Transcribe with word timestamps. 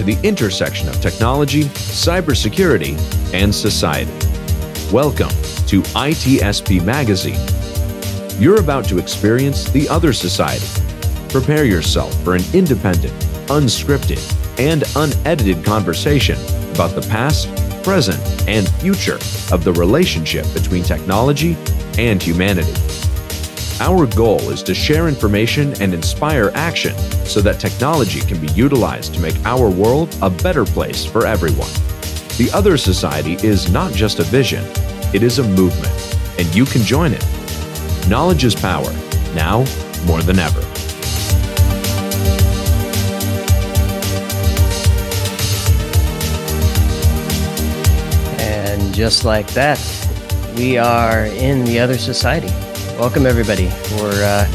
To 0.00 0.06
the 0.06 0.26
intersection 0.26 0.88
of 0.88 0.98
technology, 1.02 1.64
cybersecurity, 1.64 2.96
and 3.34 3.54
society. 3.54 4.10
Welcome 4.90 5.28
to 5.66 5.82
ITSP 5.92 6.82
Magazine. 6.82 7.38
You're 8.40 8.60
about 8.60 8.86
to 8.86 8.98
experience 8.98 9.68
the 9.68 9.86
other 9.90 10.14
society. 10.14 10.64
Prepare 11.28 11.66
yourself 11.66 12.14
for 12.24 12.34
an 12.34 12.42
independent, 12.54 13.12
unscripted, 13.48 14.18
and 14.58 14.84
unedited 14.96 15.62
conversation 15.66 16.38
about 16.72 16.94
the 16.94 17.06
past, 17.10 17.48
present, 17.84 18.18
and 18.48 18.66
future 18.76 19.18
of 19.52 19.64
the 19.64 19.72
relationship 19.74 20.46
between 20.54 20.82
technology 20.82 21.58
and 21.98 22.22
humanity. 22.22 22.72
Our 23.80 24.06
goal 24.06 24.50
is 24.50 24.62
to 24.64 24.74
share 24.74 25.08
information 25.08 25.72
and 25.80 25.94
inspire 25.94 26.50
action 26.54 26.94
so 27.24 27.40
that 27.40 27.58
technology 27.58 28.20
can 28.20 28.38
be 28.38 28.48
utilized 28.48 29.14
to 29.14 29.20
make 29.20 29.34
our 29.46 29.70
world 29.70 30.14
a 30.20 30.28
better 30.28 30.66
place 30.66 31.06
for 31.06 31.26
everyone. 31.26 31.70
The 32.36 32.50
Other 32.52 32.76
Society 32.76 33.36
is 33.36 33.72
not 33.72 33.94
just 33.94 34.18
a 34.18 34.22
vision, 34.24 34.62
it 35.14 35.22
is 35.22 35.38
a 35.38 35.42
movement, 35.42 36.18
and 36.38 36.54
you 36.54 36.66
can 36.66 36.82
join 36.82 37.14
it. 37.14 37.24
Knowledge 38.06 38.44
is 38.44 38.54
power, 38.54 38.92
now 39.34 39.64
more 40.04 40.20
than 40.20 40.38
ever. 40.38 40.60
And 48.38 48.94
just 48.94 49.24
like 49.24 49.50
that, 49.52 49.80
we 50.54 50.76
are 50.76 51.24
in 51.24 51.64
the 51.64 51.80
other 51.80 51.96
society. 51.96 52.52
Welcome, 53.00 53.24
everybody, 53.24 53.70
for 53.70 54.10
uh, 54.12 54.46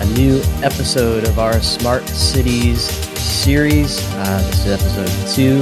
a 0.00 0.06
new 0.16 0.40
episode 0.62 1.24
of 1.24 1.38
our 1.38 1.60
Smart 1.60 2.08
Cities 2.08 2.80
series. 3.20 4.00
Uh, 4.14 4.42
this 4.46 4.64
is 4.64 4.72
episode 4.72 5.34
two 5.34 5.56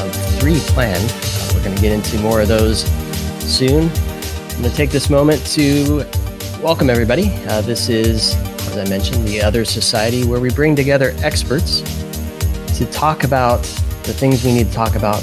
of 0.00 0.40
three 0.40 0.58
planned. 0.74 1.08
Uh, 1.08 1.52
we're 1.54 1.62
going 1.62 1.76
to 1.76 1.80
get 1.80 1.92
into 1.92 2.18
more 2.18 2.40
of 2.40 2.48
those 2.48 2.80
soon. 3.40 3.88
I'm 3.88 4.62
going 4.62 4.68
to 4.68 4.74
take 4.74 4.90
this 4.90 5.10
moment 5.10 5.46
to 5.52 6.04
welcome 6.60 6.90
everybody. 6.90 7.30
Uh, 7.46 7.60
this 7.60 7.88
is, 7.88 8.34
as 8.66 8.76
I 8.76 8.88
mentioned, 8.88 9.24
the 9.28 9.40
Other 9.40 9.64
Society, 9.64 10.26
where 10.26 10.40
we 10.40 10.50
bring 10.50 10.74
together 10.74 11.14
experts 11.18 11.82
to 12.78 12.84
talk 12.86 13.22
about 13.22 13.62
the 14.02 14.12
things 14.12 14.42
we 14.42 14.54
need 14.54 14.66
to 14.66 14.72
talk 14.72 14.96
about 14.96 15.20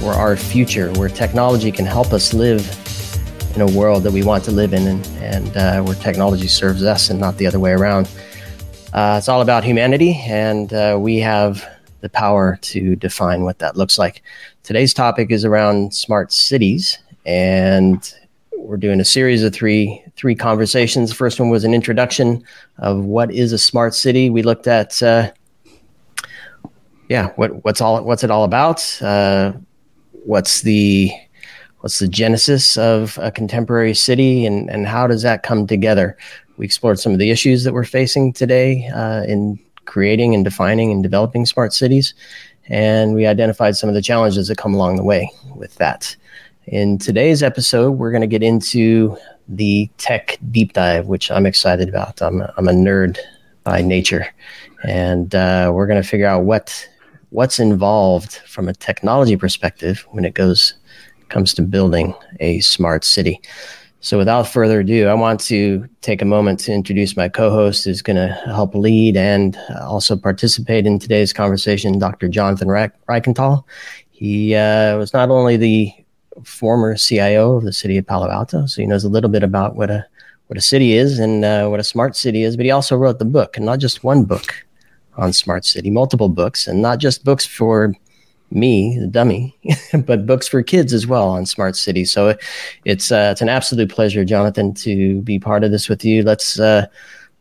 for 0.00 0.12
our 0.12 0.36
future, 0.36 0.92
where 0.98 1.08
technology 1.08 1.72
can 1.72 1.86
help 1.86 2.12
us 2.12 2.34
live 2.34 2.62
in 3.56 3.62
a 3.62 3.72
world 3.78 4.02
that 4.02 4.12
we 4.12 4.22
want 4.22 4.44
to 4.44 4.50
live 4.50 4.74
in 4.74 4.86
and, 4.86 5.06
and 5.16 5.56
uh, 5.56 5.82
where 5.82 5.94
technology 5.94 6.46
serves 6.46 6.84
us 6.84 7.08
and 7.08 7.18
not 7.18 7.38
the 7.38 7.46
other 7.46 7.58
way 7.58 7.72
around. 7.72 8.06
Uh, 8.92 9.16
it's 9.16 9.30
all 9.30 9.40
about 9.40 9.64
humanity, 9.64 10.20
and 10.26 10.74
uh, 10.74 10.98
we 11.00 11.18
have 11.18 11.66
the 12.02 12.10
power 12.10 12.58
to 12.60 12.94
define 12.96 13.44
what 13.44 13.58
that 13.58 13.74
looks 13.74 13.98
like. 13.98 14.22
Today's 14.62 14.92
topic 14.92 15.30
is 15.30 15.42
around 15.42 15.94
smart 15.94 16.32
cities, 16.32 16.98
and 17.24 18.14
we're 18.58 18.76
doing 18.76 19.00
a 19.00 19.04
series 19.06 19.42
of 19.42 19.54
three 19.54 20.04
three 20.16 20.34
conversations. 20.34 21.08
The 21.08 21.16
first 21.16 21.40
one 21.40 21.48
was 21.48 21.64
an 21.64 21.72
introduction 21.72 22.44
of 22.78 23.04
what 23.04 23.32
is 23.32 23.52
a 23.52 23.58
smart 23.58 23.94
city. 23.94 24.28
We 24.28 24.42
looked 24.42 24.66
at 24.66 25.02
uh, 25.02 25.32
yeah, 27.08 27.30
what 27.36 27.64
what's 27.64 27.80
all 27.80 28.04
what's 28.04 28.22
it 28.22 28.30
all 28.30 28.44
about? 28.44 29.00
Uh, 29.00 29.54
what's 30.12 30.60
the 30.60 31.10
what's 31.86 32.00
the 32.00 32.08
genesis 32.08 32.76
of 32.76 33.16
a 33.22 33.30
contemporary 33.30 33.94
city 33.94 34.44
and, 34.44 34.68
and 34.68 34.88
how 34.88 35.06
does 35.06 35.22
that 35.22 35.44
come 35.44 35.68
together? 35.68 36.18
We 36.56 36.64
explored 36.64 36.98
some 36.98 37.12
of 37.12 37.20
the 37.20 37.30
issues 37.30 37.62
that 37.62 37.72
we're 37.72 37.84
facing 37.84 38.32
today 38.32 38.88
uh, 38.88 39.22
in 39.22 39.56
creating 39.84 40.34
and 40.34 40.42
defining 40.42 40.90
and 40.90 41.00
developing 41.00 41.46
smart 41.46 41.72
cities. 41.72 42.12
And 42.68 43.14
we 43.14 43.24
identified 43.24 43.76
some 43.76 43.88
of 43.88 43.94
the 43.94 44.02
challenges 44.02 44.48
that 44.48 44.58
come 44.58 44.74
along 44.74 44.96
the 44.96 45.04
way 45.04 45.30
with 45.54 45.76
that. 45.76 46.16
In 46.64 46.98
today's 46.98 47.44
episode, 47.44 47.92
we're 47.92 48.10
going 48.10 48.20
to 48.20 48.26
get 48.26 48.42
into 48.42 49.16
the 49.46 49.88
tech 49.96 50.38
deep 50.50 50.72
dive, 50.72 51.06
which 51.06 51.30
I'm 51.30 51.46
excited 51.46 51.88
about. 51.88 52.20
I'm 52.20 52.42
I'm 52.56 52.66
a 52.66 52.72
nerd 52.72 53.16
by 53.62 53.80
nature. 53.80 54.26
And 54.82 55.36
uh, 55.36 55.70
we're 55.72 55.86
going 55.86 56.02
to 56.02 56.08
figure 56.08 56.26
out 56.26 56.42
what 56.42 56.88
what's 57.30 57.60
involved 57.60 58.40
from 58.44 58.68
a 58.68 58.74
technology 58.74 59.36
perspective 59.36 60.04
when 60.10 60.24
it 60.24 60.34
goes 60.34 60.74
comes 61.28 61.54
to 61.54 61.62
building 61.62 62.14
a 62.40 62.60
smart 62.60 63.04
city. 63.04 63.40
So, 64.00 64.18
without 64.18 64.46
further 64.46 64.80
ado, 64.80 65.08
I 65.08 65.14
want 65.14 65.40
to 65.46 65.88
take 66.00 66.22
a 66.22 66.26
moment 66.26 66.60
to 66.60 66.72
introduce 66.72 67.16
my 67.16 67.28
co 67.28 67.50
host 67.50 67.84
who's 67.84 68.02
going 68.02 68.16
to 68.16 68.28
help 68.46 68.74
lead 68.74 69.16
and 69.16 69.58
also 69.80 70.16
participate 70.16 70.86
in 70.86 70.98
today's 70.98 71.32
conversation, 71.32 71.98
Dr. 71.98 72.28
Jonathan 72.28 72.68
Reichental. 72.68 73.64
He 74.10 74.54
uh, 74.54 74.96
was 74.96 75.12
not 75.12 75.30
only 75.30 75.56
the 75.56 75.92
former 76.44 76.96
CIO 76.96 77.56
of 77.56 77.64
the 77.64 77.72
city 77.72 77.96
of 77.96 78.06
Palo 78.06 78.30
Alto, 78.30 78.66
so 78.66 78.80
he 78.80 78.86
knows 78.86 79.02
a 79.04 79.08
little 79.08 79.30
bit 79.30 79.42
about 79.42 79.76
what 79.76 79.90
a 79.90 80.06
what 80.46 80.56
a 80.56 80.62
city 80.62 80.92
is 80.92 81.18
and 81.18 81.44
uh, 81.44 81.66
what 81.66 81.80
a 81.80 81.84
smart 81.84 82.14
city 82.14 82.42
is, 82.44 82.56
but 82.56 82.64
he 82.64 82.70
also 82.70 82.96
wrote 82.96 83.18
the 83.18 83.24
book, 83.24 83.56
and 83.56 83.66
not 83.66 83.80
just 83.80 84.04
one 84.04 84.24
book 84.24 84.54
on 85.16 85.32
smart 85.32 85.64
city, 85.64 85.90
multiple 85.90 86.28
books, 86.28 86.66
and 86.66 86.80
not 86.80 86.98
just 86.98 87.24
books 87.24 87.44
for 87.44 87.94
me, 88.50 88.98
the 88.98 89.06
dummy, 89.06 89.56
but 90.06 90.26
books 90.26 90.48
for 90.48 90.62
kids 90.62 90.92
as 90.92 91.06
well 91.06 91.28
on 91.28 91.46
Smart 91.46 91.76
City. 91.76 92.04
So 92.04 92.36
it's 92.84 93.10
uh, 93.10 93.30
it's 93.32 93.40
an 93.40 93.48
absolute 93.48 93.90
pleasure, 93.90 94.24
Jonathan, 94.24 94.74
to 94.74 95.20
be 95.22 95.38
part 95.38 95.64
of 95.64 95.70
this 95.70 95.88
with 95.88 96.04
you. 96.04 96.22
Let's 96.22 96.58
uh, 96.58 96.86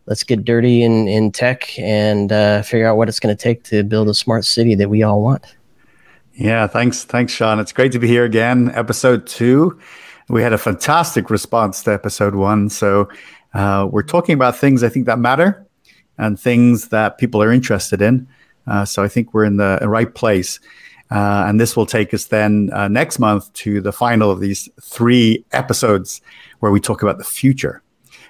let's 0.08 0.24
get 0.24 0.46
dirty 0.46 0.84
in 0.84 1.08
in 1.08 1.32
tech 1.32 1.78
and 1.80 2.32
uh, 2.32 2.62
figure 2.62 2.88
out 2.88 2.98
what 2.98 3.10
it's 3.10 3.20
going 3.20 3.36
to 3.36 3.42
take 3.42 3.64
to 3.66 3.84
build 3.84 4.10
a 4.10 4.14
smart 4.14 4.46
city 4.46 4.76
that 4.76 4.90
we 4.90 5.04
all 5.04 5.22
want. 5.22 5.56
Yeah, 6.34 6.68
thanks, 6.68 7.06
thanks, 7.06 7.32
Sean. 7.32 7.60
It's 7.60 7.72
great 7.72 7.94
to 7.94 8.00
be 8.00 8.10
here 8.10 8.26
again. 8.26 8.70
Episode 8.76 9.26
two, 9.26 9.80
we 10.28 10.42
had 10.42 10.52
a 10.52 10.58
fantastic 10.58 11.30
response 11.30 11.82
to 11.84 11.94
episode 11.94 12.36
one. 12.36 12.70
So 12.70 13.08
uh, 13.54 13.88
we're 13.90 14.04
talking 14.04 14.36
about 14.36 14.58
things 14.58 14.84
I 14.84 14.90
think 14.90 15.06
that 15.06 15.18
matter 15.18 15.66
and 16.18 16.38
things 16.38 16.90
that 16.90 17.18
people 17.18 17.42
are 17.42 17.54
interested 17.54 18.02
in. 18.02 18.28
Uh, 18.68 18.84
so 18.84 19.02
I 19.02 19.08
think 19.08 19.34
we're 19.34 19.46
in 19.46 19.58
the 19.58 19.80
right 19.84 20.14
place. 20.14 20.60
Uh, 21.12 21.46
and 21.48 21.60
this 21.60 21.78
will 21.78 21.86
take 21.86 22.14
us 22.14 22.26
then 22.26 22.70
uh, 22.74 22.88
next 22.88 23.20
month 23.20 23.52
to 23.54 23.80
the 23.80 23.92
final 23.92 24.32
of 24.32 24.40
these 24.40 24.70
three 24.82 25.46
episodes 25.52 26.22
where 26.60 26.72
we 26.72 26.80
talk 26.80 27.04
about 27.04 27.18
the 27.18 27.24
future. 27.24 27.84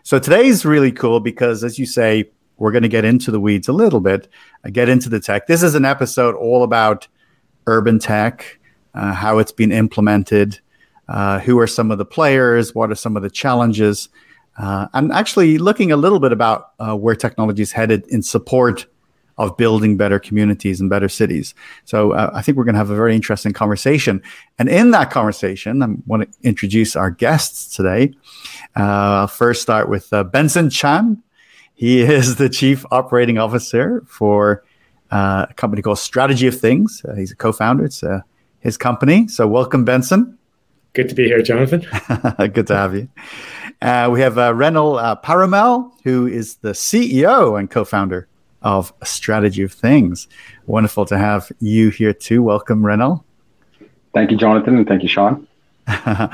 So 0.04 0.20
today's 0.20 0.66
really 0.66 0.92
cool 0.92 1.20
because, 1.20 1.64
as 1.64 1.80
you 1.80 1.86
say, 1.86 2.30
we're 2.58 2.72
going 2.72 2.84
to 2.84 2.90
get 2.90 3.06
into 3.06 3.32
the 3.32 3.40
weeds 3.40 3.68
a 3.68 3.74
little 3.74 4.02
bit, 4.02 4.28
uh, 4.66 4.70
get 4.70 4.90
into 4.90 5.10
the 5.10 5.20
tech. 5.20 5.48
This 5.48 5.64
is 5.64 5.76
an 5.76 5.86
episode 5.86 6.36
all 6.36 6.64
about 6.64 7.08
urban 7.68 7.98
tech, 7.98 8.60
uh, 8.94 9.14
how 9.14 9.40
it's 9.40 9.52
been 9.52 9.72
implemented, 9.72 10.60
uh, 11.08 11.40
who 11.40 11.58
are 11.60 11.68
some 11.68 11.92
of 11.92 11.98
the 11.98 12.06
players, 12.06 12.76
what 12.76 12.92
are 12.92 12.96
some 12.96 13.18
of 13.18 13.24
the 13.24 13.30
challenges, 13.30 14.10
uh, 14.58 14.88
and 14.94 15.12
actually 15.12 15.58
looking 15.58 15.92
a 15.92 15.98
little 15.98 16.20
bit 16.20 16.32
about 16.32 16.72
where 17.00 17.16
technology 17.16 17.62
is 17.62 17.72
headed 17.72 18.06
in 18.08 18.22
support 18.22 18.86
of 19.38 19.58
building 19.58 19.98
better 19.98 20.20
communities 20.20 20.80
and 20.80 20.90
better 20.90 21.10
cities. 21.10 21.54
So 21.84 22.12
uh, 22.14 22.32
I 22.34 22.42
think 22.42 22.58
we're 22.58 22.64
going 22.64 22.76
to 22.76 22.80
have 22.80 22.90
a 22.90 22.96
very 22.96 23.16
interesting 23.16 23.54
conversation. 23.54 24.22
And 24.58 24.70
in 24.70 24.92
that 24.92 25.12
conversation, 25.12 25.82
I 25.84 25.88
want 26.06 26.32
to 26.32 26.48
introduce 26.48 26.96
our 26.96 27.12
guests 27.12 27.76
today. 27.76 28.14
Uh, 28.78 28.82
I'll 29.22 29.28
first 29.28 29.62
start 29.62 29.90
with 29.90 30.12
uh, 30.14 30.24
Benson 30.24 30.70
Chan. 30.70 31.22
He 31.74 32.02
is 32.02 32.38
the 32.38 32.50
chief 32.50 32.86
operating 32.92 33.38
officer 33.38 34.04
for 34.08 34.64
uh, 35.12 35.48
a 35.50 35.54
company 35.56 35.82
called 35.82 36.00
Strategy 36.00 36.48
of 36.48 36.60
Things. 36.60 37.04
Uh, 37.08 37.16
he's 37.16 37.32
a 37.32 37.36
co-founder. 37.36 37.86
It's 37.86 38.04
uh, 38.04 38.22
his 38.60 38.78
company. 38.78 39.28
So 39.28 39.48
welcome, 39.48 39.84
Benson. 39.84 40.38
Good 40.94 41.10
to 41.10 41.16
be 41.16 41.26
here, 41.26 41.42
Jonathan. 41.42 41.82
Good 42.54 42.68
to 42.68 42.76
have 42.76 42.96
you. 42.96 43.10
we 43.82 44.22
have 44.22 44.38
uh, 44.38 44.54
Renil 44.54 45.22
Paramel, 45.24 45.92
who 46.06 46.26
is 46.26 46.56
the 46.58 46.72
CEO 46.72 47.60
and 47.60 47.70
co-founder 47.70 48.30
of 48.66 48.92
a 49.00 49.06
strategy 49.06 49.62
of 49.62 49.72
things. 49.72 50.28
Wonderful 50.66 51.06
to 51.06 51.18
have 51.18 51.50
you 51.62 51.92
here 51.92 52.14
too. 52.14 52.44
Welcome, 52.44 52.82
Renil. 52.82 53.24
Thank 54.14 54.32
you, 54.32 54.38
Jonathan, 54.38 54.76
and 54.76 54.88
thank 54.88 55.04
you, 55.04 55.08
Sean. 55.10 55.48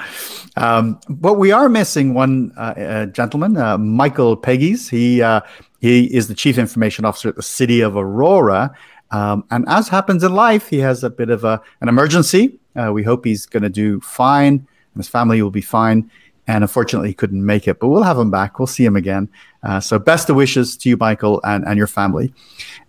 um, 0.55 0.99
but 1.09 1.33
we 1.33 1.51
are 1.51 1.67
missing 1.67 2.13
one 2.13 2.53
uh, 2.57 2.61
uh, 2.61 3.05
gentleman, 3.07 3.57
uh, 3.57 3.77
Michael 3.77 4.37
Pegues. 4.37 4.89
He 4.89 5.21
uh, 5.21 5.41
he 5.81 6.05
is 6.15 6.29
the 6.29 6.33
chief 6.33 6.57
information 6.57 7.03
officer 7.03 7.29
at 7.29 7.35
the 7.35 7.43
city 7.43 7.81
of 7.81 7.97
Aurora. 7.97 8.73
Um, 9.11 9.43
and 9.51 9.65
as 9.67 9.89
happens 9.89 10.23
in 10.23 10.33
life, 10.33 10.69
he 10.69 10.77
has 10.79 11.03
a 11.03 11.09
bit 11.09 11.29
of 11.29 11.43
a, 11.43 11.61
an 11.81 11.89
emergency. 11.89 12.57
Uh, 12.77 12.93
we 12.93 13.03
hope 13.03 13.25
he's 13.25 13.45
going 13.45 13.63
to 13.63 13.69
do 13.69 13.99
fine, 13.99 14.53
and 14.93 14.95
his 14.95 15.09
family 15.09 15.41
will 15.41 15.51
be 15.51 15.59
fine 15.59 16.09
and 16.47 16.63
unfortunately 16.63 17.09
he 17.09 17.13
couldn't 17.13 17.45
make 17.45 17.67
it. 17.67 17.79
But 17.79 17.89
we'll 17.89 18.03
have 18.03 18.17
him 18.17 18.31
back. 18.31 18.59
We'll 18.59 18.67
see 18.67 18.85
him 18.85 18.95
again. 18.95 19.29
Uh, 19.63 19.79
so 19.79 19.99
best 19.99 20.29
of 20.29 20.35
wishes 20.35 20.75
to 20.77 20.89
you, 20.89 20.97
Michael, 20.97 21.41
and, 21.43 21.65
and 21.65 21.77
your 21.77 21.87
family. 21.87 22.33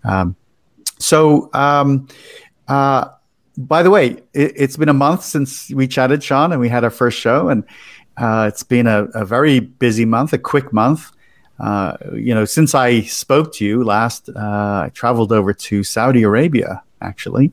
Um, 0.03 0.35
so, 0.99 1.49
um, 1.53 2.07
uh, 2.67 3.09
by 3.57 3.83
the 3.83 3.89
way, 3.89 4.21
it, 4.33 4.59
has 4.59 4.77
been 4.77 4.89
a 4.89 4.93
month 4.93 5.23
since 5.23 5.69
we 5.69 5.87
chatted, 5.87 6.23
Sean, 6.23 6.51
and 6.51 6.59
we 6.59 6.69
had 6.69 6.83
our 6.83 6.89
first 6.89 7.19
show, 7.19 7.49
and 7.49 7.63
uh, 8.17 8.45
it's 8.47 8.63
been 8.63 8.87
a, 8.87 9.05
a, 9.13 9.25
very 9.25 9.59
busy 9.59 10.05
month, 10.05 10.33
a 10.33 10.37
quick 10.37 10.73
month. 10.73 11.11
Uh, 11.59 11.97
you 12.13 12.33
know, 12.33 12.45
since 12.45 12.73
I 12.73 13.01
spoke 13.01 13.53
to 13.55 13.65
you 13.65 13.83
last, 13.83 14.29
uh, 14.29 14.83
I 14.85 14.91
traveled 14.93 15.31
over 15.31 15.53
to 15.53 15.83
Saudi 15.83 16.23
Arabia 16.23 16.83
actually, 17.01 17.51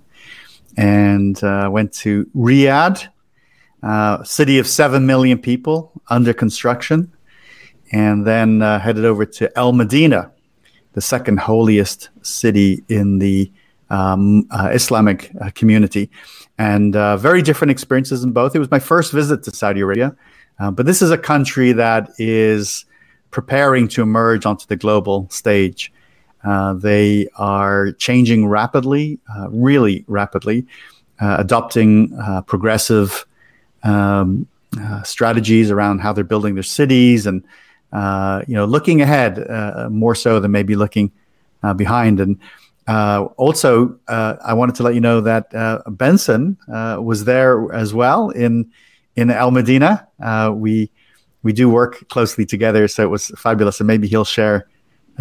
and 0.77 1.43
uh, 1.43 1.69
went 1.71 1.93
to 1.95 2.25
Riyadh, 2.37 3.09
uh, 3.83 4.23
city 4.25 4.59
of 4.59 4.67
seven 4.67 5.07
million 5.07 5.39
people 5.39 5.93
under 6.09 6.33
construction, 6.35 7.11
and 7.93 8.27
then 8.27 8.63
uh, 8.63 8.79
headed 8.79 9.05
over 9.05 9.25
to 9.25 9.59
El 9.59 9.73
Medina, 9.73 10.31
the 10.93 11.01
second 11.01 11.41
holiest 11.41 12.11
city 12.23 12.85
in 12.89 13.19
the 13.19 13.51
um, 13.89 14.47
uh, 14.51 14.71
Islamic 14.73 15.33
uh, 15.41 15.51
community, 15.55 16.11
and 16.59 16.95
uh, 16.95 17.17
very 17.17 17.43
different 17.43 17.71
experiences 17.71 18.23
in 18.23 18.33
both. 18.33 18.55
It 18.55 18.59
was 18.59 18.71
my 18.71 18.79
first 18.79 19.13
visit 19.13 19.43
to 19.45 19.51
Saudi 19.51 19.81
Arabia, 19.81 20.15
but 20.59 20.85
this 20.85 21.01
is 21.01 21.11
a 21.11 21.19
country 21.19 21.73
that 21.73 22.11
is 22.19 22.85
preparing 23.31 23.89
to 23.89 24.03
emerge 24.03 24.45
onto 24.45 24.67
the 24.67 24.77
global 24.77 25.29
stage. 25.31 25.93
Uh, 26.45 26.75
they 26.75 27.29
are 27.37 27.93
changing 27.93 28.47
rapidly, 28.47 29.19
really 29.49 30.05
rapidly, 30.07 30.67
adopting 31.19 32.17
progressive 32.47 33.27
um, 33.83 34.47
strategies 35.05 35.71
around 35.71 36.01
how 36.01 36.13
they're 36.13 36.25
building 36.25 36.55
their 36.55 36.63
cities 36.63 37.27
and 37.27 37.43
you 38.49 38.55
know 38.55 38.65
looking 38.65 39.01
ahead 39.01 39.47
more 39.91 40.15
so 40.15 40.41
than 40.41 40.51
maybe 40.51 40.77
looking 40.77 41.11
behind 41.77 42.21
and 42.21 42.39
uh, 42.91 43.29
also, 43.37 43.97
uh, 44.09 44.35
I 44.45 44.55
wanted 44.55 44.75
to 44.77 44.83
let 44.83 44.95
you 44.95 45.01
know 45.01 45.21
that 45.21 45.55
uh, 45.55 45.81
Benson 45.87 46.57
uh, 46.73 46.99
was 47.01 47.25
there 47.25 47.73
as 47.73 47.95
well 47.95 48.31
in 48.31 48.73
in 49.15 49.31
El 49.31 49.53
Medina. 49.53 50.09
Uh, 50.21 50.53
we 50.53 50.91
we 51.45 51.53
do 51.53 51.71
work 51.71 52.09
closely 52.09 52.45
together, 52.45 52.89
so 52.89 53.05
it 53.05 53.11
was 53.11 53.29
fabulous. 53.37 53.79
And 53.79 53.87
maybe 53.87 54.09
he'll 54.09 54.25
share 54.25 54.67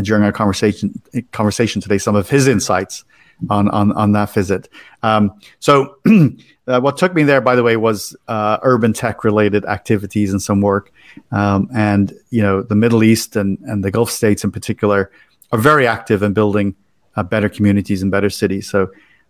during 0.01 0.23
our 0.23 0.31
conversation 0.31 0.99
conversation 1.31 1.79
today 1.79 1.99
some 1.99 2.15
of 2.15 2.27
his 2.27 2.47
insights 2.47 3.03
on 3.51 3.69
on 3.69 3.91
on 3.91 4.13
that 4.13 4.33
visit. 4.33 4.67
Um, 5.03 5.39
so, 5.59 5.97
what 6.77 6.97
took 6.97 7.15
me 7.15 7.23
there, 7.23 7.41
by 7.41 7.55
the 7.55 7.63
way, 7.63 7.77
was 7.77 8.15
urban 8.27 8.93
tech 8.93 9.23
related 9.23 9.65
activities 9.65 10.31
and 10.31 10.41
some 10.41 10.61
work. 10.61 10.91
Um, 11.31 11.69
and 11.73 12.13
you 12.29 12.41
know, 12.41 12.61
the 12.61 12.75
Middle 12.75 13.03
East 13.03 13.35
and 13.35 13.57
and 13.65 13.83
the 13.83 13.91
Gulf 13.91 14.11
states 14.11 14.43
in 14.43 14.51
particular 14.51 15.11
are 15.51 15.59
very 15.59 15.87
active 15.87 16.21
in 16.23 16.33
building 16.33 16.75
uh, 17.15 17.23
better 17.23 17.49
communities 17.49 18.01
and 18.01 18.11
better 18.11 18.29
cities. 18.29 18.69
So 18.69 18.83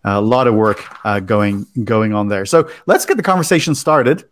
uh, 0.04 0.12
a 0.12 0.20
lot 0.20 0.46
of 0.46 0.54
work 0.54 0.84
uh, 1.04 1.20
going 1.20 1.66
going 1.84 2.14
on 2.14 2.28
there. 2.28 2.46
So 2.46 2.70
let's 2.86 3.06
get 3.06 3.16
the 3.16 3.22
conversation 3.22 3.74
started. 3.74 4.24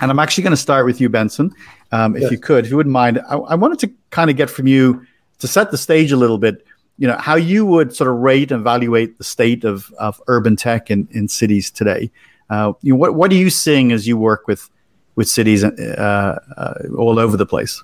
And 0.00 0.10
I'm 0.10 0.18
actually 0.18 0.42
going 0.42 0.52
to 0.52 0.56
start 0.56 0.84
with 0.84 1.00
you, 1.00 1.08
Benson, 1.08 1.52
um, 1.92 2.16
if 2.16 2.22
yes. 2.22 2.30
you 2.32 2.38
could, 2.38 2.64
if 2.64 2.72
you 2.72 2.76
wouldn't 2.76 2.92
mind. 2.92 3.20
I, 3.28 3.36
I 3.36 3.54
wanted 3.54 3.78
to 3.80 3.92
kind 4.10 4.28
of 4.28 4.36
get 4.36 4.50
from 4.50 4.66
you 4.66 5.06
to 5.38 5.46
set 5.46 5.70
the 5.70 5.78
stage 5.78 6.10
a 6.10 6.16
little 6.16 6.38
bit. 6.38 6.66
You 7.00 7.08
know 7.08 7.16
how 7.18 7.34
you 7.34 7.64
would 7.64 7.96
sort 7.96 8.10
of 8.10 8.16
rate 8.16 8.52
and 8.52 8.60
evaluate 8.60 9.16
the 9.16 9.24
state 9.24 9.64
of, 9.64 9.90
of 9.98 10.20
urban 10.26 10.54
tech 10.54 10.90
in, 10.90 11.08
in 11.12 11.28
cities 11.28 11.70
today. 11.70 12.10
Uh, 12.50 12.74
you 12.82 12.92
know, 12.92 12.98
what 12.98 13.14
what 13.14 13.32
are 13.32 13.36
you 13.36 13.48
seeing 13.48 13.90
as 13.90 14.06
you 14.06 14.18
work 14.18 14.46
with 14.46 14.68
with 15.16 15.26
cities 15.26 15.64
uh, 15.64 16.38
uh, 16.56 16.74
all 16.98 17.18
over 17.18 17.38
the 17.38 17.46
place? 17.46 17.82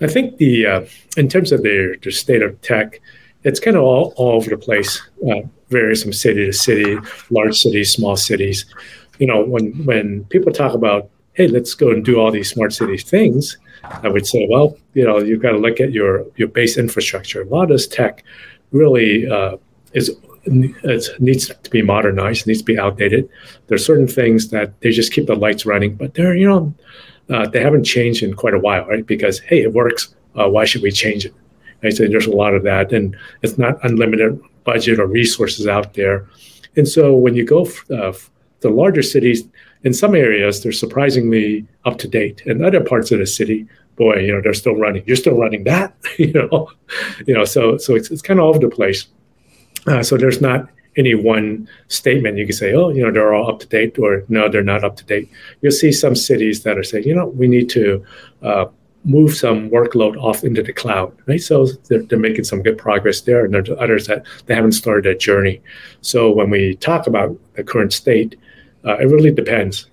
I 0.00 0.06
think 0.06 0.38
the 0.38 0.64
uh, 0.64 0.86
in 1.18 1.28
terms 1.28 1.52
of 1.52 1.62
their, 1.62 1.96
their 1.96 2.10
state 2.10 2.40
of 2.40 2.58
tech, 2.62 3.00
it's 3.44 3.60
kind 3.60 3.76
of 3.76 3.82
all, 3.82 4.14
all 4.16 4.32
over 4.32 4.48
the 4.48 4.56
place, 4.56 5.02
uh, 5.30 5.42
varies 5.68 6.02
from 6.02 6.14
city 6.14 6.46
to 6.46 6.52
city, 6.54 6.96
large 7.28 7.58
cities, 7.58 7.92
small 7.92 8.16
cities. 8.16 8.64
You 9.18 9.26
know, 9.26 9.44
when 9.44 9.72
when 9.84 10.24
people 10.30 10.52
talk 10.52 10.72
about, 10.72 11.10
hey, 11.34 11.48
let's 11.48 11.74
go 11.74 11.90
and 11.90 12.02
do 12.02 12.18
all 12.18 12.30
these 12.30 12.48
smart 12.48 12.72
city 12.72 12.96
things, 12.96 13.58
I 13.84 14.08
would 14.08 14.26
say, 14.26 14.46
well, 14.50 14.76
you 14.94 15.04
know, 15.04 15.18
you've 15.18 15.42
got 15.42 15.52
to 15.52 15.58
look 15.58 15.80
at 15.80 15.92
your 15.92 16.26
your 16.36 16.48
base 16.48 16.76
infrastructure. 16.76 17.42
A 17.42 17.46
lot 17.46 17.64
of 17.64 17.70
this 17.70 17.86
tech 17.86 18.24
really 18.72 19.28
uh, 19.28 19.56
is 19.92 20.10
it 20.44 21.20
needs 21.20 21.48
to 21.48 21.70
be 21.70 21.82
modernized, 21.82 22.46
needs 22.46 22.60
to 22.60 22.64
be 22.64 22.78
outdated. 22.78 23.28
There's 23.66 23.84
certain 23.84 24.08
things 24.08 24.48
that 24.48 24.80
they 24.80 24.90
just 24.90 25.12
keep 25.12 25.26
the 25.26 25.34
lights 25.34 25.66
running, 25.66 25.94
but 25.96 26.14
they're 26.14 26.36
you 26.36 26.48
know 26.48 26.74
uh, 27.30 27.48
they 27.48 27.60
haven't 27.60 27.84
changed 27.84 28.22
in 28.22 28.34
quite 28.34 28.54
a 28.54 28.58
while, 28.58 28.86
right? 28.86 29.06
Because 29.06 29.38
hey, 29.40 29.62
it 29.62 29.72
works. 29.72 30.14
Uh, 30.34 30.48
why 30.48 30.64
should 30.64 30.82
we 30.82 30.92
change 30.92 31.24
it? 31.24 31.34
I 31.82 31.90
say 31.90 32.06
there's 32.08 32.26
a 32.26 32.36
lot 32.36 32.54
of 32.54 32.62
that, 32.64 32.92
and 32.92 33.16
it's 33.42 33.58
not 33.58 33.82
unlimited 33.84 34.40
budget 34.64 35.00
or 35.00 35.06
resources 35.06 35.66
out 35.66 35.94
there. 35.94 36.28
And 36.76 36.86
so 36.86 37.14
when 37.14 37.34
you 37.34 37.44
go 37.44 37.66
uh, 37.90 38.12
the 38.60 38.70
larger 38.70 39.02
cities, 39.02 39.44
in 39.84 39.94
some 39.94 40.14
areas 40.14 40.62
they're 40.62 40.72
surprisingly 40.72 41.66
up 41.84 41.98
to 41.98 42.08
date. 42.08 42.42
In 42.46 42.64
other 42.64 42.82
parts 42.82 43.10
of 43.12 43.18
the 43.18 43.26
city, 43.26 43.66
boy, 43.96 44.16
you 44.16 44.32
know 44.32 44.40
they're 44.40 44.54
still 44.54 44.76
running. 44.76 45.02
You're 45.06 45.16
still 45.16 45.36
running 45.36 45.64
that, 45.64 45.94
you 46.18 46.32
know, 46.32 46.70
you 47.26 47.34
know. 47.34 47.44
So 47.44 47.76
so 47.78 47.94
it's 47.94 48.10
it's 48.10 48.22
kind 48.22 48.38
of 48.38 48.44
all 48.44 48.50
over 48.50 48.58
the 48.58 48.68
place. 48.68 49.06
Uh, 49.86 50.02
so 50.02 50.16
there's 50.16 50.40
not 50.40 50.68
any 50.96 51.14
one 51.14 51.68
statement 51.88 52.36
you 52.36 52.46
can 52.46 52.54
say, 52.54 52.74
oh, 52.74 52.90
you 52.90 53.02
know, 53.02 53.12
they're 53.12 53.32
all 53.32 53.50
up 53.50 53.60
to 53.60 53.66
date, 53.66 53.98
or 53.98 54.24
no, 54.28 54.48
they're 54.48 54.62
not 54.62 54.84
up 54.84 54.96
to 54.96 55.04
date. 55.04 55.30
You'll 55.60 55.72
see 55.72 55.92
some 55.92 56.14
cities 56.14 56.62
that 56.64 56.76
are 56.78 56.82
saying, 56.82 57.04
you 57.04 57.14
know, 57.14 57.26
we 57.28 57.46
need 57.46 57.70
to 57.70 58.04
uh, 58.42 58.66
move 59.04 59.34
some 59.34 59.70
workload 59.70 60.16
off 60.18 60.44
into 60.44 60.62
the 60.62 60.72
cloud, 60.72 61.16
right? 61.26 61.40
So 61.40 61.66
they're, 61.88 62.02
they're 62.02 62.18
making 62.18 62.44
some 62.44 62.62
good 62.62 62.76
progress 62.76 63.22
there, 63.22 63.44
and 63.44 63.54
there's 63.54 63.70
others 63.70 64.06
that 64.08 64.26
they 64.46 64.54
haven't 64.54 64.72
started 64.72 65.04
that 65.04 65.20
journey. 65.20 65.60
So 66.00 66.30
when 66.30 66.50
we 66.50 66.76
talk 66.76 67.06
about 67.06 67.36
the 67.54 67.64
current 67.64 67.92
state, 67.92 68.36
uh, 68.84 68.96
it 68.98 69.06
really 69.06 69.30
depends. 69.30 69.86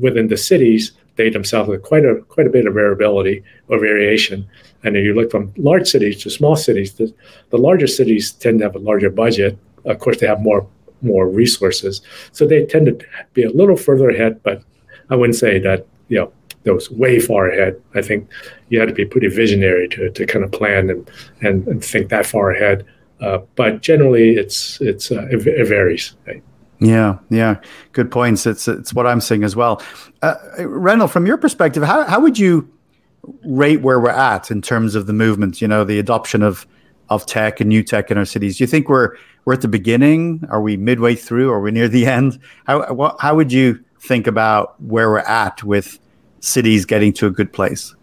Within 0.00 0.28
the 0.28 0.36
cities, 0.36 0.92
they 1.16 1.30
themselves 1.30 1.70
have 1.70 1.82
quite 1.82 2.04
a 2.04 2.16
quite 2.28 2.46
a 2.46 2.50
bit 2.50 2.66
of 2.66 2.74
variability 2.74 3.42
or 3.68 3.78
variation. 3.78 4.48
And 4.82 4.96
if 4.96 5.04
you 5.04 5.14
look 5.14 5.30
from 5.30 5.52
large 5.56 5.88
cities 5.88 6.22
to 6.22 6.30
small 6.30 6.56
cities, 6.56 6.94
the, 6.94 7.12
the 7.50 7.58
larger 7.58 7.86
cities 7.86 8.32
tend 8.32 8.58
to 8.58 8.64
have 8.64 8.74
a 8.74 8.80
larger 8.80 9.10
budget. 9.10 9.58
Of 9.84 9.98
course, 9.98 10.18
they 10.18 10.26
have 10.26 10.40
more 10.40 10.66
more 11.02 11.28
resources, 11.28 12.00
so 12.32 12.46
they 12.46 12.64
tend 12.64 12.86
to 12.86 13.06
be 13.34 13.42
a 13.42 13.50
little 13.50 13.76
further 13.76 14.08
ahead. 14.10 14.42
But 14.42 14.62
I 15.10 15.16
wouldn't 15.16 15.36
say 15.36 15.58
that 15.58 15.86
you 16.08 16.18
know 16.18 16.32
was 16.70 16.90
way 16.90 17.18
far 17.18 17.48
ahead. 17.48 17.80
I 17.94 18.02
think 18.02 18.28
you 18.68 18.78
had 18.78 18.88
to 18.88 18.94
be 18.94 19.04
pretty 19.04 19.28
visionary 19.28 19.88
to, 19.88 20.10
to 20.10 20.26
kind 20.26 20.44
of 20.44 20.52
plan 20.52 20.90
and, 20.90 21.10
and, 21.40 21.66
and 21.66 21.84
think 21.84 22.08
that 22.10 22.26
far 22.26 22.52
ahead. 22.52 22.86
Uh, 23.20 23.38
but 23.56 23.82
generally, 23.82 24.36
it's 24.36 24.80
it's 24.80 25.10
uh, 25.10 25.26
it, 25.30 25.46
it, 25.46 25.66
varies. 25.66 26.16
Right? 26.26 26.42
Yeah, 26.82 27.18
yeah, 27.30 27.60
good 27.92 28.10
points. 28.10 28.44
It's 28.44 28.66
it's 28.66 28.92
what 28.92 29.06
I'm 29.06 29.20
seeing 29.20 29.44
as 29.44 29.54
well. 29.54 29.80
Uh, 30.20 30.34
Renil, 30.58 31.08
from 31.08 31.26
your 31.26 31.36
perspective, 31.36 31.84
how 31.84 32.04
how 32.04 32.20
would 32.20 32.40
you 32.40 32.68
rate 33.44 33.82
where 33.82 34.00
we're 34.00 34.10
at 34.10 34.50
in 34.50 34.60
terms 34.62 34.96
of 34.96 35.06
the 35.06 35.12
movement? 35.12 35.62
You 35.62 35.68
know, 35.68 35.84
the 35.84 36.00
adoption 36.00 36.42
of 36.42 36.66
of 37.08 37.24
tech 37.24 37.60
and 37.60 37.68
new 37.68 37.84
tech 37.84 38.10
in 38.10 38.18
our 38.18 38.24
cities. 38.24 38.58
Do 38.58 38.64
you 38.64 38.68
think 38.68 38.88
we're 38.88 39.16
we're 39.44 39.52
at 39.52 39.60
the 39.60 39.68
beginning? 39.68 40.44
Are 40.50 40.60
we 40.60 40.76
midway 40.76 41.14
through? 41.14 41.52
Are 41.52 41.60
we 41.60 41.70
near 41.70 41.86
the 41.86 42.04
end? 42.18 42.40
How 42.66 43.16
how 43.20 43.36
would 43.36 43.52
you 43.52 43.82
think 44.00 44.26
about 44.26 44.80
where 44.82 45.08
we're 45.08 45.20
at 45.20 45.62
with 45.62 46.00
cities 46.40 46.84
getting 46.84 47.12
to 47.12 47.28
a 47.28 47.30
good 47.30 47.52
place? 47.52 47.94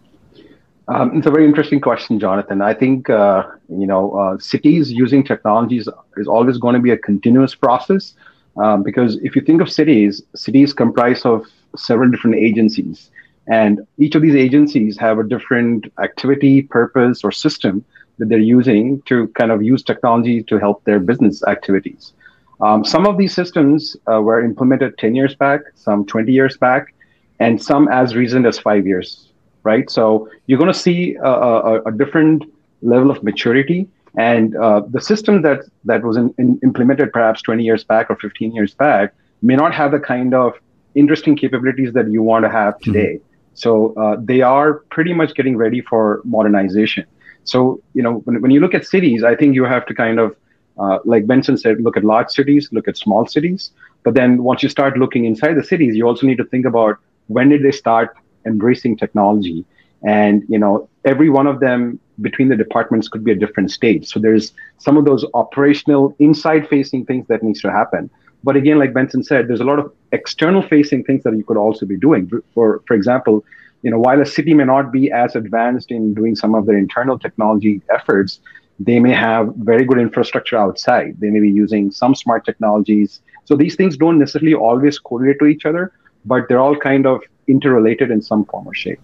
Um, 0.88 1.18
it's 1.18 1.26
a 1.26 1.30
very 1.30 1.44
interesting 1.44 1.82
question, 1.82 2.18
Jonathan. 2.18 2.62
I 2.62 2.72
think 2.72 3.10
uh, 3.10 3.42
you 3.68 3.86
know 3.86 4.12
uh, 4.12 4.38
cities 4.38 4.90
using 4.90 5.22
technologies 5.22 5.86
is 6.16 6.26
always 6.26 6.56
going 6.56 6.76
to 6.76 6.80
be 6.80 6.92
a 6.92 6.96
continuous 6.96 7.54
process 7.54 8.14
um, 8.56 8.82
because 8.82 9.16
if 9.22 9.36
you 9.36 9.42
think 9.42 9.60
of 9.60 9.70
cities, 9.70 10.22
cities 10.34 10.72
comprise 10.72 11.24
of 11.24 11.46
several 11.76 12.10
different 12.10 12.36
agencies, 12.36 13.10
and 13.46 13.86
each 13.98 14.14
of 14.14 14.22
these 14.22 14.34
agencies 14.34 14.96
have 14.98 15.18
a 15.18 15.24
different 15.24 15.92
activity, 16.02 16.62
purpose, 16.62 17.24
or 17.24 17.32
system 17.32 17.84
that 18.18 18.28
they're 18.28 18.38
using 18.38 19.02
to 19.02 19.28
kind 19.28 19.50
of 19.50 19.62
use 19.62 19.82
technology 19.82 20.42
to 20.44 20.58
help 20.58 20.84
their 20.84 21.00
business 21.00 21.42
activities. 21.44 22.12
Um, 22.60 22.84
some 22.84 23.06
of 23.06 23.16
these 23.16 23.34
systems 23.34 23.96
uh, 24.10 24.20
were 24.20 24.44
implemented 24.44 24.98
10 24.98 25.14
years 25.14 25.34
back, 25.34 25.62
some 25.74 26.04
20 26.04 26.30
years 26.30 26.56
back, 26.58 26.94
and 27.38 27.60
some 27.60 27.88
as 27.88 28.14
recent 28.14 28.46
as 28.46 28.58
five 28.58 28.86
years, 28.86 29.28
right? 29.62 29.90
So 29.90 30.28
you're 30.46 30.58
going 30.58 30.72
to 30.72 30.78
see 30.78 31.16
a, 31.16 31.30
a, 31.30 31.82
a, 31.84 31.92
different 31.92 32.44
level 32.82 33.10
of 33.10 33.22
maturity. 33.22 33.88
And 34.16 34.56
uh, 34.56 34.82
the 34.88 35.00
system 35.00 35.42
that, 35.42 35.60
that 35.84 36.02
was 36.02 36.16
in, 36.16 36.34
in 36.38 36.58
implemented 36.62 37.12
perhaps 37.12 37.42
20 37.42 37.62
years 37.62 37.84
back 37.84 38.10
or 38.10 38.16
15 38.16 38.54
years 38.54 38.74
back 38.74 39.14
may 39.42 39.56
not 39.56 39.72
have 39.74 39.92
the 39.92 40.00
kind 40.00 40.34
of 40.34 40.54
interesting 40.94 41.36
capabilities 41.36 41.92
that 41.92 42.10
you 42.10 42.22
want 42.22 42.44
to 42.44 42.50
have 42.50 42.74
mm-hmm. 42.74 42.92
today. 42.92 43.14
Mm-hmm. 43.14 43.26
So 43.54 43.94
uh, 43.94 44.16
they 44.18 44.42
are 44.42 44.74
pretty 44.90 45.12
much 45.12 45.34
getting 45.34 45.56
ready 45.56 45.80
for 45.80 46.20
modernization. 46.24 47.04
So, 47.44 47.82
you 47.94 48.02
know, 48.02 48.14
when, 48.24 48.40
when 48.42 48.50
you 48.50 48.60
look 48.60 48.74
at 48.74 48.86
cities, 48.86 49.22
I 49.24 49.34
think 49.34 49.54
you 49.54 49.64
have 49.64 49.86
to 49.86 49.94
kind 49.94 50.18
of, 50.18 50.36
uh, 50.78 50.98
like 51.04 51.26
Benson 51.26 51.56
said, 51.56 51.80
look 51.80 51.96
at 51.96 52.04
large 52.04 52.30
cities, 52.30 52.68
look 52.72 52.88
at 52.88 52.96
small 52.96 53.26
cities. 53.26 53.70
But 54.02 54.14
then 54.14 54.42
once 54.42 54.62
you 54.62 54.68
start 54.68 54.98
looking 54.98 55.24
inside 55.24 55.54
the 55.54 55.64
cities, 55.64 55.94
you 55.94 56.06
also 56.06 56.26
need 56.26 56.38
to 56.38 56.44
think 56.44 56.64
about 56.64 56.96
when 57.26 57.48
did 57.48 57.62
they 57.62 57.72
start 57.72 58.16
embracing 58.46 58.96
technology 58.96 59.64
and 60.02 60.42
you 60.48 60.58
know 60.58 60.88
every 61.04 61.28
one 61.28 61.46
of 61.46 61.60
them 61.60 61.98
between 62.20 62.48
the 62.48 62.56
departments 62.56 63.08
could 63.08 63.24
be 63.24 63.32
a 63.32 63.34
different 63.34 63.70
stage 63.70 64.06
so 64.06 64.20
there's 64.20 64.52
some 64.78 64.96
of 64.96 65.04
those 65.04 65.24
operational 65.34 66.14
inside 66.18 66.68
facing 66.68 67.04
things 67.04 67.26
that 67.28 67.42
needs 67.42 67.60
to 67.60 67.70
happen 67.70 68.10
but 68.44 68.56
again 68.56 68.78
like 68.78 68.92
benson 68.92 69.22
said 69.22 69.48
there's 69.48 69.60
a 69.60 69.64
lot 69.64 69.78
of 69.78 69.92
external 70.12 70.62
facing 70.62 71.02
things 71.04 71.22
that 71.24 71.36
you 71.36 71.44
could 71.44 71.56
also 71.56 71.86
be 71.86 71.96
doing 71.96 72.30
for 72.54 72.82
for 72.86 72.94
example 72.94 73.44
you 73.82 73.90
know 73.90 73.98
while 73.98 74.20
a 74.20 74.26
city 74.26 74.54
may 74.54 74.64
not 74.64 74.92
be 74.92 75.10
as 75.10 75.36
advanced 75.36 75.90
in 75.90 76.14
doing 76.14 76.34
some 76.34 76.54
of 76.54 76.66
their 76.66 76.76
internal 76.76 77.18
technology 77.18 77.80
efforts 77.94 78.40
they 78.80 78.98
may 78.98 79.12
have 79.12 79.52
very 79.56 79.84
good 79.84 79.98
infrastructure 79.98 80.56
outside. 80.56 81.20
They 81.20 81.28
may 81.28 81.40
be 81.40 81.50
using 81.50 81.90
some 81.90 82.14
smart 82.14 82.46
technologies. 82.46 83.20
So 83.44 83.54
these 83.54 83.76
things 83.76 83.96
don't 83.98 84.18
necessarily 84.18 84.54
always 84.54 84.98
correlate 84.98 85.38
to 85.40 85.46
each 85.46 85.66
other, 85.66 85.92
but 86.24 86.48
they're 86.48 86.58
all 86.58 86.76
kind 86.76 87.06
of 87.06 87.20
interrelated 87.46 88.10
in 88.10 88.22
some 88.22 88.46
form 88.46 88.66
or 88.66 88.74
shape. 88.74 89.00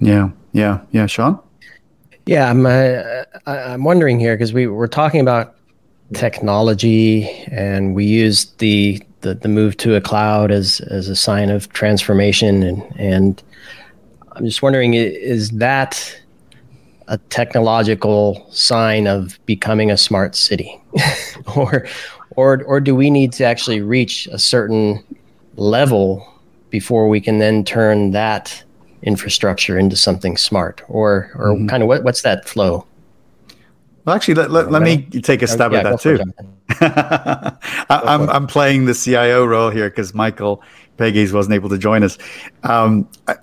Yeah, 0.00 0.30
yeah, 0.52 0.80
yeah. 0.90 1.06
Sean? 1.06 1.38
Yeah, 2.26 2.48
I'm. 2.48 2.64
Uh, 2.64 3.24
I'm 3.46 3.84
wondering 3.84 4.18
here 4.18 4.34
because 4.34 4.54
we 4.54 4.66
were 4.66 4.88
talking 4.88 5.20
about 5.20 5.56
technology, 6.14 7.28
and 7.50 7.94
we 7.94 8.06
used 8.06 8.58
the, 8.58 9.02
the 9.20 9.34
the 9.34 9.48
move 9.48 9.76
to 9.78 9.94
a 9.94 10.00
cloud 10.00 10.50
as 10.50 10.80
as 10.80 11.08
a 11.08 11.16
sign 11.16 11.50
of 11.50 11.68
transformation, 11.74 12.62
and 12.62 12.82
and 12.96 13.42
I'm 14.32 14.46
just 14.46 14.62
wondering, 14.62 14.94
is 14.94 15.50
that 15.50 16.18
a 17.08 17.18
technological 17.28 18.46
sign 18.50 19.06
of 19.06 19.38
becoming 19.44 19.90
a 19.90 19.98
smart 19.98 20.34
city, 20.34 20.80
or 21.56 21.86
or 22.36 22.62
or 22.64 22.80
do 22.80 22.94
we 22.94 23.10
need 23.10 23.34
to 23.34 23.44
actually 23.44 23.82
reach 23.82 24.26
a 24.28 24.38
certain 24.38 25.04
level 25.56 26.26
before 26.70 27.06
we 27.06 27.20
can 27.20 27.38
then 27.38 27.64
turn 27.64 28.12
that 28.12 28.63
infrastructure 29.04 29.78
into 29.78 29.96
something 29.96 30.36
smart? 30.36 30.82
Or 30.88 31.30
or 31.36 31.54
mm-hmm. 31.54 31.68
kind 31.68 31.82
of 31.82 31.88
what, 31.88 32.02
what's 32.04 32.22
that 32.22 32.48
flow? 32.48 32.86
Well 34.04 34.14
actually 34.14 34.34
let, 34.34 34.50
let, 34.50 34.70
let 34.70 34.82
me 34.82 35.02
take 35.02 35.40
a 35.40 35.46
stab 35.46 35.72
yeah, 35.72 35.78
at 35.78 35.84
that 35.84 36.00
too. 36.00 36.20
I, 37.88 38.14
am 38.14 38.28
I'm 38.28 38.46
playing 38.46 38.84
the 38.84 38.94
cio 38.94 39.46
role 39.46 39.70
here 39.70 39.88
because 39.88 40.12
michael 40.12 40.62
pegues 40.98 41.32
wasn't 41.32 41.54
able 41.54 41.68
to 41.70 41.78
join 41.78 42.02
us. 42.02 42.18
Um, 42.64 43.08
I, 43.28 43.36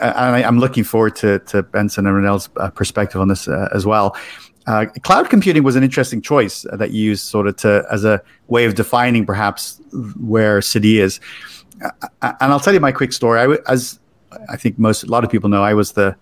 I, 0.00 0.42
am 0.42 0.58
looking 0.58 0.84
forward 0.84 1.16
to, 1.16 1.38
to 1.40 1.62
benson 1.62 2.06
and 2.06 2.14
Renil's 2.14 2.48
uh, 2.56 2.70
perspective 2.70 3.20
on 3.20 3.28
this 3.28 3.48
uh, 3.48 3.68
as 3.74 3.86
well. 3.86 4.16
Uh, 4.66 4.86
cloud 5.02 5.30
computing 5.30 5.62
was 5.62 5.76
an 5.76 5.82
interesting 5.82 6.20
choice 6.20 6.66
that 6.72 6.90
you 6.90 7.02
used 7.02 7.26
sort 7.26 7.46
of 7.46 7.56
to 7.56 7.86
as 7.90 8.04
a 8.04 8.22
way 8.48 8.66
of 8.66 8.74
defining 8.74 9.24
perhaps 9.24 9.80
where 10.20 10.60
city 10.60 11.00
is. 11.00 11.20
And 11.80 12.36
I'll 12.40 12.60
tell 12.60 12.74
you 12.74 12.80
my 12.80 12.92
quick 12.92 13.12
story. 13.12 13.40
I, 13.40 13.56
as 13.66 13.98
I 14.48 14.56
think 14.56 14.78
most 14.78 15.04
a 15.04 15.06
lot 15.06 15.24
of 15.24 15.30
people 15.30 15.48
know, 15.48 15.62
I 15.62 15.74
was 15.74 15.92
the 15.92 16.16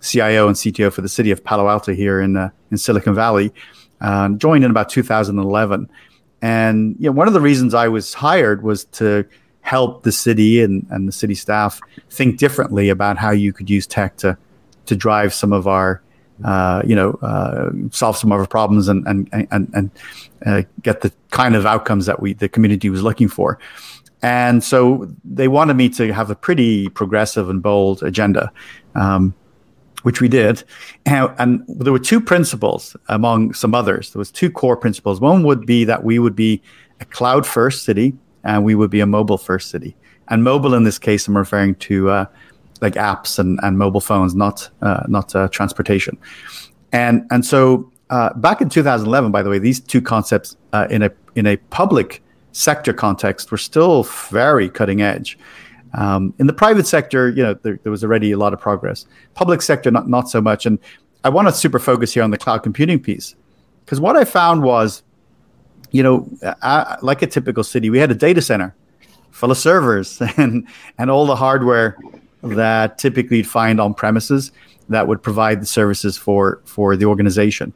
CIO 0.00 0.48
and 0.48 0.56
CTO 0.56 0.92
for 0.92 1.00
the 1.00 1.08
city 1.08 1.30
of 1.30 1.42
Palo 1.44 1.68
Alto 1.68 1.92
here 1.94 2.20
in 2.20 2.36
uh, 2.36 2.50
in 2.70 2.78
Silicon 2.78 3.14
Valley. 3.14 3.52
Uh, 4.00 4.30
joined 4.30 4.64
in 4.64 4.70
about 4.70 4.88
2011, 4.88 5.88
and 6.42 6.96
you 6.98 7.06
know, 7.06 7.12
one 7.12 7.28
of 7.28 7.34
the 7.34 7.40
reasons 7.40 7.72
I 7.72 7.86
was 7.86 8.14
hired 8.14 8.62
was 8.62 8.84
to 8.86 9.24
help 9.60 10.02
the 10.02 10.10
city 10.10 10.60
and, 10.60 10.84
and 10.90 11.06
the 11.06 11.12
city 11.12 11.36
staff 11.36 11.80
think 12.10 12.36
differently 12.36 12.88
about 12.88 13.16
how 13.16 13.30
you 13.30 13.52
could 13.52 13.70
use 13.70 13.86
tech 13.86 14.16
to 14.18 14.36
to 14.86 14.96
drive 14.96 15.32
some 15.32 15.52
of 15.52 15.68
our 15.68 16.02
uh, 16.44 16.82
you 16.84 16.96
know 16.96 17.12
uh, 17.22 17.70
solve 17.90 18.16
some 18.16 18.32
of 18.32 18.40
our 18.40 18.46
problems 18.46 18.88
and 18.88 19.06
and 19.06 19.28
and, 19.52 19.70
and 19.72 19.90
uh, 20.44 20.62
get 20.82 21.00
the 21.00 21.12
kind 21.30 21.54
of 21.54 21.64
outcomes 21.64 22.06
that 22.06 22.20
we 22.20 22.32
the 22.34 22.48
community 22.48 22.90
was 22.90 23.02
looking 23.02 23.28
for. 23.28 23.58
And 24.22 24.62
so 24.62 25.08
they 25.24 25.48
wanted 25.48 25.74
me 25.74 25.88
to 25.90 26.12
have 26.12 26.30
a 26.30 26.36
pretty 26.36 26.88
progressive 26.90 27.48
and 27.50 27.60
bold 27.60 28.02
agenda, 28.02 28.52
um, 28.94 29.34
which 30.02 30.20
we 30.20 30.28
did. 30.28 30.62
And, 31.04 31.30
and, 31.38 31.64
there 31.66 31.92
were 31.92 31.98
two 31.98 32.20
principles 32.20 32.96
among 33.08 33.54
some 33.54 33.74
others. 33.74 34.12
There 34.12 34.18
was 34.18 34.30
two 34.30 34.50
core 34.50 34.76
principles. 34.76 35.20
One 35.20 35.42
would 35.42 35.66
be 35.66 35.84
that 35.84 36.04
we 36.04 36.20
would 36.20 36.36
be 36.36 36.62
a 37.00 37.04
cloud 37.04 37.46
first 37.46 37.84
city 37.84 38.14
and 38.44 38.64
we 38.64 38.74
would 38.74 38.90
be 38.90 39.00
a 39.00 39.06
mobile 39.06 39.38
first 39.38 39.70
city. 39.70 39.96
And 40.28 40.44
mobile 40.44 40.74
in 40.74 40.84
this 40.84 40.98
case, 40.98 41.26
I'm 41.26 41.36
referring 41.36 41.74
to 41.76 42.10
uh, 42.10 42.24
like 42.80 42.94
apps 42.94 43.38
and, 43.38 43.58
and 43.62 43.76
mobile 43.76 44.00
phones, 44.00 44.34
not 44.34 44.68
uh, 44.82 45.04
not 45.08 45.34
uh, 45.34 45.48
transportation. 45.48 46.16
And 46.92 47.26
and 47.30 47.44
so 47.44 47.90
uh, 48.10 48.32
back 48.34 48.60
in 48.60 48.68
2011, 48.68 49.30
by 49.30 49.42
the 49.42 49.50
way, 49.50 49.58
these 49.58 49.80
two 49.80 50.00
concepts 50.00 50.56
uh, 50.72 50.86
in 50.90 51.02
a 51.02 51.10
in 51.34 51.46
a 51.46 51.56
public 51.56 52.22
sector 52.52 52.92
context, 52.92 53.50
we're 53.50 53.58
still 53.58 54.04
very 54.04 54.68
cutting 54.68 55.02
edge. 55.02 55.38
Um, 55.94 56.32
in 56.38 56.46
the 56.46 56.52
private 56.52 56.86
sector, 56.86 57.28
you 57.30 57.42
know, 57.42 57.54
there, 57.54 57.78
there, 57.82 57.90
was 57.90 58.02
already 58.02 58.32
a 58.32 58.38
lot 58.38 58.54
of 58.54 58.60
progress. 58.60 59.06
Public 59.34 59.60
sector, 59.60 59.90
not 59.90 60.08
not 60.08 60.30
so 60.30 60.40
much. 60.40 60.64
And 60.64 60.78
I 61.24 61.28
want 61.28 61.48
to 61.48 61.54
super 61.54 61.78
focus 61.78 62.14
here 62.14 62.22
on 62.22 62.30
the 62.30 62.38
cloud 62.38 62.62
computing 62.62 62.98
piece, 62.98 63.34
because 63.84 64.00
what 64.00 64.16
I 64.16 64.24
found 64.24 64.62
was, 64.62 65.02
you 65.90 66.02
know, 66.02 66.28
uh, 66.62 66.96
like 67.02 67.20
a 67.20 67.26
typical 67.26 67.62
city, 67.62 67.90
we 67.90 67.98
had 67.98 68.10
a 68.10 68.14
data 68.14 68.40
center 68.40 68.74
full 69.32 69.50
of 69.50 69.58
servers 69.58 70.20
and 70.36 70.66
and 70.98 71.10
all 71.10 71.26
the 71.26 71.36
hardware 71.36 71.98
that 72.42 72.98
typically 72.98 73.38
you'd 73.38 73.46
find 73.46 73.80
on 73.80 73.94
premises 73.94 74.50
that 74.88 75.06
would 75.06 75.22
provide 75.22 75.60
the 75.60 75.66
services 75.66 76.16
for 76.16 76.60
for 76.64 76.96
the 76.96 77.04
organization. 77.04 77.72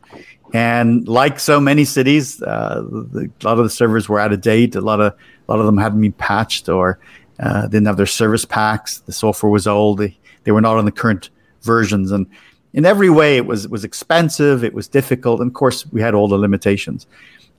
And 0.55 1.07
like 1.09 1.41
so 1.41 1.61
many 1.61 1.85
cities, 1.85 2.41
uh, 2.43 2.83
the, 2.89 3.31
a 3.43 3.45
lot 3.45 3.59
of 3.59 3.65
the 3.65 3.71
servers 3.71 4.09
were 4.09 4.21
out 4.21 4.33
of 4.33 4.41
date. 4.41 4.75
A 4.77 4.81
lot 4.81 5.01
of 5.01 5.13
a 5.13 5.53
lot 5.53 5.61
of 5.61 5.67
them 5.67 5.79
hadn't 5.79 6.01
been 6.01 6.13
patched 6.13 6.69
or 6.69 6.99
uh, 7.41 7.63
didn't 7.63 7.87
have 7.87 7.97
their 7.97 8.07
service 8.07 8.45
packs. 8.45 9.01
The 9.01 9.13
software 9.13 9.51
was 9.51 9.67
old. 9.67 9.99
They, 9.99 10.17
they 10.45 10.53
were 10.53 10.61
not 10.61 10.77
on 10.77 10.85
the 10.85 10.93
current 10.93 11.31
versions, 11.63 12.13
and 12.13 12.27
in 12.73 12.85
every 12.85 13.11
way, 13.11 13.37
it 13.37 13.47
was 13.47 13.65
it 13.65 13.71
was 13.71 13.85
expensive. 13.85 14.63
It 14.63 14.75
was 14.75 14.89
difficult, 14.89 15.41
and 15.41 15.49
of 15.51 15.55
course, 15.55 15.87
we 15.93 16.01
had 16.01 16.15
all 16.15 16.29
the 16.29 16.39
limitations. 16.39 17.07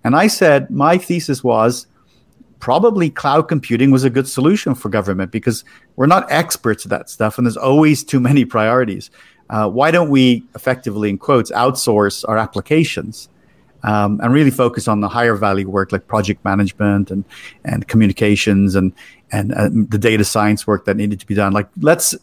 And 0.03 0.15
I 0.15 0.27
said 0.27 0.69
my 0.69 0.97
thesis 0.97 1.43
was 1.43 1.87
probably 2.59 3.09
cloud 3.09 3.43
computing 3.43 3.91
was 3.91 4.03
a 4.03 4.09
good 4.09 4.27
solution 4.27 4.73
for 4.73 4.89
government 4.89 5.31
because 5.31 5.63
we're 5.95 6.07
not 6.07 6.31
experts 6.31 6.85
at 6.85 6.89
that 6.89 7.09
stuff, 7.09 7.37
and 7.37 7.45
there's 7.45 7.57
always 7.57 8.03
too 8.03 8.19
many 8.19 8.45
priorities 8.45 9.11
uh, 9.49 9.69
why 9.69 9.91
don't 9.91 10.09
we 10.09 10.43
effectively, 10.55 11.09
in 11.09 11.17
quotes, 11.17 11.51
outsource 11.51 12.27
our 12.27 12.37
applications 12.37 13.29
um, 13.83 14.19
and 14.21 14.33
really 14.33 14.51
focus 14.51 14.87
on 14.87 15.01
the 15.01 15.07
higher 15.07 15.35
value 15.35 15.69
work 15.69 15.91
like 15.91 16.07
project 16.07 16.43
management 16.43 17.11
and 17.11 17.23
and 17.63 17.87
communications 17.87 18.75
and 18.75 18.93
and 19.31 19.53
uh, 19.53 19.69
the 19.71 19.97
data 19.97 20.23
science 20.23 20.65
work 20.65 20.85
that 20.85 20.97
needed 20.97 21.19
to 21.19 21.25
be 21.25 21.35
done. 21.35 21.53
Like 21.53 21.69
let's 21.81 22.15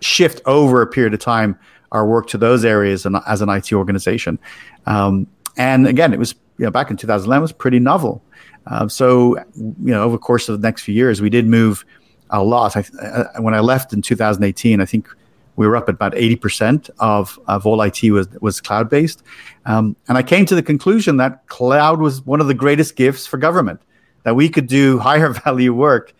shift 0.00 0.40
over 0.46 0.82
a 0.82 0.86
period 0.86 1.14
of 1.14 1.20
time 1.20 1.58
our 1.92 2.06
work 2.06 2.26
to 2.28 2.38
those 2.38 2.64
areas 2.64 3.06
and 3.06 3.16
as 3.26 3.40
an 3.40 3.48
IT 3.48 3.72
organization. 3.72 4.38
Um, 4.86 5.26
and 5.56 5.86
again, 5.86 6.12
it 6.12 6.18
was 6.18 6.34
you 6.58 6.64
know 6.64 6.70
back 6.70 6.90
in 6.90 6.96
2011 6.96 7.42
was 7.42 7.52
pretty 7.52 7.78
novel. 7.78 8.22
Uh, 8.66 8.88
so 8.88 9.36
you 9.36 9.92
know 9.92 10.02
over 10.02 10.12
the 10.12 10.18
course 10.22 10.48
of 10.48 10.60
the 10.60 10.66
next 10.66 10.82
few 10.82 10.94
years, 10.94 11.20
we 11.20 11.30
did 11.30 11.46
move 11.46 11.84
a 12.30 12.42
lot. 12.42 12.76
I, 12.76 12.84
uh, 13.00 13.24
when 13.40 13.54
I 13.54 13.60
left 13.60 13.92
in 13.92 14.00
2018, 14.00 14.80
I 14.80 14.84
think 14.86 15.08
we 15.56 15.66
were 15.66 15.76
up 15.76 15.88
at 15.88 15.94
about 15.94 16.12
80% 16.14 16.90
of, 16.98 17.38
of 17.46 17.66
all 17.66 17.80
IT 17.82 18.02
was, 18.10 18.28
was 18.40 18.60
cloud 18.60 18.90
based. 18.90 19.22
Um, 19.66 19.96
and 20.08 20.18
I 20.18 20.22
came 20.22 20.46
to 20.46 20.54
the 20.54 20.62
conclusion 20.62 21.16
that 21.18 21.46
cloud 21.46 22.00
was 22.00 22.22
one 22.22 22.40
of 22.40 22.46
the 22.46 22.54
greatest 22.54 22.96
gifts 22.96 23.26
for 23.26 23.36
government, 23.36 23.80
that 24.24 24.34
we 24.34 24.48
could 24.48 24.66
do 24.66 24.98
higher 25.08 25.30
value 25.30 25.72
work 25.72 26.12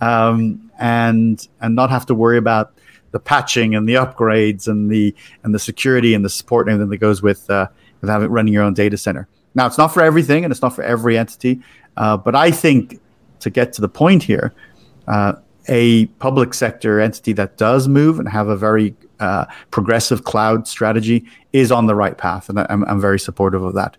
um, 0.00 0.70
and, 0.78 1.46
and 1.60 1.74
not 1.74 1.90
have 1.90 2.06
to 2.06 2.14
worry 2.14 2.38
about 2.38 2.74
the 3.12 3.20
patching 3.20 3.74
and 3.74 3.88
the 3.88 3.94
upgrades 3.94 4.68
and 4.68 4.90
the, 4.90 5.14
and 5.42 5.54
the 5.54 5.58
security 5.58 6.14
and 6.14 6.24
the 6.24 6.30
support 6.30 6.66
and 6.66 6.74
everything 6.74 6.90
that 6.90 6.98
goes 6.98 7.22
with, 7.22 7.48
uh, 7.50 7.68
with 8.00 8.10
having, 8.10 8.28
running 8.30 8.52
your 8.52 8.62
own 8.62 8.74
data 8.74 8.96
center. 8.96 9.28
Now, 9.54 9.66
it's 9.66 9.76
not 9.76 9.88
for 9.88 10.02
everything 10.02 10.44
and 10.44 10.52
it's 10.52 10.62
not 10.62 10.74
for 10.74 10.82
every 10.82 11.18
entity, 11.18 11.60
uh, 11.96 12.16
but 12.16 12.34
I 12.34 12.50
think 12.50 13.00
to 13.40 13.50
get 13.50 13.74
to 13.74 13.80
the 13.80 13.88
point 13.88 14.22
here, 14.22 14.54
uh, 15.06 15.34
a 15.68 16.06
public 16.18 16.54
sector 16.54 17.00
entity 17.00 17.32
that 17.34 17.56
does 17.56 17.88
move 17.88 18.18
and 18.18 18.28
have 18.28 18.48
a 18.48 18.56
very 18.56 18.94
uh, 19.20 19.46
progressive 19.70 20.24
cloud 20.24 20.66
strategy 20.66 21.24
is 21.52 21.70
on 21.70 21.86
the 21.86 21.94
right 21.94 22.18
path, 22.18 22.48
and 22.48 22.58
I'm, 22.58 22.84
I'm 22.84 23.00
very 23.00 23.18
supportive 23.18 23.62
of 23.62 23.74
that. 23.74 23.96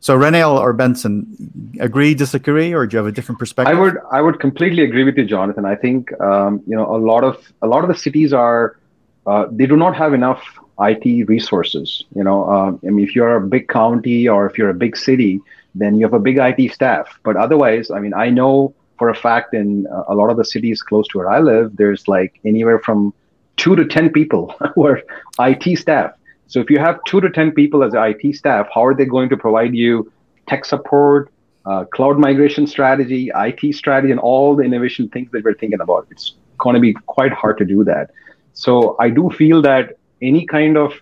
So, 0.00 0.18
Renil 0.18 0.58
or 0.58 0.72
Benson, 0.72 1.76
agree, 1.78 2.14
disagree, 2.14 2.72
or 2.72 2.86
do 2.86 2.94
you 2.94 2.98
have 2.98 3.06
a 3.06 3.12
different 3.12 3.38
perspective? 3.38 3.76
I 3.76 3.78
would, 3.78 3.98
I 4.10 4.22
would 4.22 4.40
completely 4.40 4.82
agree 4.82 5.04
with 5.04 5.16
you, 5.16 5.26
Jonathan. 5.26 5.66
I 5.66 5.76
think 5.76 6.18
um, 6.20 6.62
you 6.66 6.74
know 6.74 6.94
a 6.94 6.96
lot 6.96 7.22
of 7.22 7.52
a 7.60 7.66
lot 7.66 7.84
of 7.84 7.88
the 7.88 7.96
cities 7.96 8.32
are 8.32 8.78
uh, 9.26 9.46
they 9.50 9.66
do 9.66 9.76
not 9.76 9.94
have 9.94 10.14
enough 10.14 10.42
IT 10.80 11.28
resources. 11.28 12.04
You 12.14 12.24
know, 12.24 12.44
uh, 12.44 12.86
I 12.86 12.90
mean, 12.90 13.06
if 13.06 13.14
you're 13.14 13.36
a 13.36 13.40
big 13.46 13.68
county 13.68 14.26
or 14.26 14.46
if 14.46 14.56
you're 14.56 14.70
a 14.70 14.74
big 14.74 14.96
city, 14.96 15.40
then 15.74 15.96
you 15.96 16.04
have 16.06 16.14
a 16.14 16.18
big 16.18 16.38
IT 16.38 16.72
staff. 16.72 17.18
But 17.22 17.36
otherwise, 17.36 17.90
I 17.90 18.00
mean, 18.00 18.14
I 18.14 18.30
know 18.30 18.74
for 19.00 19.08
a 19.08 19.14
fact 19.14 19.54
in 19.54 19.86
uh, 19.86 20.12
a 20.12 20.14
lot 20.14 20.28
of 20.28 20.36
the 20.36 20.44
cities 20.44 20.82
close 20.82 21.08
to 21.08 21.16
where 21.16 21.30
I 21.30 21.40
live, 21.40 21.74
there's 21.76 22.06
like 22.06 22.38
anywhere 22.44 22.78
from 22.78 23.14
two 23.56 23.74
to 23.74 23.86
10 23.86 24.10
people 24.10 24.54
who 24.74 24.86
are 24.86 25.00
IT 25.38 25.78
staff. 25.78 26.10
So 26.48 26.60
if 26.60 26.68
you 26.68 26.78
have 26.78 27.00
two 27.06 27.18
to 27.22 27.30
10 27.30 27.52
people 27.52 27.82
as 27.82 27.94
IT 27.94 28.36
staff, 28.36 28.68
how 28.74 28.84
are 28.84 28.94
they 28.94 29.06
going 29.06 29.30
to 29.30 29.38
provide 29.38 29.74
you 29.74 30.12
tech 30.48 30.66
support, 30.66 31.32
uh, 31.64 31.86
cloud 31.94 32.18
migration 32.18 32.66
strategy, 32.66 33.30
IT 33.34 33.74
strategy, 33.74 34.10
and 34.10 34.20
all 34.20 34.54
the 34.54 34.64
innovation 34.64 35.08
things 35.08 35.30
that 35.32 35.44
we're 35.44 35.54
thinking 35.54 35.80
about? 35.80 36.06
It's 36.10 36.34
going 36.58 36.74
to 36.74 36.80
be 36.80 36.92
quite 37.06 37.32
hard 37.32 37.56
to 37.56 37.64
do 37.64 37.82
that. 37.84 38.10
So 38.52 38.96
I 39.00 39.08
do 39.08 39.30
feel 39.30 39.62
that 39.62 39.96
any 40.20 40.44
kind 40.44 40.76
of 40.76 40.92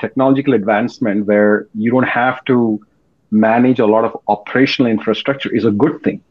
technological 0.00 0.54
advancement 0.54 1.26
where 1.26 1.66
you 1.74 1.90
don't 1.90 2.12
have 2.22 2.42
to 2.46 2.80
manage 3.30 3.78
a 3.78 3.86
lot 3.86 4.06
of 4.06 4.16
operational 4.26 4.90
infrastructure 4.90 5.54
is 5.54 5.66
a 5.66 5.70
good 5.70 6.02
thing 6.02 6.22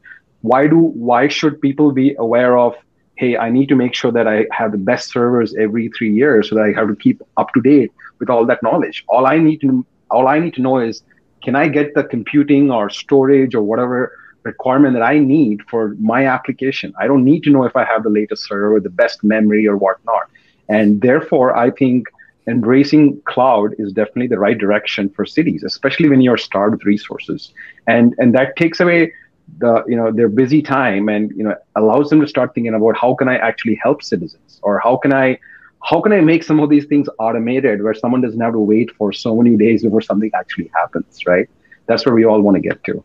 why 0.42 0.68
do 0.68 0.78
why 0.78 1.28
should 1.28 1.62
people 1.62 1.92
be 1.92 2.16
aware 2.16 2.58
of 2.58 2.76
hey 3.16 3.38
i 3.38 3.50
need 3.50 3.68
to 3.68 3.76
make 3.76 3.94
sure 3.94 4.12
that 4.12 4.28
i 4.28 4.46
have 4.52 4.72
the 4.72 4.78
best 4.78 5.12
servers 5.12 5.54
every 5.56 5.90
three 5.90 6.14
years 6.14 6.50
so 6.50 6.56
that 6.56 6.64
i 6.64 6.72
have 6.72 6.88
to 6.88 6.96
keep 6.96 7.22
up 7.38 7.54
to 7.54 7.62
date 7.62 7.92
with 8.20 8.30
all 8.30 8.46
that 8.46 8.62
knowledge 8.64 9.04
all 9.08 9.26
i 9.26 9.38
need 9.38 9.60
to 9.62 9.86
all 10.12 10.28
I 10.28 10.40
need 10.40 10.54
to 10.56 10.62
know 10.62 10.78
is 10.80 11.02
can 11.42 11.56
I 11.56 11.68
get 11.68 11.96
the 11.96 12.04
computing 12.04 12.70
or 12.70 12.90
storage 12.90 13.56
or 13.56 13.64
whatever 13.64 14.16
requirement 14.44 14.94
that 14.94 15.02
I 15.02 15.18
need 15.18 15.62
for 15.70 15.96
my 16.00 16.28
application? 16.28 16.94
I 17.00 17.08
don't 17.08 17.24
need 17.24 17.44
to 17.44 17.50
know 17.50 17.64
if 17.64 17.76
I 17.76 17.86
have 17.86 18.04
the 18.04 18.10
latest 18.10 18.48
server, 18.48 18.80
the 18.80 18.90
best 18.90 19.24
memory, 19.24 19.68
or 19.68 19.78
whatnot. 19.78 20.30
And 20.70 21.02
therefore, 21.02 21.56
I 21.56 21.72
think 21.72 22.08
embracing 22.48 23.22
cloud 23.22 23.74
is 23.80 23.94
definitely 23.94 24.28
the 24.28 24.40
right 24.40 24.58
direction 24.58 25.10
for 25.10 25.26
cities, 25.26 25.64
especially 25.64 26.10
when 26.10 26.22
you're 26.22 26.38
starved 26.38 26.76
with 26.76 26.86
resources. 26.86 27.54
And 27.88 28.14
and 28.20 28.36
that 28.36 28.56
takes 28.56 28.80
away 28.80 29.14
the 29.60 29.84
you 29.88 29.96
know 29.96 30.12
their 30.12 30.30
busy 30.30 30.62
time 30.62 31.10
and 31.10 31.32
you 31.32 31.44
know 31.44 31.56
allows 31.76 32.10
them 32.10 32.22
to 32.22 32.28
start 32.28 32.54
thinking 32.54 32.74
about 32.74 32.98
how 32.98 33.14
can 33.16 33.28
I 33.28 33.38
actually 33.38 33.76
help 33.76 34.02
citizens 34.02 34.60
or 34.64 34.80
how 34.80 34.98
can 34.98 35.14
I 35.14 35.40
how 35.84 36.00
can 36.02 36.14
I 36.14 36.22
make 36.22 36.44
some 36.44 36.60
of 36.60 36.70
these 36.70 36.86
things 36.86 37.08
automated 37.20 37.84
where 37.84 37.94
someone 37.94 38.22
doesn't 38.22 38.40
have 38.40 38.54
to 38.54 38.60
wait 38.60 38.92
for 38.98 39.12
so 39.12 39.36
many 39.36 39.58
days 39.58 39.84
before 39.84 40.02
something 40.02 40.32
actually 40.36 40.70
happens, 40.76 41.26
right? 41.26 41.50
That's 41.88 42.06
where 42.06 42.14
we 42.14 42.24
all 42.26 42.42
want 42.42 42.56
to 42.56 42.62
get 42.62 42.84
to. 42.84 43.04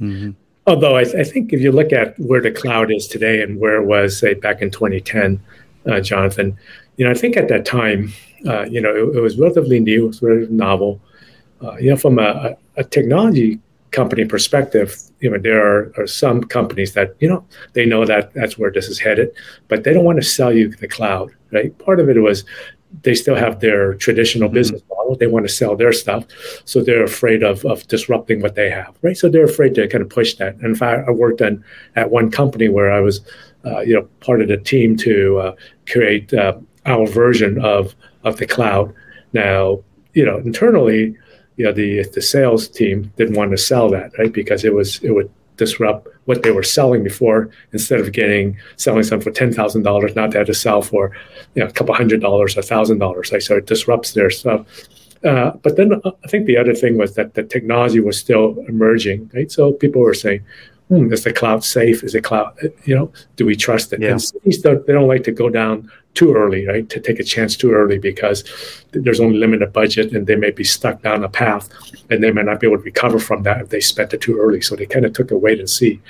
Mm-hmm. 0.00 0.30
Although 0.66 0.96
I, 0.96 1.04
th- 1.04 1.16
I, 1.16 1.24
think 1.24 1.54
if 1.54 1.60
you 1.60 1.72
look 1.72 1.92
at 1.92 2.18
where 2.18 2.42
the 2.42 2.50
cloud 2.50 2.92
is 2.92 3.08
today 3.08 3.42
and 3.42 3.58
where 3.58 3.76
it 3.76 3.86
was, 3.86 4.18
say, 4.18 4.34
back 4.34 4.60
in 4.60 4.70
2010, 4.70 5.40
uh, 5.86 6.00
Jonathan, 6.00 6.58
you 6.98 7.06
know, 7.06 7.10
I 7.10 7.14
think 7.14 7.38
at 7.38 7.48
that 7.48 7.64
time, 7.64 8.12
uh, 8.46 8.64
you 8.64 8.80
know, 8.82 8.94
it, 8.94 9.16
it, 9.16 9.20
was 9.20 9.38
relatively 9.38 9.80
new, 9.80 10.04
it 10.04 10.08
was 10.08 10.18
very 10.18 10.46
novel. 10.48 11.00
Uh, 11.62 11.76
you 11.76 11.90
know, 11.90 11.96
from 11.96 12.18
a, 12.18 12.56
a, 12.76 12.84
technology 12.84 13.58
company 13.90 14.24
perspective, 14.24 14.96
you 15.20 15.30
know, 15.30 15.38
there 15.38 15.64
are, 15.64 15.92
are, 15.96 16.06
some 16.06 16.42
companies 16.42 16.94
that, 16.94 17.14
you 17.20 17.28
know, 17.28 17.44
they 17.72 17.86
know 17.86 18.04
that 18.04 18.32
that's 18.34 18.58
where 18.58 18.70
this 18.70 18.88
is 18.88 18.98
headed, 18.98 19.30
but 19.68 19.84
they 19.84 19.92
don't 19.92 20.04
want 20.04 20.20
to 20.20 20.26
sell 20.26 20.52
you 20.52 20.68
the 20.68 20.88
cloud, 20.88 21.30
right? 21.52 21.76
Part 21.78 22.00
of 22.00 22.08
it 22.08 22.18
was 22.20 22.44
they 23.02 23.14
still 23.14 23.34
have 23.34 23.60
their 23.60 23.94
traditional 23.94 24.48
mm-hmm. 24.48 24.54
business 24.54 24.82
model. 24.88 25.16
They 25.16 25.26
want 25.26 25.46
to 25.46 25.52
sell 25.52 25.76
their 25.76 25.92
stuff. 25.92 26.24
So 26.64 26.82
they're 26.82 27.04
afraid 27.04 27.42
of, 27.42 27.64
of 27.64 27.86
disrupting 27.88 28.40
what 28.40 28.54
they 28.54 28.70
have, 28.70 28.96
right? 29.02 29.16
So 29.16 29.28
they're 29.28 29.44
afraid 29.44 29.74
to 29.76 29.88
kind 29.88 30.02
of 30.02 30.10
push 30.10 30.34
that. 30.34 30.54
And 30.56 30.64
In 30.64 30.74
fact, 30.74 31.08
I 31.08 31.12
worked 31.12 31.42
on, 31.42 31.62
at 31.96 32.10
one 32.10 32.30
company 32.30 32.68
where 32.68 32.90
I 32.90 33.00
was, 33.00 33.20
uh, 33.64 33.80
you 33.80 33.94
know, 33.94 34.02
part 34.20 34.40
of 34.40 34.48
the 34.48 34.56
team 34.56 34.96
to 34.98 35.38
uh, 35.38 35.54
create 35.90 36.32
uh, 36.32 36.58
our 36.86 37.06
version 37.06 37.62
of, 37.64 37.94
of 38.24 38.38
the 38.38 38.46
cloud. 38.46 38.92
Now, 39.32 39.82
you 40.14 40.24
know, 40.24 40.38
internally, 40.38 41.16
you 41.58 41.64
know, 41.64 41.72
the 41.72 42.04
the 42.14 42.22
sales 42.22 42.68
team 42.68 43.12
didn't 43.16 43.34
want 43.34 43.50
to 43.50 43.58
sell 43.58 43.90
that, 43.90 44.16
right? 44.18 44.32
Because 44.32 44.64
it 44.64 44.72
was 44.72 45.02
it 45.02 45.10
would 45.10 45.30
disrupt 45.56 46.06
what 46.24 46.44
they 46.44 46.52
were 46.52 46.62
selling 46.62 47.02
before. 47.02 47.50
Instead 47.72 48.00
of 48.00 48.12
getting 48.12 48.56
selling 48.76 49.02
something 49.02 49.24
for 49.24 49.36
ten 49.36 49.52
thousand 49.52 49.82
dollars, 49.82 50.14
now 50.14 50.28
they 50.28 50.38
had 50.38 50.46
to 50.46 50.54
sell 50.54 50.80
for 50.80 51.12
you 51.54 51.62
know 51.62 51.68
a 51.68 51.72
couple 51.72 51.94
hundred 51.94 52.20
dollars, 52.20 52.56
a 52.56 52.62
thousand 52.62 52.98
dollars. 52.98 53.32
Right? 53.32 53.42
So 53.42 53.56
it 53.56 53.66
disrupts 53.66 54.12
their 54.12 54.30
stuff. 54.30 54.66
Uh, 55.24 55.50
but 55.64 55.76
then 55.76 55.94
uh, 56.04 56.12
I 56.24 56.28
think 56.28 56.46
the 56.46 56.56
other 56.56 56.74
thing 56.74 56.96
was 56.96 57.16
that 57.16 57.34
the 57.34 57.42
technology 57.42 57.98
was 57.98 58.16
still 58.16 58.64
emerging, 58.68 59.28
right? 59.34 59.50
So 59.50 59.72
people 59.72 60.00
were 60.00 60.14
saying, 60.14 60.44
hmm, 60.88 61.12
is 61.12 61.24
the 61.24 61.32
cloud 61.32 61.64
safe? 61.64 62.04
Is 62.04 62.12
the 62.12 62.22
cloud, 62.22 62.56
you 62.84 62.94
know, 62.94 63.12
do 63.34 63.44
we 63.44 63.56
trust 63.56 63.92
it? 63.92 64.00
Yeah. 64.00 64.12
And 64.12 64.22
cities 64.22 64.62
don't, 64.62 64.86
they 64.86 64.92
don't 64.92 65.08
like 65.08 65.24
to 65.24 65.32
go 65.32 65.50
down 65.50 65.90
too 66.18 66.34
early, 66.34 66.66
right? 66.66 66.88
To 66.90 66.98
take 66.98 67.20
a 67.20 67.24
chance 67.34 67.56
too 67.56 67.70
early 67.70 67.96
because 67.96 68.42
there's 68.90 69.20
only 69.20 69.38
limited 69.38 69.72
budget 69.72 70.12
and 70.12 70.26
they 70.26 70.34
may 70.34 70.50
be 70.50 70.64
stuck 70.64 71.00
down 71.00 71.22
a 71.22 71.28
path 71.28 71.68
and 72.10 72.20
they 72.20 72.32
may 72.32 72.42
not 72.42 72.58
be 72.58 72.66
able 72.66 72.78
to 72.78 72.82
recover 72.82 73.20
from 73.20 73.44
that 73.44 73.60
if 73.60 73.68
they 73.68 73.80
spent 73.80 74.12
it 74.12 74.20
too 74.20 74.36
early. 74.36 74.60
So 74.60 74.74
they 74.74 74.86
kind 74.86 75.06
of 75.06 75.12
took 75.12 75.30
a 75.30 75.38
wait 75.38 75.60
and 75.60 75.70
see. 75.70 76.00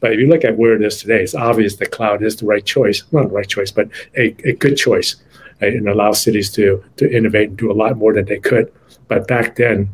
But 0.00 0.12
if 0.12 0.20
you 0.20 0.26
look 0.26 0.42
at 0.42 0.56
where 0.56 0.74
it 0.74 0.82
is 0.82 0.96
today, 1.02 1.22
it's 1.22 1.34
obvious 1.34 1.76
the 1.76 1.84
cloud 1.84 2.22
is 2.22 2.36
the 2.36 2.46
right 2.46 2.64
choice. 2.64 3.02
Not 3.12 3.28
the 3.28 3.34
right 3.34 3.48
choice, 3.48 3.70
but 3.70 3.90
a, 4.16 4.34
a 4.48 4.54
good 4.54 4.76
choice. 4.78 5.16
Right? 5.60 5.74
And 5.74 5.86
allows 5.86 6.22
cities 6.22 6.50
to 6.52 6.82
to 6.96 7.04
innovate 7.14 7.48
and 7.50 7.58
do 7.58 7.70
a 7.70 7.78
lot 7.82 7.98
more 7.98 8.14
than 8.14 8.24
they 8.24 8.38
could. 8.38 8.72
But 9.08 9.28
back 9.28 9.56
then, 9.56 9.90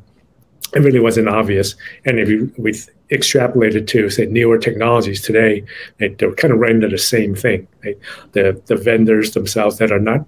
it 0.75 0.81
really 0.81 1.01
wasn't 1.01 1.29
obvious. 1.29 1.75
And 2.05 2.21
if 2.21 2.29
you, 2.29 2.53
we 2.59 2.75
extrapolated 3.11 3.87
to 3.89 4.11
say 4.11 4.27
newer 4.27 4.59
technologies 4.59 5.21
today, 5.21 5.65
they're 5.99 6.35
kind 6.35 6.53
of 6.53 6.61
running 6.61 6.77
into 6.77 6.89
the 6.89 6.99
same 6.99 7.35
thing. 7.35 7.67
Right? 7.85 7.99
The 8.33 8.61
the 8.67 8.77
vendors 8.77 9.33
themselves 9.33 9.79
that 9.79 9.93
are 9.93 10.01
not, 10.01 10.27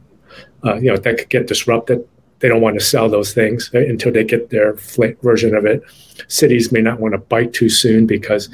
uh, 0.64 0.76
you 0.76 0.90
know, 0.90 0.96
that 0.96 1.18
could 1.18 1.30
get 1.30 1.46
disrupted. 1.46 2.06
They 2.40 2.48
don't 2.48 2.60
want 2.60 2.78
to 2.78 2.84
sell 2.84 3.08
those 3.08 3.32
things 3.32 3.70
right, 3.72 3.88
until 3.88 4.12
they 4.12 4.22
get 4.22 4.50
their 4.50 4.74
version 5.22 5.54
of 5.54 5.64
it. 5.64 5.82
Cities 6.28 6.70
may 6.70 6.82
not 6.82 7.00
want 7.00 7.12
to 7.12 7.18
bite 7.18 7.54
too 7.54 7.70
soon 7.70 8.06
because 8.06 8.50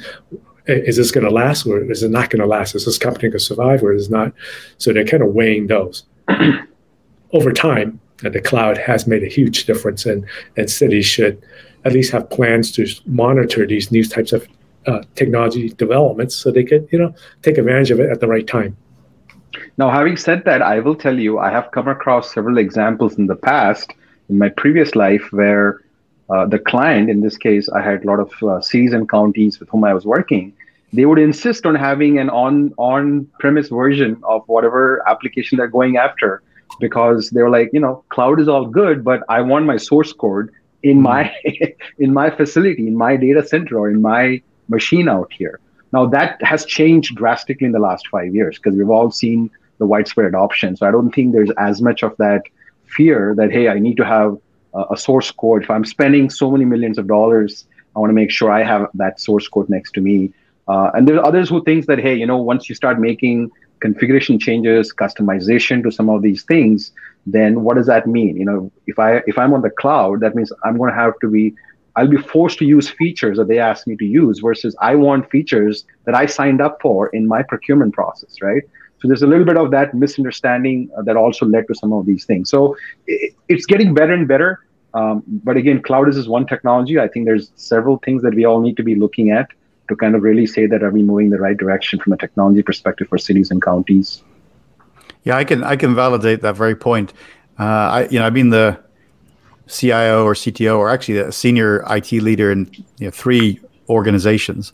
is 0.67 0.95
this 0.95 1.11
going 1.11 1.25
to 1.25 1.31
last 1.31 1.65
or 1.65 1.91
is 1.91 2.03
it 2.03 2.11
not 2.11 2.29
going 2.29 2.39
to 2.39 2.47
last? 2.47 2.75
Is 2.75 2.85
this 2.85 2.97
company 2.97 3.23
going 3.23 3.33
to 3.33 3.39
survive 3.39 3.83
or 3.83 3.93
is 3.93 4.07
it 4.07 4.11
not? 4.11 4.31
So 4.77 4.93
they're 4.93 5.05
kind 5.05 5.23
of 5.23 5.33
weighing 5.33 5.67
those. 5.67 6.05
Over 7.33 7.51
time, 7.51 7.99
the 8.19 8.41
cloud 8.41 8.77
has 8.77 9.05
made 9.07 9.23
a 9.23 9.27
huge 9.27 9.65
difference, 9.65 10.05
and, 10.05 10.25
and 10.55 10.69
cities 10.69 11.05
should 11.05 11.41
at 11.85 11.93
least 11.93 12.11
have 12.11 12.29
plans 12.29 12.71
to 12.71 12.87
monitor 13.05 13.65
these 13.65 13.91
new 13.91 14.05
types 14.05 14.33
of 14.33 14.47
uh, 14.87 15.01
technology 15.15 15.69
developments 15.69 16.35
so 16.35 16.51
they 16.51 16.63
could, 16.63 16.87
you 16.91 16.99
know, 16.99 17.13
take 17.41 17.57
advantage 17.57 17.91
of 17.91 17.99
it 17.99 18.09
at 18.09 18.19
the 18.19 18.27
right 18.27 18.47
time. 18.47 18.75
Now, 19.77 19.89
having 19.89 20.17
said 20.17 20.43
that, 20.45 20.61
I 20.61 20.79
will 20.79 20.95
tell 20.95 21.17
you, 21.17 21.39
I 21.39 21.49
have 21.49 21.71
come 21.71 21.87
across 21.87 22.33
several 22.33 22.57
examples 22.57 23.17
in 23.17 23.27
the 23.27 23.35
past 23.35 23.91
in 24.29 24.37
my 24.37 24.49
previous 24.49 24.95
life 24.95 25.27
where 25.31 25.81
uh, 26.29 26.45
the 26.45 26.59
client, 26.59 27.09
in 27.09 27.21
this 27.21 27.37
case, 27.37 27.69
I 27.69 27.81
had 27.81 28.03
a 28.03 28.07
lot 28.07 28.19
of 28.19 28.31
uh, 28.43 28.61
cities 28.61 28.93
and 28.93 29.09
counties 29.09 29.59
with 29.59 29.69
whom 29.69 29.83
I 29.83 29.93
was 29.93 30.05
working. 30.05 30.53
They 30.93 31.05
would 31.05 31.19
insist 31.19 31.65
on 31.65 31.75
having 31.75 32.19
an 32.19 32.29
on 32.29 32.73
on 32.77 33.27
premise 33.39 33.69
version 33.69 34.21
of 34.23 34.43
whatever 34.47 35.01
application 35.07 35.57
they're 35.57 35.67
going 35.67 35.97
after 35.97 36.43
because 36.79 37.31
they 37.31 37.41
were 37.41 37.49
like, 37.49 37.69
you 37.73 37.79
know, 37.79 38.03
cloud 38.09 38.39
is 38.39 38.47
all 38.47 38.65
good, 38.65 39.03
but 39.03 39.23
I 39.27 39.41
want 39.41 39.65
my 39.65 39.77
source 39.77 40.13
code 40.13 40.51
in 40.83 41.01
my 41.01 41.33
in 41.99 42.13
my 42.13 42.29
facility 42.29 42.87
in 42.87 42.95
my 42.95 43.15
data 43.15 43.45
center 43.45 43.79
or 43.79 43.89
in 43.89 44.01
my 44.01 44.41
machine 44.67 45.09
out 45.09 45.31
here. 45.33 45.59
Now 45.91 46.05
that 46.07 46.41
has 46.43 46.65
changed 46.65 47.15
drastically 47.15 47.65
in 47.65 47.71
the 47.71 47.79
last 47.79 48.07
five 48.07 48.33
years 48.35 48.57
because 48.57 48.77
we've 48.77 48.89
all 48.89 49.11
seen 49.11 49.49
the 49.79 49.85
widespread 49.85 50.27
adoption. 50.27 50.75
So 50.77 50.87
i 50.87 50.91
don't 50.91 51.11
think 51.11 51.33
there's 51.33 51.51
as 51.57 51.81
much 51.81 52.03
of 52.03 52.15
that 52.17 52.43
fear 52.85 53.33
that 53.37 53.51
hey 53.51 53.67
i 53.69 53.79
need 53.79 53.97
to 53.97 54.05
have 54.05 54.37
a 54.91 54.97
source 54.97 55.31
code. 55.31 55.63
If 55.63 55.69
i'm 55.69 55.85
spending 55.85 56.29
so 56.29 56.51
many 56.51 56.65
millions 56.65 56.97
of 56.97 57.07
dollars 57.07 57.65
i 57.95 57.99
want 57.99 58.09
to 58.09 58.15
make 58.15 58.31
sure 58.31 58.51
i 58.51 58.63
have 58.63 58.87
that 58.95 59.19
source 59.19 59.47
code 59.47 59.69
next 59.69 59.91
to 59.93 60.01
me. 60.01 60.31
Uh, 60.65 60.89
and 60.93 61.05
there's 61.05 61.19
others 61.23 61.49
who 61.49 61.63
think 61.63 61.85
that 61.87 61.99
hey 61.99 62.15
you 62.15 62.25
know 62.25 62.37
once 62.37 62.69
you 62.69 62.75
start 62.75 62.99
making 62.99 63.51
configuration 63.85 64.35
changes 64.47 64.93
customization 65.03 65.83
to 65.85 65.91
some 65.97 66.09
of 66.15 66.21
these 66.27 66.43
things 66.51 66.91
then 67.25 67.63
what 67.63 67.75
does 67.77 67.87
that 67.87 68.07
mean? 68.07 68.35
You 68.37 68.45
know, 68.45 68.71
if 68.87 68.99
I 68.99 69.21
if 69.27 69.37
I'm 69.37 69.53
on 69.53 69.61
the 69.61 69.69
cloud, 69.69 70.19
that 70.21 70.35
means 70.35 70.51
I'm 70.63 70.77
going 70.77 70.91
to 70.91 70.99
have 70.99 71.13
to 71.21 71.29
be 71.29 71.53
I'll 71.95 72.07
be 72.07 72.17
forced 72.17 72.57
to 72.59 72.65
use 72.65 72.89
features 72.89 73.37
that 73.37 73.47
they 73.47 73.59
ask 73.59 73.85
me 73.85 73.95
to 73.97 74.05
use 74.05 74.39
versus 74.39 74.75
I 74.81 74.95
want 74.95 75.29
features 75.29 75.85
that 76.05 76.15
I 76.15 76.25
signed 76.25 76.59
up 76.59 76.79
for 76.81 77.07
in 77.09 77.27
my 77.27 77.43
procurement 77.43 77.93
process, 77.93 78.41
right? 78.41 78.63
So 78.99 79.07
there's 79.07 79.21
a 79.21 79.27
little 79.27 79.45
bit 79.45 79.57
of 79.57 79.69
that 79.71 79.93
misunderstanding 79.93 80.89
uh, 80.97 81.03
that 81.03 81.17
also 81.17 81.45
led 81.45 81.67
to 81.67 81.75
some 81.75 81.93
of 81.93 82.05
these 82.05 82.25
things. 82.25 82.49
So 82.49 82.75
it, 83.05 83.35
it's 83.47 83.65
getting 83.65 83.93
better 83.93 84.13
and 84.13 84.27
better. 84.27 84.65
Um, 84.93 85.23
but 85.27 85.57
again, 85.57 85.81
cloud 85.81 86.07
is 86.09 86.15
just 86.15 86.29
one 86.29 86.47
technology. 86.47 86.99
I 86.99 87.07
think 87.07 87.25
there's 87.25 87.51
several 87.55 87.97
things 87.97 88.21
that 88.23 88.33
we 88.33 88.45
all 88.45 88.61
need 88.61 88.77
to 88.77 88.83
be 88.83 88.95
looking 88.95 89.31
at 89.31 89.49
to 89.87 89.95
kind 89.95 90.15
of 90.15 90.23
really 90.23 90.45
say 90.45 90.65
that 90.65 90.83
are 90.83 90.91
we 90.91 91.03
moving 91.03 91.29
the 91.29 91.39
right 91.39 91.57
direction 91.57 91.99
from 91.99 92.13
a 92.13 92.17
technology 92.17 92.61
perspective 92.61 93.07
for 93.07 93.17
cities 93.17 93.51
and 93.51 93.61
counties. 93.61 94.23
Yeah, 95.23 95.37
I 95.37 95.43
can 95.43 95.63
I 95.63 95.75
can 95.75 95.95
validate 95.95 96.41
that 96.41 96.55
very 96.55 96.75
point. 96.75 97.13
Uh, 97.59 97.63
I 97.63 98.07
you 98.09 98.19
know 98.19 98.25
I've 98.25 98.33
been 98.33 98.49
the 98.49 98.79
CIO 99.67 100.25
or 100.25 100.33
CTO 100.33 100.77
or 100.77 100.89
actually 100.89 101.19
a 101.19 101.31
senior 101.31 101.83
IT 101.89 102.11
leader 102.11 102.51
in 102.51 102.69
you 102.97 103.07
know, 103.07 103.11
three 103.11 103.59
organizations, 103.89 104.73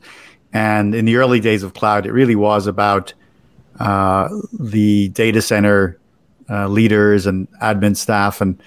and 0.54 0.95
in 0.95 1.06
the 1.06 1.17
early 1.17 1.39
days 1.39 1.63
of 1.63 1.74
cloud, 1.74 2.06
it 2.06 2.12
really 2.12 2.36
was 2.36 2.67
about 2.67 3.13
uh, 3.80 4.30
the 4.60 5.10
data 5.10 5.41
center 5.41 6.00
uh, 6.50 6.67
leaders 6.67 7.26
and 7.26 7.48
admin 7.62 7.95
staff 7.95 8.41
and 8.41 8.62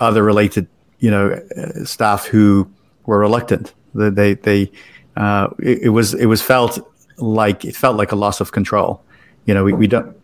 other 0.00 0.22
related 0.22 0.66
you 0.98 1.10
know 1.10 1.30
uh, 1.56 1.84
staff 1.84 2.26
who 2.26 2.68
were 3.06 3.18
reluctant. 3.18 3.72
They 3.94 4.10
they, 4.10 4.34
they 4.34 4.72
uh, 5.20 5.50
it, 5.58 5.90
was 5.90 6.14
it 6.14 6.26
was 6.26 6.40
felt 6.40 6.80
like 7.18 7.64
it 7.66 7.76
felt 7.76 7.96
like 7.96 8.10
a 8.10 8.16
loss 8.16 8.40
of 8.40 8.52
control. 8.52 9.02
You 9.44 9.52
know, 9.52 9.64
we, 9.64 9.74
we 9.74 9.86
don't 9.86 10.16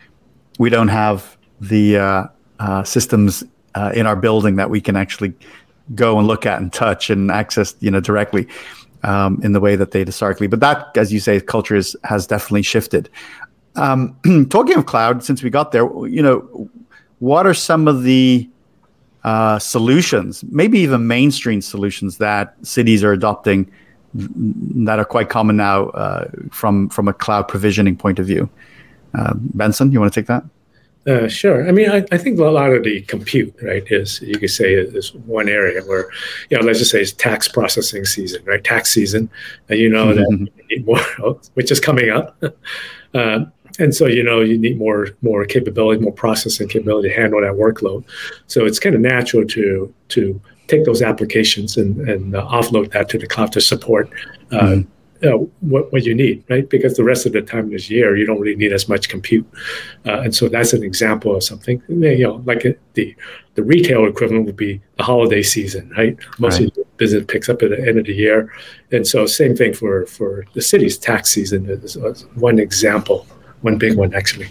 we 0.59 0.71
don't 0.71 0.89
have 0.89 1.37
the 1.61 1.99
uh, 1.99 2.27
uh, 2.59 2.83
systems 2.83 3.45
uh, 3.75 3.93
in 3.95 4.07
our 4.07 4.17
building 4.17 4.57
that 4.57 4.71
we 4.71 4.81
can 4.81 4.97
actually 4.97 5.35
go 5.95 6.19
and 6.19 6.27
look 6.27 6.47
at 6.47 6.63
and 6.63 6.73
touch 6.73 7.11
and 7.11 7.31
access, 7.31 7.75
you 7.81 7.91
know, 7.91 8.01
directly 8.01 8.49
um, 9.03 9.39
in 9.43 9.53
the 9.53 9.61
way 9.61 9.77
that 9.77 9.91
they 9.91 10.03
historically. 10.03 10.47
But 10.47 10.61
that, 10.61 10.97
as 10.97 11.13
you 11.13 11.21
say, 11.21 11.41
culture 11.41 11.77
is, 11.77 11.95
has 12.05 12.27
definitely 12.27 12.63
shifted. 12.63 13.11
Um, 13.75 14.17
talking 14.49 14.79
of 14.79 14.87
cloud, 14.87 15.23
since 15.23 15.43
we 15.43 15.51
got 15.51 15.73
there, 15.73 15.85
you 16.07 16.23
know, 16.23 16.71
what 17.19 17.47
are 17.47 17.55
some 17.55 17.87
of 17.87 18.03
the 18.03 18.49
uh, 19.25 19.59
solutions, 19.59 20.43
maybe 20.45 20.79
even 20.79 21.07
mainstream 21.07 21.61
solutions 21.61 22.17
that 22.17 22.57
cities 22.63 23.05
are 23.05 23.13
adopting 23.13 23.71
that 24.85 24.99
are 24.99 25.05
quite 25.05 25.29
common 25.29 25.57
now 25.57 25.87
uh, 25.91 26.29
from 26.51 26.89
from 26.89 27.09
a 27.09 27.13
cloud 27.13 27.49
provisioning 27.49 27.97
point 27.97 28.19
of 28.19 28.27
view? 28.27 28.49
Uh, 29.15 29.35
Benson, 29.37 29.93
you 29.93 30.01
want 30.01 30.13
to 30.13 30.21
take 30.21 30.27
that? 30.27 30.45
Uh, 31.07 31.29
sure. 31.29 31.69
I 31.69 31.71
mean, 31.71 31.89
I, 31.89 32.05
I, 32.11 32.19
think 32.19 32.37
a 32.37 32.43
lot 32.43 32.73
of 32.73 32.83
the 32.83 33.01
compute, 33.03 33.55
right, 33.63 33.85
is 33.93 34.21
you 34.23 34.37
could 34.39 34.51
say 34.51 34.75
is 34.75 35.15
one 35.15 35.49
area 35.49 35.81
where, 35.85 36.11
you 36.51 36.59
know, 36.59 36.65
let's 36.67 36.81
just 36.81 36.91
say 36.91 37.01
it's 37.01 37.13
tax 37.13 37.47
processing 37.47 38.05
season, 38.05 38.45
right? 38.45 38.63
Tax 38.63 38.91
season, 38.91 39.31
and 39.69 39.79
you 39.79 39.89
know 39.89 40.07
mm-hmm. 40.07 40.45
that 40.47 40.53
you 40.69 40.77
need 40.79 40.85
more, 40.85 41.39
which 41.55 41.71
is 41.71 41.81
coming 41.81 42.11
up. 42.11 42.43
Uh, 43.15 43.47
and 43.79 43.95
so 43.95 44.07
you 44.07 44.23
know 44.23 44.41
you 44.41 44.59
need 44.59 44.77
more 44.77 45.09
more 45.23 45.47
capability, 45.47 46.03
more 46.03 46.13
processing 46.13 46.69
capability 46.69 47.09
to 47.09 47.15
handle 47.15 47.41
that 47.41 47.53
workload. 47.53 48.05
So 48.47 48.67
it's 48.67 48.79
kind 48.79 48.95
of 48.95 49.01
natural 49.01 49.47
to 49.47 49.95
to 50.09 50.41
take 50.69 50.85
those 50.85 51.03
applications 51.03 51.77
and, 51.77 52.09
and 52.09 52.35
uh, 52.35 52.47
offload 52.47 52.93
that 52.93 53.09
to 53.09 53.19
the 53.19 53.27
cloud 53.27 53.53
to 53.53 53.61
support 53.61 54.11
uh, 54.53 54.61
mm-hmm 54.61 54.91
uh, 55.25 55.39
what, 55.61 55.93
what 55.93 56.05
you 56.05 56.15
need, 56.15 56.45
right? 56.49 56.69
Because 56.69 56.97
the 56.97 57.05
rest 57.05 57.27
of 57.27 57.33
the 57.33 57.43
time 57.43 57.71
this 57.71 57.91
year, 57.91 58.17
you 58.17 58.27
don't 58.27 58.41
really 58.41 58.57
need 58.57 58.73
as 58.73 58.89
much 58.89 59.09
compute. 59.09 59.47
Uh, 60.05 60.21
and 60.21 60.35
so 60.35 60.49
that's 60.49 60.73
an 60.73 60.83
example 60.83 61.35
of 61.37 61.43
something, 61.43 61.83
you 61.89 62.25
know, 62.25 62.43
like 62.45 62.63
the, 62.95 63.17
the 63.55 63.63
retail 63.63 64.07
equivalent 64.07 64.47
would 64.47 64.57
be 64.57 64.81
the 64.97 65.03
holiday 65.03 65.43
season, 65.43 65.91
right? 65.97 66.17
Most 66.39 66.61
right. 66.61 66.69
of 66.69 66.75
the 66.75 66.85
business 66.97 67.25
picks 67.27 67.49
up 67.49 67.63
at 67.63 67.71
the 67.71 67.79
end 67.79 67.99
of 67.99 68.07
the 68.07 68.15
year. 68.15 68.53
And 68.93 69.07
so 69.07 69.27
same 69.27 69.57
thing 69.57 69.75
for, 69.75 70.07
for 70.07 70.45
the 70.55 70.63
city's 70.63 70.99
tax 70.99 71.31
season 71.31 71.69
is 71.69 71.97
one 72.35 72.59
example, 72.59 73.27
one 73.63 73.79
big 73.79 73.97
one 73.97 74.15
actually. 74.15 74.51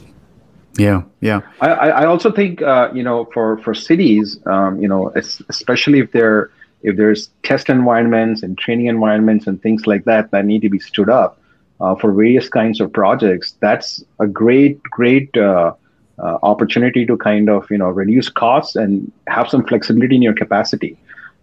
Yeah, 0.77 1.03
yeah. 1.21 1.41
I, 1.61 1.69
I 1.69 2.05
also 2.05 2.31
think, 2.31 2.61
uh, 2.61 2.89
you 2.93 3.03
know, 3.03 3.25
for, 3.33 3.57
for 3.59 3.73
cities, 3.73 4.39
um, 4.45 4.81
you 4.81 4.87
know, 4.87 5.11
especially 5.49 5.99
if 5.99 6.11
they're, 6.11 6.51
if 6.83 6.97
there's 6.97 7.29
test 7.43 7.69
environments 7.69 8.43
and 8.43 8.57
training 8.57 8.87
environments 8.87 9.47
and 9.47 9.61
things 9.61 9.87
like 9.87 10.05
that 10.05 10.31
that 10.31 10.45
need 10.45 10.61
to 10.61 10.69
be 10.69 10.79
stood 10.79 11.09
up 11.09 11.39
uh, 11.79 11.95
for 11.95 12.11
various 12.11 12.49
kinds 12.49 12.79
of 12.81 12.91
projects, 12.91 13.55
that's 13.59 14.03
a 14.19 14.27
great, 14.27 14.81
great 14.83 15.35
uh, 15.37 15.73
uh, 16.17 16.37
opportunity 16.43 17.05
to 17.05 17.17
kind 17.17 17.49
of 17.49 17.69
you 17.69 17.77
know 17.77 17.89
reduce 17.89 18.29
costs 18.29 18.75
and 18.75 19.11
have 19.27 19.49
some 19.49 19.65
flexibility 19.65 20.15
in 20.15 20.21
your 20.21 20.33
capacity. 20.33 20.97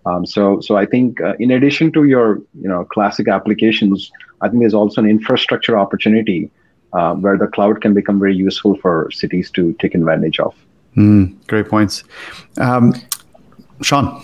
Um, 0.07 0.27
so, 0.27 0.61
so 0.61 0.77
I 0.77 0.87
think 0.87 1.21
uh, 1.21 1.35
in 1.39 1.51
addition 1.51 1.93
to 1.93 2.05
your 2.05 2.41
you 2.61 2.69
know 2.69 2.85
classic 2.85 3.29
applications, 3.29 4.11
I 4.41 4.49
think 4.49 4.61
there's 4.61 4.75
also 4.75 5.01
an 5.03 5.09
infrastructure 5.09 5.79
opportunity 5.79 6.51
uh, 6.93 7.15
where 7.15 7.39
the 7.39 7.47
cloud 7.47 7.81
can 7.81 7.95
become 7.95 8.19
very 8.19 8.35
useful 8.35 8.77
for 8.77 9.11
cities 9.11 9.51
to 9.53 9.73
take 9.75 9.95
advantage 9.95 10.39
of. 10.39 10.55
Mm, 10.97 11.35
great 11.47 11.69
points, 11.69 12.05
um, 12.59 12.95
Sean. 13.81 14.23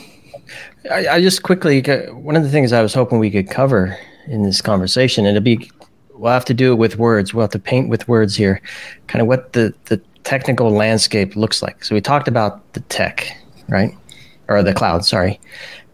I, 0.91 1.09
I, 1.09 1.21
just 1.21 1.43
quickly 1.43 1.81
one 2.13 2.37
of 2.37 2.43
the 2.43 2.51
things 2.51 2.73
I 2.73 2.83
was 2.83 2.95
hoping 2.95 3.19
we 3.19 3.31
could 3.31 3.51
cover 3.51 3.99
in 4.27 4.43
this 4.43 4.61
conversation, 4.61 5.25
and 5.27 5.37
it'll 5.37 5.45
be 5.45 5.71
we'll 6.15 6.33
have 6.33 6.45
to 6.47 6.55
do 6.55 6.73
it 6.73 6.77
with 6.77 6.99
words. 6.99 7.33
We'll 7.33 7.45
have 7.45 7.51
to 7.53 7.59
paint 7.59 7.89
with 7.89 8.07
words 8.07 8.37
here, 8.37 8.61
kind 9.07 9.23
of 9.23 9.29
what 9.29 9.55
the 9.55 9.75
the 9.87 10.01
technical 10.25 10.71
landscape 10.71 11.37
looks 11.37 11.63
like. 11.63 11.85
So 11.85 11.95
we 11.95 12.03
talked 12.03 12.29
about 12.29 12.73
the 12.75 12.81
tech, 12.81 13.35
right, 13.69 13.97
or 14.49 14.63
the 14.63 14.75
cloud. 14.75 15.05
Sorry, 15.05 15.41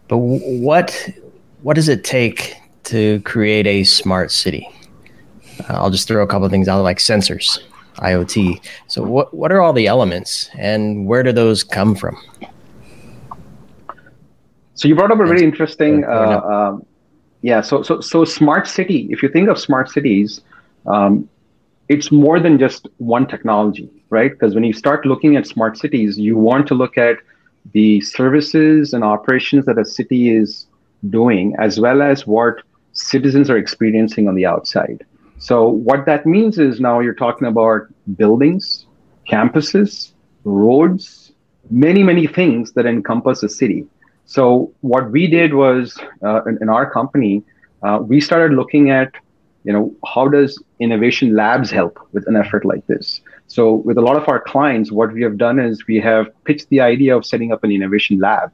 but 0.07 0.17
what 0.17 1.09
what 1.61 1.75
does 1.75 1.87
it 1.87 2.03
take 2.03 2.55
to 2.85 3.21
create 3.21 3.65
a 3.65 3.85
smart 3.85 4.31
city? 4.31 4.69
Uh, 5.61 5.73
I'll 5.73 5.89
just 5.89 6.07
throw 6.07 6.23
a 6.23 6.27
couple 6.27 6.45
of 6.45 6.51
things 6.51 6.67
out, 6.67 6.81
like 6.83 6.97
sensors, 6.97 7.59
IoT. 7.97 8.61
So 8.87 9.03
what 9.03 9.33
what 9.33 9.51
are 9.51 9.61
all 9.61 9.73
the 9.73 9.87
elements, 9.87 10.49
and 10.57 11.05
where 11.05 11.23
do 11.23 11.31
those 11.31 11.63
come 11.63 11.95
from? 11.95 12.17
So 14.75 14.87
you 14.87 14.95
brought 14.95 15.11
up 15.11 15.19
a 15.19 15.25
very 15.25 15.41
interesting, 15.41 16.03
uh, 16.03 16.41
um, 16.41 16.85
yeah. 17.41 17.61
So 17.61 17.81
so 17.81 18.01
so 18.01 18.25
smart 18.25 18.67
city. 18.67 19.07
If 19.09 19.23
you 19.23 19.29
think 19.29 19.49
of 19.49 19.57
smart 19.57 19.89
cities, 19.89 20.41
um, 20.85 21.29
it's 21.87 22.11
more 22.11 22.39
than 22.39 22.59
just 22.59 22.87
one 22.97 23.27
technology, 23.27 23.89
right? 24.09 24.31
Because 24.31 24.53
when 24.53 24.63
you 24.63 24.73
start 24.73 25.05
looking 25.05 25.35
at 25.35 25.47
smart 25.47 25.77
cities, 25.77 26.17
you 26.17 26.37
want 26.37 26.67
to 26.67 26.75
look 26.75 26.97
at 26.97 27.17
the 27.73 28.01
services 28.01 28.93
and 28.93 29.03
operations 29.03 29.65
that 29.65 29.77
a 29.77 29.85
city 29.85 30.29
is 30.29 30.67
doing, 31.09 31.55
as 31.59 31.79
well 31.79 32.01
as 32.01 32.27
what 32.27 32.61
citizens 32.93 33.49
are 33.49 33.57
experiencing 33.57 34.27
on 34.27 34.35
the 34.35 34.45
outside. 34.45 35.05
So 35.45 35.69
what 35.69 36.07
that 36.07 36.25
means 36.25 36.57
is 36.57 36.79
now 36.79 37.01
you're 37.01 37.13
talking 37.13 37.47
about 37.47 37.81
buildings, 38.15 38.87
campuses, 39.29 40.13
roads, 40.43 41.33
many 41.69 42.01
many 42.01 42.25
things 42.25 42.71
that 42.71 42.87
encompass 42.87 43.43
a 43.43 43.49
city. 43.49 43.85
So 44.25 44.73
what 44.81 45.11
we 45.11 45.27
did 45.27 45.53
was 45.53 45.99
uh, 46.23 46.41
in, 46.45 46.57
in, 46.63 46.69
our 46.69 46.89
company, 46.89 47.43
uh, 47.83 47.99
we 48.01 48.19
started 48.21 48.55
looking 48.55 48.89
at, 48.89 49.11
you 49.63 49.71
know, 49.71 49.95
how 50.13 50.27
does 50.27 50.59
innovation 50.79 51.35
labs 51.35 51.69
help 51.69 51.99
with 52.11 52.27
an 52.27 52.35
effort 52.35 52.65
like 52.65 52.87
this? 52.87 53.21
So 53.45 53.75
with 53.87 53.99
a 53.99 54.01
lot 54.01 54.15
of 54.15 54.27
our 54.27 54.39
clients, 54.39 54.91
what 54.91 55.13
we 55.13 55.21
have 55.21 55.37
done 55.37 55.59
is 55.59 55.85
we 55.85 55.99
have 55.99 56.25
pitched 56.45 56.69
the 56.69 56.81
idea 56.81 57.15
of 57.15 57.23
setting 57.23 57.51
up 57.51 57.63
an 57.63 57.71
innovation 57.71 58.17
lab, 58.17 58.51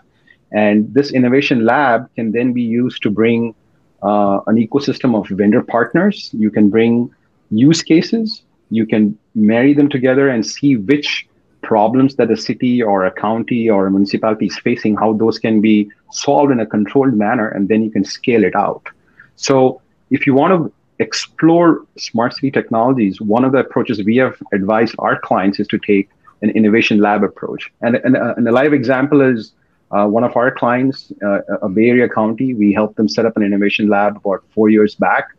and 0.51 0.93
this 0.93 1.13
innovation 1.13 1.63
lab 1.63 2.13
can 2.15 2.34
then 2.34 2.51
be 2.51 2.63
used 2.63 3.01
to 3.04 3.10
bring 3.10 3.56
uh, 4.03 4.39
an 4.47 4.55
ecosystem 4.55 5.15
of 5.15 5.27
vendor 5.29 5.61
partners. 5.61 6.29
You 6.33 6.49
can 6.49 6.69
bring 6.69 7.13
use 7.49 7.81
cases. 7.81 8.43
You 8.69 8.85
can 8.85 9.17
marry 9.35 9.73
them 9.73 9.89
together 9.89 10.29
and 10.29 10.45
see 10.45 10.77
which 10.77 11.27
problems 11.61 12.15
that 12.15 12.31
a 12.31 12.37
city 12.37 12.81
or 12.81 13.05
a 13.05 13.11
county 13.11 13.69
or 13.69 13.87
a 13.87 13.91
municipality 13.91 14.47
is 14.47 14.57
facing, 14.59 14.95
how 14.95 15.13
those 15.13 15.37
can 15.37 15.61
be 15.61 15.89
solved 16.11 16.51
in 16.51 16.59
a 16.59 16.65
controlled 16.65 17.13
manner, 17.13 17.47
and 17.49 17.69
then 17.69 17.83
you 17.83 17.91
can 17.91 18.03
scale 18.03 18.43
it 18.43 18.55
out. 18.55 18.87
So 19.35 19.81
if 20.09 20.25
you 20.25 20.33
want 20.33 20.51
to 20.53 20.73
explore 20.99 21.85
smart 21.97 22.33
city 22.33 22.51
technologies, 22.51 23.21
one 23.21 23.43
of 23.43 23.51
the 23.51 23.59
approaches 23.59 24.03
we 24.03 24.17
have 24.17 24.41
advised 24.53 24.95
our 24.99 25.19
clients 25.19 25.59
is 25.59 25.67
to 25.67 25.79
take 25.79 26.09
an 26.41 26.49
innovation 26.51 26.99
lab 26.99 27.23
approach. 27.23 27.71
And, 27.81 27.95
and, 27.97 28.17
uh, 28.17 28.33
and 28.37 28.47
a 28.47 28.51
live 28.51 28.73
example 28.73 29.21
is 29.21 29.53
uh, 29.91 30.08
one 30.08 30.23
of 30.23 30.36
our 30.38 30.51
clients, 30.51 31.12
uh, 31.23 31.39
a 31.62 31.69
Bay 31.69 31.89
Area 31.89 32.08
county, 32.08 32.54
we 32.54 32.73
helped 32.73 32.95
them 32.95 33.10
set 33.10 33.25
up 33.25 33.36
an 33.36 33.43
innovation 33.43 33.89
lab 33.89 34.17
about 34.17 34.43
four 34.54 34.69
years 34.69 34.95
back. 34.95 35.30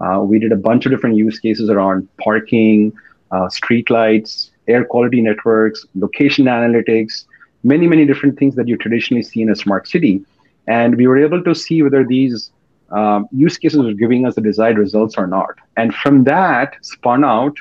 Uh, 0.00 0.20
we 0.24 0.38
did 0.38 0.52
a 0.52 0.56
bunch 0.56 0.86
of 0.86 0.92
different 0.92 1.16
use 1.16 1.38
cases 1.38 1.68
around 1.68 2.08
parking, 2.18 2.92
uh, 3.30 3.48
streetlights, 3.48 4.50
air 4.66 4.84
quality 4.84 5.20
networks, 5.20 5.84
location 5.94 6.46
analytics, 6.46 7.24
many, 7.64 7.86
many 7.86 8.06
different 8.06 8.38
things 8.38 8.54
that 8.54 8.68
you 8.68 8.76
traditionally 8.76 9.22
see 9.22 9.42
in 9.42 9.50
a 9.50 9.56
smart 9.56 9.88
city. 9.88 10.24
And 10.66 10.96
we 10.96 11.06
were 11.06 11.18
able 11.18 11.42
to 11.44 11.54
see 11.54 11.82
whether 11.82 12.04
these 12.04 12.50
um, 12.90 13.28
use 13.32 13.58
cases 13.58 13.82
were 13.82 13.92
giving 13.92 14.26
us 14.26 14.34
the 14.34 14.40
desired 14.40 14.78
results 14.78 15.16
or 15.18 15.26
not. 15.26 15.50
And 15.76 15.94
from 15.94 16.24
that 16.24 16.76
spun 16.82 17.24
out 17.24 17.56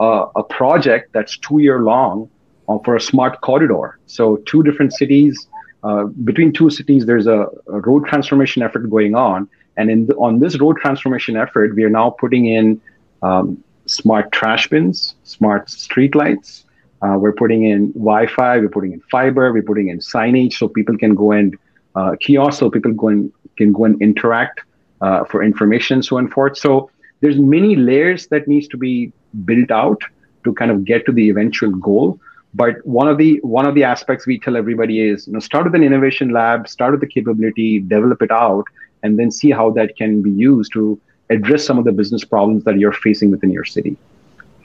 uh, 0.00 0.26
a 0.36 0.42
project 0.42 1.12
that's 1.12 1.36
two 1.38 1.58
year 1.58 1.80
long 1.80 2.30
uh, 2.68 2.78
for 2.84 2.96
a 2.96 3.00
smart 3.00 3.40
corridor. 3.40 3.98
So 4.06 4.36
two 4.46 4.62
different 4.62 4.92
cities, 4.92 5.48
uh, 5.82 6.04
between 6.04 6.52
two 6.52 6.70
cities, 6.70 7.06
there's 7.06 7.26
a, 7.26 7.46
a, 7.66 7.80
road 7.80 8.06
transformation 8.06 8.62
effort 8.62 8.88
going 8.88 9.14
on. 9.14 9.48
And 9.76 9.90
in 9.90 10.06
the, 10.06 10.14
on 10.16 10.38
this 10.38 10.60
road 10.60 10.76
transformation 10.76 11.36
effort, 11.36 11.74
we 11.74 11.82
are 11.82 11.90
now 11.90 12.10
putting 12.10 12.46
in 12.46 12.80
um, 13.22 13.62
smart 13.86 14.30
trash 14.32 14.68
bins, 14.68 15.14
smart 15.24 15.70
street 15.70 16.14
lights. 16.14 16.64
Uh, 17.00 17.16
we're 17.18 17.32
putting 17.32 17.64
in 17.64 17.90
Wi-Fi. 17.92 18.58
We're 18.58 18.68
putting 18.68 18.92
in 18.92 19.00
fiber. 19.10 19.52
We're 19.52 19.62
putting 19.62 19.88
in 19.88 19.98
signage 19.98 20.54
so 20.54 20.68
people 20.68 20.96
can 20.96 21.14
go 21.14 21.32
and 21.32 21.56
uh, 21.96 22.14
kiosks 22.20 22.60
so 22.60 22.70
people 22.70 22.92
go 22.92 23.08
and 23.08 23.32
can 23.56 23.72
go 23.72 23.84
and 23.84 24.00
interact 24.00 24.60
uh, 25.00 25.24
for 25.24 25.42
information, 25.42 26.02
so 26.02 26.16
and 26.16 26.30
forth. 26.32 26.56
So 26.56 26.90
there's 27.20 27.38
many 27.38 27.76
layers 27.76 28.28
that 28.28 28.46
needs 28.46 28.68
to 28.68 28.76
be 28.76 29.12
built 29.44 29.70
out 29.70 30.02
to 30.44 30.54
kind 30.54 30.70
of 30.70 30.84
get 30.84 31.06
to 31.06 31.12
the 31.12 31.28
eventual 31.28 31.70
goal. 31.70 32.20
But 32.54 32.84
one 32.86 33.08
of 33.08 33.16
the 33.18 33.40
one 33.42 33.66
of 33.66 33.74
the 33.74 33.84
aspects 33.84 34.26
we 34.26 34.38
tell 34.38 34.56
everybody 34.56 35.00
is, 35.00 35.26
you 35.26 35.32
know, 35.32 35.38
start 35.38 35.64
with 35.64 35.74
an 35.74 35.82
innovation 35.82 36.30
lab, 36.30 36.68
start 36.68 36.92
with 36.92 37.00
the 37.00 37.06
capability, 37.06 37.80
develop 37.80 38.20
it 38.20 38.30
out, 38.30 38.64
and 39.02 39.18
then 39.18 39.30
see 39.30 39.50
how 39.50 39.70
that 39.70 39.96
can 39.96 40.22
be 40.22 40.30
used 40.30 40.72
to 40.74 41.00
address 41.30 41.64
some 41.64 41.78
of 41.78 41.84
the 41.84 41.92
business 41.92 42.24
problems 42.24 42.64
that 42.64 42.78
you're 42.78 42.92
facing 42.92 43.30
within 43.30 43.50
your 43.50 43.64
city. 43.64 43.96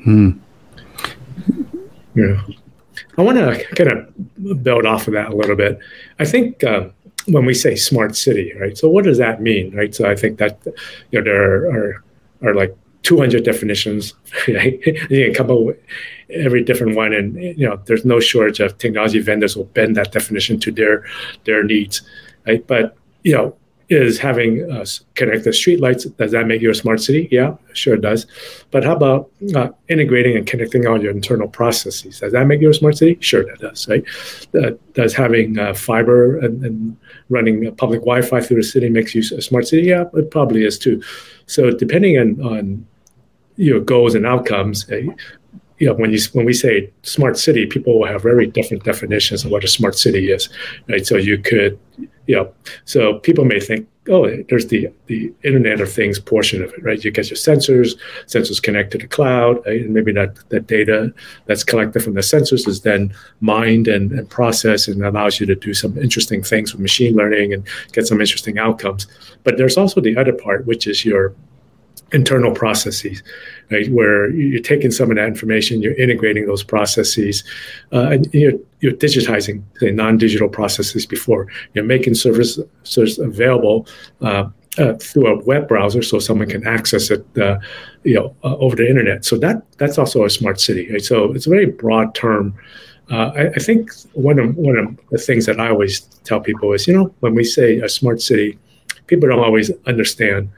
Hmm. 0.04 0.32
Yeah. 2.14 2.42
I 3.18 3.22
want 3.22 3.38
to 3.38 3.64
kind 3.76 3.92
of 3.92 4.64
build 4.64 4.86
off 4.86 5.08
of 5.08 5.14
that 5.14 5.30
a 5.30 5.36
little 5.36 5.56
bit. 5.56 5.80
I 6.20 6.26
think 6.26 6.64
uh, 6.64 6.90
when 7.28 7.46
we 7.46 7.54
say 7.54 7.76
smart 7.76 8.16
city, 8.16 8.54
right? 8.60 8.78
So 8.78 8.90
what 8.90 9.06
does 9.06 9.18
that 9.18 9.42
mean, 9.42 9.76
right? 9.76 9.94
So 9.94 10.10
I 10.10 10.16
think 10.16 10.40
that 10.40 10.60
you 11.12 11.20
know 11.20 11.24
there 11.24 11.70
are 11.70 12.04
are 12.44 12.54
like 12.54 12.76
200 13.08 13.44
definitions. 13.44 14.14
Right? 14.48 14.80
you 15.10 15.26
can 15.26 15.34
come 15.34 15.52
up 15.52 15.60
with 15.60 15.78
every 16.30 16.64
different 16.64 16.96
one, 16.96 17.14
and 17.14 17.36
you 17.36 17.68
know 17.68 17.78
there's 17.86 18.06
no 18.06 18.20
shortage 18.20 18.60
of 18.60 18.78
technology 18.78 19.20
vendors 19.20 19.56
will 19.56 19.72
bend 19.78 19.96
that 19.96 20.12
definition 20.12 20.60
to 20.60 20.72
their 20.72 21.06
their 21.46 21.64
needs, 21.64 22.02
right? 22.46 22.66
But 22.68 22.96
you 23.24 23.34
know 23.34 23.56
is 23.90 24.20
having 24.20 24.70
uh, 24.70 24.86
connected 25.16 25.54
streetlights. 25.54 26.16
Does 26.18 26.32
that 26.32 26.46
make 26.46 26.62
you 26.62 26.70
a 26.70 26.76
smart 26.76 27.00
city? 27.00 27.30
Yeah, 27.32 27.56
sure 27.74 27.96
it 27.96 28.02
does. 28.02 28.28
But 28.72 28.84
how 28.84 28.94
about 28.94 29.32
uh, 29.56 29.70
integrating 29.88 30.36
and 30.36 30.46
connecting 30.46 30.86
all 30.86 31.02
your 31.02 31.12
internal 31.12 31.48
processes? 31.48 32.20
Does 32.20 32.34
that 32.34 32.48
make 32.48 32.60
you 32.60 32.70
a 32.70 32.74
smart 32.74 32.98
city? 32.98 33.18
Sure, 33.22 33.46
that 33.46 33.60
does. 33.60 33.88
Right? 33.88 34.04
Uh, 34.54 34.72
does 34.94 35.14
having 35.14 35.58
uh, 35.58 35.74
fiber 35.74 36.38
and, 36.40 36.64
and, 36.66 36.98
running 37.30 37.76
public 37.76 38.00
Wi-Fi 38.00 38.40
through 38.40 38.56
the 38.56 38.64
city 38.64 38.90
makes 38.90 39.14
you 39.14 39.22
a 39.38 39.42
smart 39.42 39.68
city? 39.68 39.84
Yeah, 39.84 40.06
it 40.14 40.32
probably 40.32 40.64
is 40.64 40.80
too. 40.80 41.02
So 41.46 41.72
depending 41.72 42.18
on, 42.18 42.42
on 42.42 42.88
your 43.58 43.80
goals 43.80 44.16
and 44.16 44.26
outcomes, 44.26 44.90
eh, 44.90 45.08
you 45.80 45.88
know, 45.88 45.94
when 45.94 46.12
you 46.12 46.20
when 46.34 46.46
we 46.46 46.54
say 46.54 46.92
smart 47.04 47.38
city, 47.38 47.66
people 47.66 48.00
will 48.00 48.08
have 48.08 48.24
very 48.24 48.48
different 48.48 48.84
definitions 48.84 49.46
of 49.46 49.52
what 49.52 49.64
a 49.64 49.68
smart 49.68 49.98
city 49.98 50.32
is, 50.32 50.50
right? 50.90 51.06
So 51.06 51.18
you 51.18 51.38
could, 51.38 51.78
you 52.26 52.36
know, 52.36 52.52
so 52.86 53.20
people 53.20 53.46
may 53.46 53.60
think, 53.60 53.88
oh, 54.10 54.28
there's 54.50 54.68
the 54.68 54.90
the 55.06 55.32
Internet 55.44 55.80
of 55.80 55.92
Things 55.92 56.20
portion 56.20 56.64
of 56.64 56.74
it, 56.74 56.84
right? 56.84 57.04
You 57.04 57.12
get 57.12 57.30
your 57.30 57.38
sensors, 57.38 57.96
sensors 58.26 58.62
connect 58.62 58.92
to 58.94 58.98
the 58.98 59.08
cloud, 59.08 59.64
right? 59.68 59.82
and 59.82 59.94
maybe 59.94 60.12
that 60.14 60.38
that 60.50 60.66
data 60.66 61.14
that's 61.46 61.64
collected 61.64 62.04
from 62.04 62.16
the 62.16 62.22
sensors 62.22 62.68
is 62.68 62.82
then 62.82 63.14
mined 63.42 63.88
and, 63.88 64.12
and 64.12 64.28
processed 64.28 64.88
and 64.88 65.06
allows 65.06 65.40
you 65.40 65.46
to 65.46 65.56
do 65.56 65.76
some 65.76 65.96
interesting 66.00 66.42
things 66.42 66.74
with 66.74 66.82
machine 66.82 67.16
learning 67.16 67.54
and 67.54 67.68
get 67.92 68.08
some 68.08 68.20
interesting 68.20 68.58
outcomes. 68.58 69.06
But 69.44 69.58
there's 69.58 69.78
also 69.78 70.02
the 70.02 70.18
other 70.18 70.34
part, 70.34 70.66
which 70.66 70.88
is 70.88 71.06
your 71.06 71.36
internal 72.14 72.54
processes, 72.54 73.22
right? 73.72 73.90
Where 73.90 74.30
you're 74.30 74.62
taking 74.62 74.92
some 74.92 75.10
of 75.12 75.18
that 75.18 75.28
information, 75.28 75.82
you're 75.82 75.96
integrating 75.96 76.46
those 76.46 76.64
processes, 76.64 77.44
uh, 77.92 78.10
and 78.12 78.34
you're, 78.34 78.54
you're 78.80 78.94
digitizing 78.94 79.64
the 79.80 79.92
non-digital 79.92 80.50
processes 80.50 81.06
before. 81.06 81.48
You're 81.74 81.84
making 81.84 82.16
services 82.16 83.20
available 83.20 83.88
uh, 84.22 84.46
uh, 84.78 84.94
through 84.94 85.28
a 85.28 85.44
web 85.44 85.68
browser, 85.68 86.02
so 86.02 86.20
someone 86.20 86.48
can 86.48 86.66
access 86.66 87.10
it, 87.10 87.26
uh, 87.38 87.58
you 88.04 88.14
know, 88.14 88.36
uh, 88.44 88.56
over 88.58 88.76
the 88.76 88.88
internet. 88.88 89.26
So 89.26 89.38
that 89.40 89.64
that's 89.78 89.98
also 89.98 90.24
a 90.24 90.30
smart 90.30 90.62
city. 90.62 90.92
Right? 90.92 91.04
So 91.04 91.34
it's 91.34 91.48
a 91.48 91.50
very 91.50 91.66
broad 91.66 92.14
term. 92.14 92.54
Uh, 93.10 93.32
I, 93.36 93.48
I 93.48 93.60
think 93.60 93.92
one 94.14 94.38
of 94.38 94.56
one 94.56 94.78
of 94.78 95.00
the 95.10 95.18
things 95.18 95.46
that 95.48 95.60
I 95.60 95.70
always 95.70 96.02
tell 96.24 96.40
people 96.40 96.74
is, 96.74 96.88
you 96.88 96.94
know, 96.94 97.14
when 97.22 97.34
we 97.34 97.44
say 97.44 97.80
a 97.80 97.90
smart 97.90 98.22
city, 98.22 98.60
people 99.08 99.28
don't 99.30 99.40
always 99.40 99.72
understand 99.88 100.50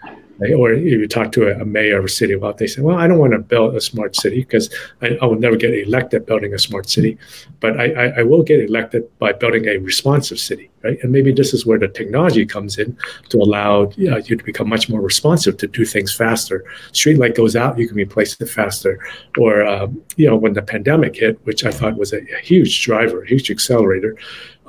or 0.41 0.71
if 0.71 0.83
you 0.83 1.07
talk 1.07 1.31
to 1.33 1.49
a, 1.49 1.65
mayor 1.65 1.99
of 1.99 2.05
a 2.05 2.09
city, 2.09 2.35
well, 2.35 2.53
they 2.53 2.67
say, 2.67 2.81
well, 2.81 2.97
I 2.97 3.07
don't 3.07 3.19
want 3.19 3.33
to 3.33 3.39
build 3.39 3.75
a 3.75 3.81
smart 3.81 4.15
city 4.15 4.37
because 4.39 4.73
I, 5.01 5.17
I, 5.21 5.25
will 5.25 5.35
never 5.35 5.57
get 5.57 5.73
elected 5.73 6.25
building 6.25 6.53
a 6.53 6.59
smart 6.59 6.89
city, 6.89 7.17
but 7.59 7.79
I, 7.79 7.91
I, 7.91 8.05
I, 8.19 8.23
will 8.23 8.43
get 8.43 8.61
elected 8.61 9.03
by 9.19 9.33
building 9.33 9.67
a 9.67 9.77
responsive 9.77 10.39
city, 10.39 10.69
right? 10.83 10.97
And 11.01 11.11
maybe 11.11 11.31
this 11.31 11.53
is 11.53 11.65
where 11.65 11.79
the 11.79 11.87
technology 11.87 12.45
comes 12.45 12.77
in 12.77 12.97
to 13.29 13.37
allow 13.37 13.91
you, 13.97 14.09
know, 14.09 14.17
you 14.17 14.35
to 14.35 14.43
become 14.43 14.69
much 14.69 14.89
more 14.89 15.01
responsive 15.01 15.57
to 15.57 15.67
do 15.67 15.85
things 15.85 16.13
faster. 16.13 16.63
Street 16.91 17.17
light 17.17 17.35
goes 17.35 17.55
out, 17.55 17.77
you 17.77 17.87
can 17.87 17.97
replace 17.97 18.39
it 18.39 18.49
faster. 18.49 18.99
Or, 19.37 19.65
um, 19.65 20.01
you 20.15 20.27
know, 20.27 20.35
when 20.35 20.53
the 20.53 20.61
pandemic 20.61 21.15
hit, 21.15 21.39
which 21.45 21.65
I 21.65 21.71
thought 21.71 21.97
was 21.97 22.13
a, 22.13 22.19
a 22.19 22.39
huge 22.41 22.83
driver, 22.83 23.23
a 23.23 23.27
huge 23.27 23.51
accelerator, 23.51 24.17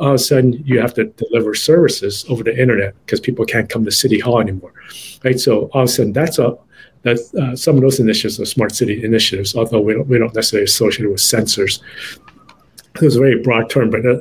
all 0.01 0.09
of 0.09 0.15
a 0.15 0.19
sudden 0.19 0.55
you 0.65 0.81
have 0.81 0.95
to 0.95 1.05
deliver 1.05 1.55
services 1.55 2.25
over 2.29 2.43
the 2.43 2.59
internet 2.59 2.95
because 3.05 3.21
people 3.21 3.45
can't 3.45 3.69
come 3.69 3.85
to 3.85 3.91
city 3.91 4.19
hall 4.19 4.41
anymore 4.41 4.73
right 5.23 5.39
so 5.39 5.67
all 5.75 5.83
of 5.83 5.89
a 5.89 5.93
sudden 5.93 6.13
that's 6.13 6.39
a 6.39 6.57
that 7.03 7.19
uh, 7.41 7.57
some 7.57 7.77
of 7.77 7.83
those 7.83 8.01
initiatives 8.01 8.41
are 8.41 8.47
smart 8.47 8.75
city 8.75 9.05
initiatives 9.05 9.55
although 9.55 9.81
we 9.81 9.93
don't, 9.93 10.09
we 10.09 10.19
don't 10.19 10.35
necessarily 10.35 10.65
associate 10.65 11.05
it 11.05 11.11
with 11.11 11.21
sensors 11.21 11.81
it 12.95 13.03
was 13.03 13.17
a 13.17 13.21
very 13.21 13.41
broad 13.43 13.69
term 13.69 13.91
but 13.91 14.05
uh, 14.07 14.21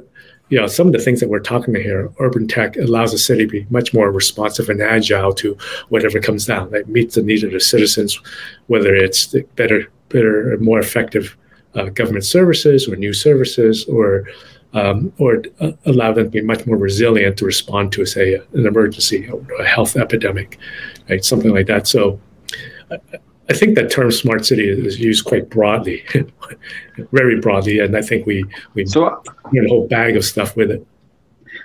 you 0.49 0.59
know, 0.59 0.67
some 0.67 0.87
of 0.87 0.93
the 0.93 0.99
things 0.99 1.19
that 1.19 1.29
we're 1.29 1.39
talking 1.39 1.75
about 1.75 1.83
here, 1.83 2.11
urban 2.19 2.47
tech 2.47 2.75
allows 2.77 3.13
a 3.13 3.17
city 3.17 3.45
to 3.45 3.51
be 3.51 3.67
much 3.69 3.93
more 3.93 4.11
responsive 4.11 4.69
and 4.69 4.81
agile 4.81 5.33
to 5.33 5.57
whatever 5.89 6.19
comes 6.19 6.45
down. 6.45 6.71
That 6.71 6.89
meets 6.89 7.15
the 7.15 7.21
needs 7.21 7.43
of 7.43 7.51
the 7.51 7.59
citizens, 7.59 8.19
whether 8.67 8.95
it's 8.95 9.35
better, 9.55 9.91
better, 10.09 10.57
more 10.59 10.79
effective 10.79 11.37
uh, 11.75 11.89
government 11.89 12.25
services 12.25 12.87
or 12.87 12.95
new 12.95 13.13
services 13.13 13.85
or 13.85 14.27
um, 14.73 15.11
or 15.17 15.43
uh, 15.61 15.71
allow 15.85 16.13
them 16.13 16.25
to 16.25 16.29
be 16.29 16.41
much 16.41 16.65
more 16.67 16.77
resilient 16.77 17.37
to 17.37 17.45
respond 17.45 17.91
to, 17.93 18.05
say, 18.05 18.35
an 18.35 18.67
emergency 18.67 19.27
a 19.59 19.63
health 19.63 19.95
epidemic, 19.95 20.59
right? 21.09 21.25
Something 21.25 21.51
like 21.51 21.65
that. 21.67 21.87
So 21.87 22.19
I 23.49 23.53
think 23.53 23.75
that 23.75 23.89
term 23.89 24.11
smart 24.11 24.45
city 24.45 24.69
is 24.69 24.99
used 24.99 25.25
quite 25.25 25.49
broadly, 25.49 26.05
very 27.11 27.39
broadly, 27.39 27.79
and 27.79 27.97
I 27.97 28.01
think 28.01 28.27
we 28.27 28.45
we 28.75 28.85
so, 28.85 29.21
get 29.51 29.65
a 29.65 29.67
whole 29.67 29.87
bag 29.87 30.15
of 30.15 30.23
stuff 30.23 30.55
with 30.55 30.69
it. 30.69 30.85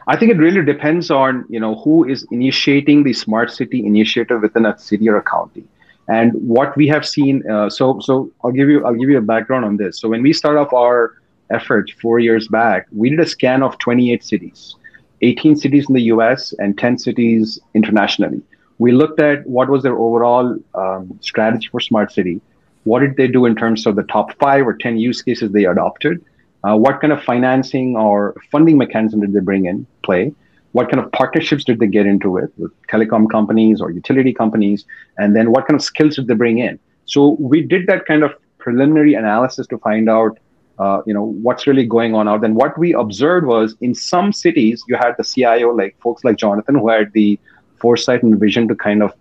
I 0.07 0.17
think 0.17 0.33
it 0.33 0.39
really 0.39 0.65
depends 0.65 1.11
on 1.11 1.45
you 1.49 1.61
know 1.61 1.75
who 1.77 2.05
is 2.09 2.27
initiating 2.31 3.03
the 3.03 3.13
smart 3.13 3.53
city 3.53 3.85
initiative 3.85 4.41
within 4.41 4.65
a 4.65 4.79
city 4.79 5.09
or 5.09 5.17
a 5.17 5.23
county, 5.23 5.65
and 6.09 6.33
what 6.35 6.75
we 6.75 6.87
have 6.89 7.07
seen. 7.07 7.49
Uh, 7.51 7.69
so 7.69 8.01
so 8.01 8.31
I'll 8.43 8.53
give 8.53 8.69
you 8.71 8.85
I'll 8.87 8.95
give 8.95 9.11
you 9.11 9.19
a 9.19 9.29
background 9.35 9.67
on 9.67 9.77
this. 9.77 10.01
So 10.01 10.09
when 10.09 10.23
we 10.23 10.33
start 10.33 10.57
off 10.57 10.73
our 10.73 11.15
effort 11.51 11.91
four 12.01 12.19
years 12.19 12.49
back, 12.49 12.87
we 12.93 13.11
did 13.11 13.21
a 13.21 13.27
scan 13.27 13.63
of 13.63 13.77
28 13.79 14.25
cities, 14.25 14.77
18 15.21 15.57
cities 15.57 15.87
in 15.89 15.95
the 15.95 16.03
US 16.15 16.55
and 16.59 16.79
10 16.79 16.97
cities 16.97 17.61
internationally. 17.75 18.43
We 18.79 18.93
looked 18.93 19.21
at 19.21 19.47
what 19.47 19.69
was 19.69 19.83
their 19.83 19.97
overall 19.97 20.57
um, 20.75 21.19
strategy 21.21 21.69
for 21.71 21.81
smart 21.81 22.13
city. 22.13 22.41
What 22.85 23.01
did 23.01 23.17
they 23.17 23.29
do 23.29 23.47
in 23.47 23.55
terms 23.55 23.87
of 23.87 23.97
the 23.97 24.03
top 24.05 24.37
five 24.39 24.67
or 24.67 24.75
10 24.75 24.99
use 24.99 25.23
cases 25.23 25.53
they 25.53 25.65
adopted? 25.65 26.25
Uh, 26.65 26.77
what 26.77 27.01
kind 27.01 27.13
of 27.13 27.23
financing 27.23 27.97
or 27.97 28.35
funding 28.51 28.79
mechanism 28.79 29.21
did 29.21 29.33
they 29.33 29.41
bring 29.41 29.67
in 29.67 29.87
play? 30.03 30.33
What 30.73 30.91
kind 30.91 31.03
of 31.05 31.13
partnerships 31.13 31.63
did 31.65 31.79
they 31.79 31.87
get 31.87 32.07
into 32.07 32.37
it 32.37 32.53
with 32.57 32.73
telecom 32.89 33.31
companies 33.31 33.81
or 33.81 33.91
utility 33.91 34.33
companies? 34.33 34.85
And 35.19 35.37
then 35.37 35.53
what 35.53 35.67
kind 35.67 35.77
of 35.77 35.83
skills 35.83 36.17
did 36.17 36.27
they 36.27 36.35
bring 36.35 36.59
in? 36.59 36.79
So 37.05 37.37
we 37.39 37.63
did 37.63 37.87
that 37.87 38.07
kind 38.07 38.25
of 38.25 38.33
preliminary 38.59 39.15
analysis 39.15 39.67
to 39.69 39.79
find 39.79 40.09
out 40.09 40.39
uh, 40.79 41.03
you 41.07 41.15
know 41.15 41.27
what's 41.47 41.67
really 41.67 41.87
going 41.87 42.15
on 42.15 42.27
out 42.27 42.45
and 42.45 42.57
what 42.57 42.77
we 42.77 42.93
observed 42.95 43.47
was 43.47 43.77
in 43.81 43.95
some 43.95 44.33
cities 44.33 44.83
you 44.89 44.97
had 44.97 45.13
the 45.19 45.23
cio 45.23 45.71
like 45.71 45.97
folks 46.01 46.25
like 46.25 46.37
jonathan 46.37 46.75
who 46.75 46.89
had 46.89 47.13
the 47.13 47.39
foresight 47.85 48.23
and 48.23 48.39
vision 48.47 48.69
to 48.69 48.77
kind 48.85 49.03
of 49.07 49.13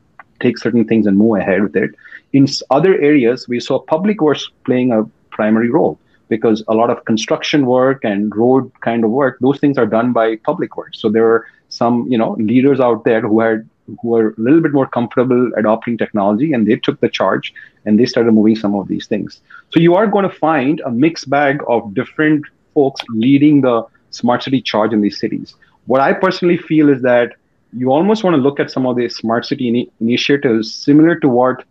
take 0.45 0.57
certain 0.57 0.85
things 0.91 1.07
and 1.07 1.17
move 1.23 1.35
ahead 1.39 1.61
with 1.65 1.75
it 1.83 1.91
in 2.39 2.47
other 2.77 2.93
areas 3.09 3.47
we 3.47 3.59
saw 3.67 3.79
public 3.95 4.21
works 4.27 4.47
playing 4.69 4.91
a 4.99 5.03
primary 5.37 5.69
role 5.79 5.99
because 6.29 6.63
a 6.67 6.75
lot 6.81 6.89
of 6.93 7.03
construction 7.05 7.65
work 7.65 8.03
and 8.11 8.35
road 8.43 8.71
kind 8.87 9.03
of 9.03 9.11
work 9.21 9.37
those 9.47 9.59
things 9.59 9.77
are 9.83 9.89
done 9.97 10.13
by 10.19 10.27
public 10.49 10.77
works 10.81 10.99
so 11.05 11.09
there 11.17 11.27
are 11.33 11.45
some 11.69 12.05
you 12.15 12.17
know 12.17 12.31
leaders 12.51 12.79
out 12.87 13.03
there 13.09 13.21
who 13.21 13.39
had 13.45 13.69
who 13.87 14.09
were 14.09 14.29
a 14.37 14.41
little 14.41 14.61
bit 14.61 14.73
more 14.73 14.87
comfortable 14.87 15.51
adopting 15.57 15.97
technology 15.97 16.53
and 16.53 16.67
they 16.67 16.75
took 16.75 16.99
the 16.99 17.09
charge 17.09 17.53
and 17.85 17.99
they 17.99 18.05
started 18.05 18.31
moving 18.31 18.55
some 18.55 18.75
of 18.75 18.87
these 18.87 19.07
things. 19.07 19.41
So 19.71 19.79
you 19.79 19.95
are 19.95 20.07
going 20.07 20.27
to 20.29 20.35
find 20.35 20.81
a 20.85 20.91
mixed 20.91 21.29
bag 21.29 21.59
of 21.67 21.93
different 21.93 22.45
folks 22.73 23.01
leading 23.09 23.61
the 23.61 23.83
smart 24.11 24.43
city 24.43 24.61
charge 24.61 24.93
in 24.93 25.01
these 25.01 25.19
cities. 25.19 25.55
What 25.85 26.01
I 26.01 26.13
personally 26.13 26.57
feel 26.57 26.89
is 26.89 27.01
that 27.01 27.33
you 27.75 27.91
almost 27.91 28.23
want 28.23 28.35
to 28.35 28.41
look 28.41 28.59
at 28.59 28.71
some 28.71 28.85
of 28.85 28.95
the 28.95 29.09
smart 29.09 29.45
city 29.45 29.67
in- 29.67 29.91
initiatives 29.99 30.73
similar 30.73 31.15
to 31.19 31.29
what 31.29 31.63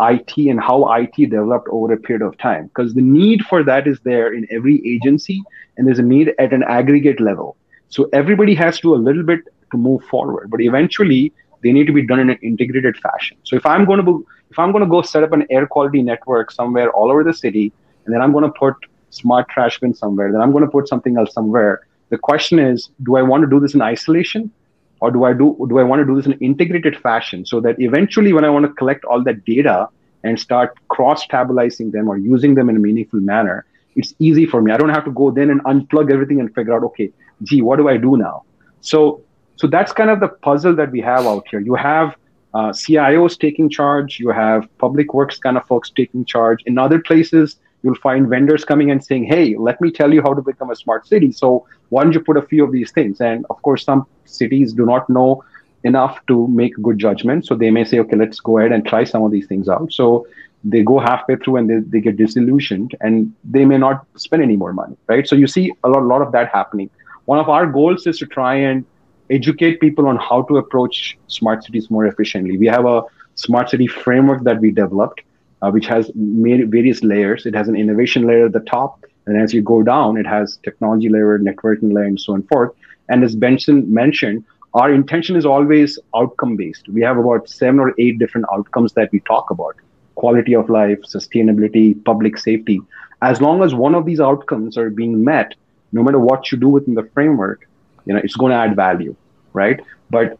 IT 0.00 0.36
and 0.36 0.60
how 0.60 0.92
IT 0.94 1.14
developed 1.30 1.68
over 1.70 1.92
a 1.92 1.96
period 1.96 2.22
of 2.22 2.36
time, 2.38 2.66
because 2.66 2.94
the 2.94 3.00
need 3.00 3.42
for 3.46 3.62
that 3.64 3.86
is 3.86 3.98
there 4.00 4.32
in 4.32 4.46
every 4.50 4.86
agency, 4.86 5.42
and 5.76 5.86
there's 5.86 5.98
a 5.98 6.02
need 6.02 6.34
at 6.38 6.52
an 6.52 6.62
aggregate 6.62 7.20
level. 7.20 7.56
So 7.88 8.08
everybody 8.12 8.54
has 8.54 8.76
to 8.76 8.82
do 8.82 8.94
a 8.94 8.96
little 8.96 9.22
bit 9.22 9.40
to 9.70 9.78
move 9.78 10.04
forward, 10.04 10.50
but 10.50 10.60
eventually 10.60 11.32
they 11.62 11.72
need 11.72 11.86
to 11.86 11.92
be 11.92 12.06
done 12.06 12.20
in 12.20 12.30
an 12.30 12.38
integrated 12.42 12.96
fashion. 12.98 13.36
So 13.44 13.56
if 13.56 13.64
I'm 13.64 13.84
going 13.84 13.98
to 13.98 14.04
go, 14.04 14.24
if 14.50 14.58
I'm 14.58 14.70
going 14.70 14.84
to 14.84 14.90
go 14.90 15.02
set 15.02 15.22
up 15.22 15.32
an 15.32 15.46
air 15.50 15.66
quality 15.66 16.02
network 16.02 16.50
somewhere 16.50 16.90
all 16.90 17.10
over 17.10 17.24
the 17.24 17.34
city, 17.34 17.72
and 18.04 18.14
then 18.14 18.20
I'm 18.20 18.32
going 18.32 18.44
to 18.44 18.52
put 18.52 18.74
smart 19.10 19.48
trash 19.48 19.80
bin 19.80 19.94
somewhere, 19.94 20.30
then 20.30 20.40
I'm 20.40 20.52
going 20.52 20.64
to 20.64 20.70
put 20.70 20.88
something 20.88 21.16
else 21.16 21.32
somewhere. 21.32 21.86
The 22.10 22.18
question 22.18 22.58
is, 22.58 22.90
do 23.02 23.16
I 23.16 23.22
want 23.22 23.42
to 23.44 23.50
do 23.50 23.58
this 23.58 23.74
in 23.74 23.82
isolation, 23.82 24.52
or 25.00 25.10
do 25.10 25.24
I 25.24 25.32
do 25.32 25.66
do 25.68 25.78
I 25.78 25.82
want 25.82 26.00
to 26.00 26.06
do 26.06 26.16
this 26.16 26.26
in 26.26 26.32
an 26.32 26.38
integrated 26.38 26.96
fashion 26.96 27.44
so 27.44 27.60
that 27.60 27.76
eventually, 27.78 28.32
when 28.32 28.44
I 28.44 28.50
want 28.50 28.66
to 28.66 28.72
collect 28.72 29.04
all 29.04 29.22
that 29.24 29.44
data 29.44 29.88
and 30.24 30.40
start 30.40 30.76
cross 30.88 31.26
tabulizing 31.26 31.92
them 31.92 32.08
or 32.08 32.16
using 32.16 32.54
them 32.54 32.68
in 32.68 32.76
a 32.76 32.78
meaningful 32.78 33.20
manner, 33.20 33.66
it's 33.94 34.14
easy 34.18 34.46
for 34.46 34.62
me. 34.62 34.72
I 34.72 34.76
don't 34.76 34.90
have 34.90 35.04
to 35.04 35.10
go 35.10 35.30
then 35.30 35.50
and 35.50 35.62
unplug 35.64 36.10
everything 36.10 36.40
and 36.40 36.54
figure 36.54 36.74
out, 36.74 36.82
okay, 36.84 37.12
gee, 37.42 37.62
what 37.62 37.76
do 37.76 37.88
I 37.88 37.96
do 37.96 38.16
now? 38.16 38.44
So 38.80 39.22
so 39.56 39.66
that's 39.66 39.92
kind 39.92 40.10
of 40.10 40.20
the 40.20 40.28
puzzle 40.28 40.74
that 40.76 40.90
we 40.90 41.00
have 41.00 41.26
out 41.26 41.46
here. 41.48 41.60
You 41.60 41.74
have 41.74 42.16
uh, 42.54 42.70
CIOs 42.70 43.38
taking 43.38 43.68
charge, 43.68 44.18
you 44.18 44.30
have 44.30 44.66
public 44.78 45.12
works 45.12 45.38
kind 45.38 45.56
of 45.56 45.66
folks 45.66 45.90
taking 45.90 46.24
charge. 46.24 46.62
In 46.64 46.78
other 46.78 47.00
places, 47.00 47.58
you'll 47.86 47.94
find 47.94 48.28
vendors 48.28 48.64
coming 48.64 48.90
and 48.90 49.02
saying, 49.02 49.24
hey, 49.24 49.54
let 49.56 49.80
me 49.80 49.92
tell 49.92 50.12
you 50.12 50.20
how 50.20 50.34
to 50.34 50.42
become 50.42 50.70
a 50.70 50.76
smart 50.76 51.06
city. 51.06 51.30
So 51.30 51.68
why 51.90 52.02
don't 52.02 52.12
you 52.12 52.20
put 52.20 52.36
a 52.36 52.42
few 52.42 52.64
of 52.64 52.72
these 52.72 52.90
things? 52.90 53.20
And 53.20 53.46
of 53.48 53.62
course, 53.62 53.84
some 53.84 54.06
cities 54.24 54.72
do 54.72 54.84
not 54.84 55.08
know 55.08 55.44
enough 55.84 56.18
to 56.26 56.48
make 56.48 56.74
good 56.82 56.98
judgment. 56.98 57.46
So 57.46 57.54
they 57.54 57.70
may 57.70 57.84
say, 57.84 58.00
okay, 58.00 58.16
let's 58.16 58.40
go 58.40 58.58
ahead 58.58 58.72
and 58.72 58.84
try 58.84 59.04
some 59.04 59.22
of 59.22 59.30
these 59.30 59.46
things 59.46 59.68
out. 59.68 59.92
So 59.92 60.26
they 60.64 60.82
go 60.82 60.98
halfway 60.98 61.36
through 61.36 61.58
and 61.58 61.70
they, 61.70 61.78
they 61.92 62.00
get 62.00 62.16
disillusioned 62.16 62.96
and 63.00 63.32
they 63.44 63.64
may 63.64 63.78
not 63.78 64.04
spend 64.16 64.42
any 64.42 64.56
more 64.56 64.72
money, 64.72 64.96
right? 65.06 65.28
So 65.28 65.36
you 65.36 65.46
see 65.46 65.72
a 65.84 65.88
lot, 65.88 66.02
a 66.02 66.08
lot 66.14 66.22
of 66.22 66.32
that 66.32 66.48
happening. 66.48 66.90
One 67.26 67.38
of 67.38 67.48
our 67.48 67.66
goals 67.66 68.04
is 68.08 68.18
to 68.18 68.26
try 68.26 68.56
and 68.56 68.84
educate 69.30 69.80
people 69.80 70.08
on 70.08 70.16
how 70.16 70.42
to 70.48 70.56
approach 70.56 71.16
smart 71.28 71.62
cities 71.62 71.88
more 71.88 72.04
efficiently. 72.06 72.58
We 72.58 72.66
have 72.66 72.84
a 72.84 73.02
smart 73.36 73.70
city 73.70 73.86
framework 73.86 74.42
that 74.42 74.60
we 74.60 74.72
developed, 74.72 75.20
uh, 75.62 75.70
which 75.70 75.86
has 75.86 76.10
various 76.14 77.02
layers. 77.02 77.46
It 77.46 77.54
has 77.54 77.68
an 77.68 77.76
innovation 77.76 78.26
layer 78.26 78.46
at 78.46 78.52
the 78.52 78.60
top, 78.60 79.04
and 79.26 79.40
as 79.40 79.52
you 79.52 79.62
go 79.62 79.82
down, 79.82 80.16
it 80.16 80.26
has 80.26 80.58
technology 80.62 81.08
layer, 81.08 81.38
networking 81.38 81.92
layer, 81.92 82.04
and 82.04 82.20
so 82.20 82.32
on 82.32 82.40
and 82.40 82.48
forth. 82.48 82.72
And 83.08 83.24
as 83.24 83.36
Benson 83.36 83.92
mentioned, 83.92 84.44
our 84.74 84.92
intention 84.92 85.36
is 85.36 85.46
always 85.46 85.98
outcome 86.14 86.56
based. 86.56 86.88
We 86.88 87.00
have 87.02 87.16
about 87.16 87.48
seven 87.48 87.80
or 87.80 87.94
eight 87.98 88.18
different 88.18 88.46
outcomes 88.52 88.92
that 88.92 89.10
we 89.10 89.20
talk 89.20 89.50
about 89.50 89.76
quality 90.16 90.54
of 90.54 90.68
life, 90.68 91.00
sustainability, 91.02 92.02
public 92.04 92.38
safety. 92.38 92.80
as 93.22 93.40
long 93.40 93.62
as 93.62 93.74
one 93.74 93.94
of 93.94 94.04
these 94.04 94.20
outcomes 94.20 94.76
are 94.76 94.90
being 94.90 95.24
met, 95.24 95.54
no 95.92 96.02
matter 96.02 96.18
what 96.18 96.52
you 96.52 96.58
do 96.58 96.68
within 96.68 96.94
the 96.94 97.04
framework, 97.14 97.66
you 98.04 98.12
know, 98.12 98.20
it's 98.22 98.36
going 98.36 98.50
to 98.50 98.56
add 98.56 98.76
value, 98.76 99.16
right? 99.54 99.80
But 100.10 100.38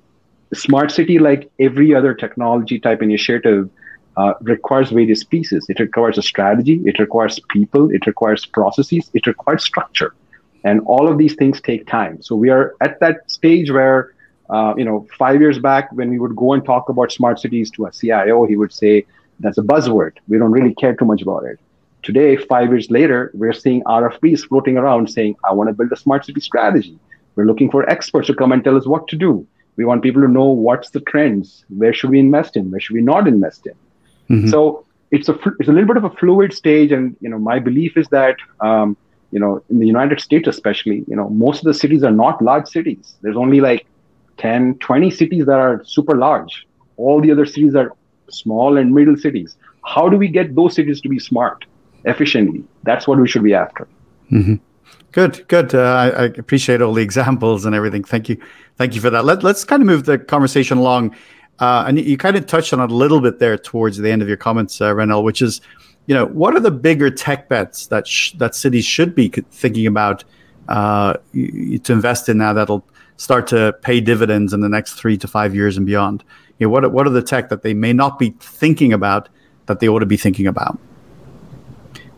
smart 0.52 0.90
city, 0.90 1.18
like 1.18 1.50
every 1.58 1.94
other 1.94 2.12
technology 2.12 2.78
type 2.78 3.02
initiative, 3.02 3.70
uh, 4.16 4.34
requires 4.40 4.90
various 4.90 5.22
pieces. 5.24 5.66
It 5.68 5.78
requires 5.78 6.18
a 6.18 6.22
strategy, 6.22 6.80
it 6.84 6.98
requires 6.98 7.38
people, 7.50 7.90
it 7.90 8.06
requires 8.06 8.46
processes, 8.46 9.10
it 9.14 9.26
requires 9.26 9.64
structure. 9.64 10.14
And 10.64 10.80
all 10.86 11.06
of 11.06 11.18
these 11.18 11.34
things 11.34 11.60
take 11.60 11.86
time. 11.86 12.22
So 12.22 12.34
we 12.34 12.50
are 12.50 12.74
at 12.80 12.98
that 13.00 13.30
stage 13.30 13.70
where, 13.70 14.12
uh, 14.50 14.74
you 14.76 14.84
know, 14.84 15.06
five 15.18 15.40
years 15.40 15.58
back 15.58 15.92
when 15.92 16.10
we 16.10 16.18
would 16.18 16.34
go 16.34 16.54
and 16.54 16.64
talk 16.64 16.88
about 16.88 17.12
smart 17.12 17.38
cities 17.38 17.70
to 17.72 17.86
a 17.86 17.92
CIO, 17.92 18.46
he 18.46 18.56
would 18.56 18.72
say, 18.72 19.06
that's 19.40 19.58
a 19.58 19.62
buzzword. 19.62 20.12
We 20.28 20.38
don't 20.38 20.50
really 20.50 20.74
care 20.74 20.96
too 20.96 21.04
much 21.04 21.22
about 21.22 21.44
it. 21.44 21.60
Today, 22.02 22.36
five 22.36 22.70
years 22.70 22.90
later, 22.90 23.30
we're 23.34 23.52
seeing 23.52 23.82
RFPs 23.84 24.48
floating 24.48 24.78
around 24.78 25.10
saying, 25.10 25.36
I 25.44 25.52
want 25.52 25.68
to 25.68 25.74
build 25.74 25.92
a 25.92 25.96
smart 25.96 26.24
city 26.24 26.40
strategy. 26.40 26.98
We're 27.34 27.44
looking 27.44 27.70
for 27.70 27.88
experts 27.90 28.28
to 28.28 28.34
come 28.34 28.52
and 28.52 28.64
tell 28.64 28.76
us 28.76 28.86
what 28.86 29.08
to 29.08 29.16
do. 29.16 29.46
We 29.76 29.84
want 29.84 30.02
people 30.02 30.22
to 30.22 30.28
know 30.28 30.46
what's 30.46 30.90
the 30.90 31.00
trends, 31.00 31.64
where 31.68 31.92
should 31.92 32.10
we 32.10 32.18
invest 32.18 32.56
in, 32.56 32.70
where 32.70 32.80
should 32.80 32.94
we 32.94 33.02
not 33.02 33.28
invest 33.28 33.66
in. 33.66 33.74
Mm-hmm. 34.30 34.48
So 34.48 34.84
it's 35.10 35.28
a 35.28 35.38
it's 35.60 35.68
a 35.68 35.72
little 35.72 35.86
bit 35.86 35.96
of 35.96 36.04
a 36.04 36.10
fluid 36.10 36.52
stage, 36.52 36.92
and 36.92 37.16
you 37.20 37.28
know 37.28 37.38
my 37.38 37.58
belief 37.58 37.96
is 37.96 38.08
that 38.08 38.36
um, 38.60 38.96
you 39.30 39.40
know 39.40 39.62
in 39.70 39.78
the 39.78 39.86
United 39.86 40.20
States 40.20 40.48
especially, 40.48 41.04
you 41.06 41.16
know 41.16 41.28
most 41.28 41.58
of 41.58 41.64
the 41.64 41.74
cities 41.74 42.02
are 42.02 42.10
not 42.10 42.42
large 42.42 42.68
cities. 42.68 43.16
There's 43.22 43.36
only 43.36 43.60
like 43.60 43.86
10, 44.38 44.78
20 44.78 45.10
cities 45.10 45.46
that 45.46 45.58
are 45.58 45.82
super 45.84 46.16
large. 46.16 46.66
All 46.96 47.20
the 47.20 47.30
other 47.30 47.46
cities 47.46 47.74
are 47.74 47.92
small 48.28 48.76
and 48.76 48.94
middle 48.94 49.16
cities. 49.16 49.56
How 49.84 50.08
do 50.08 50.16
we 50.16 50.28
get 50.28 50.54
those 50.54 50.74
cities 50.74 51.00
to 51.02 51.08
be 51.08 51.18
smart 51.18 51.64
efficiently? 52.04 52.64
That's 52.82 53.06
what 53.06 53.18
we 53.18 53.28
should 53.28 53.44
be 53.44 53.54
after. 53.54 53.86
Mm-hmm. 54.30 54.56
Good, 55.12 55.46
good. 55.48 55.74
Uh, 55.74 55.78
I, 55.78 56.08
I, 56.08 56.24
appreciate 56.24 56.82
all 56.82 56.92
the 56.92 57.02
examples 57.02 57.64
and 57.64 57.74
everything. 57.74 58.04
Thank 58.04 58.28
you, 58.28 58.36
thank 58.76 58.94
you 58.94 59.00
for 59.00 59.08
that. 59.10 59.24
Let, 59.24 59.44
us 59.44 59.64
kind 59.64 59.82
of 59.82 59.86
move 59.86 60.04
the 60.04 60.18
conversation 60.18 60.78
along 60.78 61.16
uh, 61.58 61.84
and 61.86 61.98
you 61.98 62.16
kind 62.16 62.36
of 62.36 62.46
touched 62.46 62.72
on 62.72 62.80
it 62.80 62.90
a 62.90 62.94
little 62.94 63.20
bit 63.20 63.38
there 63.38 63.56
towards 63.56 63.96
the 63.98 64.10
end 64.10 64.22
of 64.22 64.28
your 64.28 64.36
comments, 64.36 64.80
uh, 64.80 64.92
Renil, 64.92 65.22
which 65.22 65.40
is, 65.40 65.60
you 66.06 66.14
know, 66.14 66.26
what 66.26 66.54
are 66.54 66.60
the 66.60 66.70
bigger 66.70 67.10
tech 67.10 67.48
bets 67.48 67.86
that 67.86 68.06
sh- 68.06 68.32
that 68.32 68.54
cities 68.54 68.84
should 68.84 69.14
be 69.14 69.28
thinking 69.28 69.86
about 69.86 70.24
uh, 70.68 71.14
to 71.32 71.92
invest 71.92 72.28
in 72.28 72.38
now 72.38 72.52
that'll 72.52 72.84
start 73.16 73.46
to 73.46 73.74
pay 73.82 74.00
dividends 74.00 74.52
in 74.52 74.60
the 74.60 74.68
next 74.68 74.94
three 74.94 75.16
to 75.16 75.26
five 75.26 75.54
years 75.54 75.76
and 75.76 75.86
beyond? 75.86 76.22
You 76.58 76.66
know, 76.66 76.70
what 76.70 76.92
what 76.92 77.06
are 77.06 77.10
the 77.10 77.22
tech 77.22 77.48
that 77.48 77.62
they 77.62 77.74
may 77.74 77.92
not 77.92 78.18
be 78.18 78.34
thinking 78.40 78.92
about 78.92 79.28
that 79.66 79.80
they 79.80 79.88
ought 79.88 80.00
to 80.00 80.06
be 80.06 80.16
thinking 80.16 80.46
about? 80.46 80.78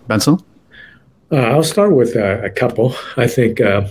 Benson, 0.08 0.38
uh, 1.30 1.36
I'll 1.36 1.62
start 1.62 1.92
with 1.92 2.16
uh, 2.16 2.40
a 2.42 2.50
couple. 2.50 2.94
I 3.16 3.28
think 3.28 3.60
uh, 3.60 3.86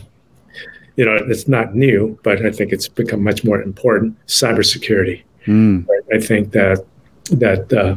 you 0.97 1.05
know 1.05 1.15
it's 1.15 1.47
not 1.47 1.73
new, 1.73 2.19
but 2.23 2.45
I 2.45 2.51
think 2.51 2.73
it's 2.73 2.89
become 2.89 3.23
much 3.23 3.45
more 3.45 3.61
important. 3.61 4.17
Cybersecurity. 4.27 5.23
Mm. 5.47 5.85
I 6.13 6.19
think 6.19 6.51
that 6.51 6.85
that 7.31 7.73
uh, 7.73 7.95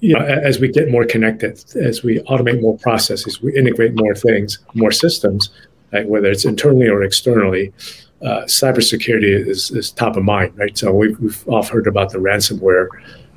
you 0.00 0.14
know, 0.14 0.24
as 0.24 0.60
we 0.60 0.68
get 0.68 0.90
more 0.90 1.04
connected, 1.04 1.62
as 1.76 2.02
we 2.02 2.20
automate 2.20 2.60
more 2.60 2.78
processes, 2.78 3.42
we 3.42 3.54
integrate 3.56 3.94
more 3.94 4.14
things, 4.14 4.58
more 4.74 4.92
systems, 4.92 5.50
like 5.92 6.06
whether 6.06 6.30
it's 6.30 6.44
internally 6.44 6.88
or 6.88 7.02
externally, 7.02 7.72
uh, 8.22 8.42
cybersecurity 8.42 9.48
is, 9.48 9.70
is 9.72 9.90
top 9.90 10.16
of 10.16 10.22
mind, 10.22 10.56
right? 10.56 10.78
So 10.78 10.92
we've, 10.92 11.18
we've 11.18 11.48
all 11.48 11.64
heard 11.64 11.88
about 11.88 12.12
the 12.12 12.18
ransomware 12.18 12.88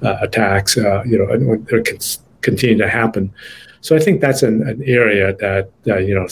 uh, 0.03 0.17
attacks, 0.21 0.77
uh, 0.77 1.03
you 1.05 1.17
know, 1.17 1.31
and 1.33 1.65
they 1.67 1.81
can 1.81 1.97
continue 2.41 2.77
to 2.77 2.89
happen. 2.89 3.33
So 3.81 3.95
I 3.95 3.99
think 3.99 4.21
that's 4.21 4.43
an, 4.43 4.67
an 4.67 4.83
area 4.83 5.35
that, 5.37 5.71
you 5.85 6.13
know, 6.13 6.27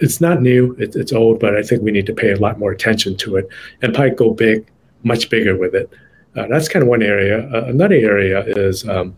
it's 0.00 0.20
not 0.20 0.42
new, 0.42 0.72
it, 0.80 0.96
it's 0.96 1.12
old, 1.12 1.38
but 1.38 1.54
I 1.54 1.62
think 1.62 1.82
we 1.82 1.92
need 1.92 2.06
to 2.06 2.14
pay 2.14 2.32
a 2.32 2.38
lot 2.38 2.58
more 2.58 2.72
attention 2.72 3.16
to 3.18 3.36
it 3.36 3.48
and 3.82 3.94
probably 3.94 4.16
go 4.16 4.30
big 4.32 4.66
much 5.02 5.30
bigger 5.30 5.56
with 5.56 5.74
it. 5.74 5.90
Uh, 6.36 6.46
that's 6.48 6.68
kind 6.68 6.82
of 6.82 6.88
one 6.88 7.02
area. 7.02 7.48
Uh, 7.52 7.64
another 7.66 7.94
area 7.94 8.44
is, 8.46 8.88
um, 8.88 9.14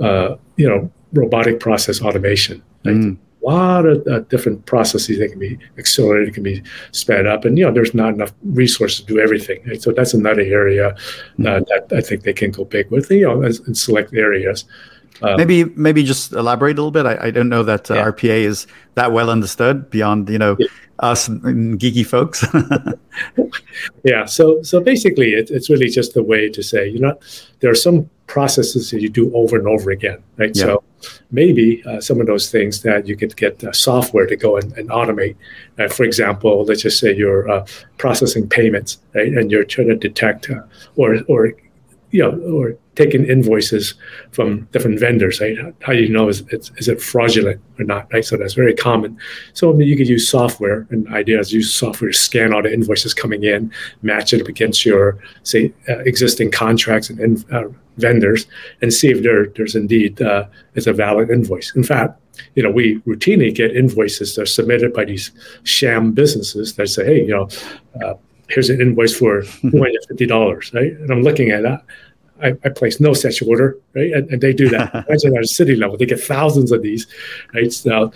uh, 0.00 0.36
you 0.56 0.68
know, 0.68 0.90
robotic 1.12 1.60
process 1.60 2.00
automation. 2.00 2.62
Like 2.84 2.94
mm. 2.94 3.16
A 3.42 3.48
lot 3.48 3.86
of 3.86 4.06
uh, 4.06 4.20
different 4.28 4.66
processes 4.66 5.18
that 5.18 5.30
can 5.30 5.38
be 5.38 5.58
accelerated, 5.78 6.34
can 6.34 6.42
be 6.42 6.62
sped 6.92 7.26
up, 7.26 7.46
and 7.46 7.56
you 7.56 7.64
know, 7.64 7.72
there's 7.72 7.94
not 7.94 8.12
enough 8.12 8.32
resources 8.44 9.00
to 9.00 9.06
do 9.06 9.18
everything. 9.18 9.62
Right? 9.66 9.80
So 9.80 9.92
that's 9.92 10.12
another 10.12 10.42
area 10.42 10.94
mm. 11.38 11.66
that 11.66 11.96
I 11.96 12.02
think 12.02 12.22
they 12.22 12.34
can 12.34 12.50
go 12.50 12.64
big 12.64 12.90
with. 12.90 13.10
You 13.10 13.28
know, 13.28 13.42
in 13.42 13.74
select 13.74 14.12
areas. 14.14 14.66
Uh, 15.22 15.36
maybe 15.36 15.64
maybe 15.76 16.02
just 16.02 16.32
elaborate 16.32 16.78
a 16.78 16.82
little 16.82 16.90
bit. 16.90 17.04
I, 17.04 17.26
I 17.26 17.30
don't 17.30 17.48
know 17.48 17.62
that 17.62 17.90
uh, 17.90 17.94
yeah. 17.94 18.04
RPA 18.04 18.42
is 18.44 18.66
that 18.94 19.12
well 19.12 19.28
understood 19.28 19.90
beyond 19.90 20.30
you 20.30 20.38
know 20.38 20.56
yeah 20.58 20.66
us 21.00 21.28
geeky 21.28 22.06
folks. 22.06 22.44
yeah. 24.04 24.24
So 24.26 24.62
so 24.62 24.80
basically, 24.80 25.32
it, 25.32 25.50
it's 25.50 25.68
really 25.70 25.88
just 25.88 26.16
a 26.16 26.22
way 26.22 26.48
to 26.48 26.62
say, 26.62 26.88
you 26.88 27.00
know, 27.00 27.18
there 27.60 27.70
are 27.70 27.74
some 27.74 28.08
processes 28.26 28.90
that 28.90 29.00
you 29.00 29.08
do 29.08 29.34
over 29.34 29.58
and 29.58 29.66
over 29.66 29.90
again, 29.90 30.22
right? 30.36 30.54
Yeah. 30.54 30.64
So 30.64 30.84
maybe 31.30 31.82
uh, 31.84 32.00
some 32.00 32.20
of 32.20 32.26
those 32.26 32.50
things 32.50 32.82
that 32.82 33.06
you 33.06 33.16
could 33.16 33.36
get 33.36 33.64
uh, 33.64 33.72
software 33.72 34.26
to 34.26 34.36
go 34.36 34.56
and, 34.56 34.72
and 34.76 34.88
automate. 34.90 35.36
Uh, 35.78 35.88
for 35.88 36.04
example, 36.04 36.64
let's 36.64 36.82
just 36.82 37.00
say 37.00 37.14
you're 37.14 37.50
uh, 37.50 37.66
processing 37.96 38.48
payments, 38.48 38.98
right, 39.14 39.32
and 39.32 39.50
you're 39.50 39.64
trying 39.64 39.88
to 39.88 39.96
detect 39.96 40.50
uh, 40.50 40.62
or 40.96 41.18
or 41.28 41.52
you 42.10 42.22
know, 42.22 42.38
or 42.52 42.76
taking 42.96 43.24
invoices 43.24 43.94
from 44.32 44.62
different 44.72 44.98
vendors, 44.98 45.40
right? 45.40 45.56
How 45.80 45.92
do 45.92 46.00
you 46.00 46.08
know 46.08 46.28
is, 46.28 46.42
is 46.50 46.88
it 46.88 47.00
fraudulent 47.00 47.60
or 47.78 47.84
not, 47.84 48.12
right? 48.12 48.24
So 48.24 48.36
that's 48.36 48.54
very 48.54 48.74
common. 48.74 49.16
So 49.54 49.70
I 49.70 49.74
mean, 49.74 49.88
you 49.88 49.96
could 49.96 50.08
use 50.08 50.28
software, 50.28 50.86
and 50.90 51.06
ideas 51.08 51.52
use 51.52 51.72
software 51.72 52.10
to 52.10 52.16
scan 52.16 52.52
all 52.52 52.62
the 52.62 52.72
invoices 52.72 53.14
coming 53.14 53.44
in, 53.44 53.72
match 54.02 54.32
it 54.32 54.42
up 54.42 54.48
against 54.48 54.84
your 54.84 55.18
say 55.44 55.72
uh, 55.88 55.98
existing 56.00 56.50
contracts 56.50 57.10
and 57.10 57.44
uh, 57.52 57.68
vendors, 57.96 58.46
and 58.82 58.92
see 58.92 59.08
if 59.08 59.22
there 59.22 59.46
there's 59.46 59.76
indeed 59.76 60.20
uh, 60.20 60.46
is 60.74 60.86
a 60.86 60.92
valid 60.92 61.30
invoice. 61.30 61.74
In 61.76 61.84
fact, 61.84 62.18
you 62.54 62.62
know, 62.62 62.70
we 62.70 63.00
routinely 63.00 63.54
get 63.54 63.76
invoices 63.76 64.34
that 64.34 64.42
are 64.42 64.46
submitted 64.46 64.92
by 64.92 65.04
these 65.04 65.30
sham 65.62 66.12
businesses 66.12 66.74
that 66.74 66.88
say, 66.88 67.04
hey, 67.04 67.20
you 67.24 67.28
know 67.28 67.48
uh, 68.04 68.14
here's 68.50 68.68
an 68.68 68.80
invoice 68.80 69.16
for 69.16 69.42
$250, 69.42 70.74
right? 70.74 70.92
And 70.92 71.10
I'm 71.10 71.22
looking 71.22 71.50
at 71.50 71.62
that. 71.62 71.84
I, 72.42 72.56
I 72.64 72.68
place 72.70 73.00
no 73.00 73.12
such 73.12 73.42
order, 73.42 73.76
right? 73.94 74.12
And, 74.12 74.30
and 74.30 74.40
they 74.40 74.52
do 74.52 74.68
that. 74.70 74.94
Imagine 75.08 75.36
at 75.36 75.44
a 75.44 75.48
city 75.48 75.76
level, 75.76 75.96
they 75.96 76.06
get 76.06 76.20
thousands 76.20 76.72
of 76.72 76.82
these, 76.82 77.06
right? 77.54 77.72
So 77.72 78.12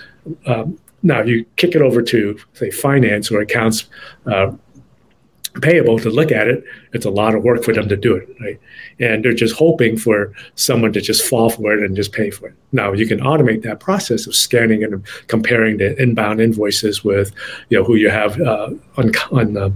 um, 0.46 0.78
now 1.02 1.22
you 1.22 1.44
kick 1.56 1.74
it 1.74 1.82
over 1.82 2.02
to, 2.02 2.38
say, 2.54 2.70
finance 2.70 3.30
or 3.30 3.40
accounts 3.40 3.84
uh, 4.26 4.52
payable 5.60 5.98
to 6.00 6.10
look 6.10 6.32
at 6.32 6.48
it, 6.48 6.64
it's 6.92 7.04
a 7.04 7.10
lot 7.10 7.34
of 7.34 7.42
work 7.42 7.62
for 7.62 7.72
them 7.72 7.88
to 7.88 7.96
do 7.96 8.16
it, 8.16 8.28
right? 8.40 8.60
And 8.98 9.24
they're 9.24 9.34
just 9.34 9.54
hoping 9.54 9.96
for 9.96 10.32
someone 10.56 10.92
to 10.94 11.00
just 11.00 11.24
fall 11.24 11.50
for 11.50 11.72
it 11.72 11.82
and 11.82 11.94
just 11.94 12.12
pay 12.12 12.30
for 12.30 12.48
it. 12.48 12.54
Now 12.72 12.92
you 12.92 13.06
can 13.06 13.20
automate 13.20 13.62
that 13.62 13.80
process 13.80 14.26
of 14.26 14.34
scanning 14.34 14.82
and 14.82 15.06
comparing 15.28 15.76
the 15.78 16.00
inbound 16.02 16.40
invoices 16.40 17.04
with, 17.04 17.32
you 17.68 17.78
know, 17.78 17.84
who 17.84 17.94
you 17.94 18.10
have 18.10 18.40
uh, 18.40 18.70
on 18.96 19.12
on 19.30 19.56
uh, 19.56 19.70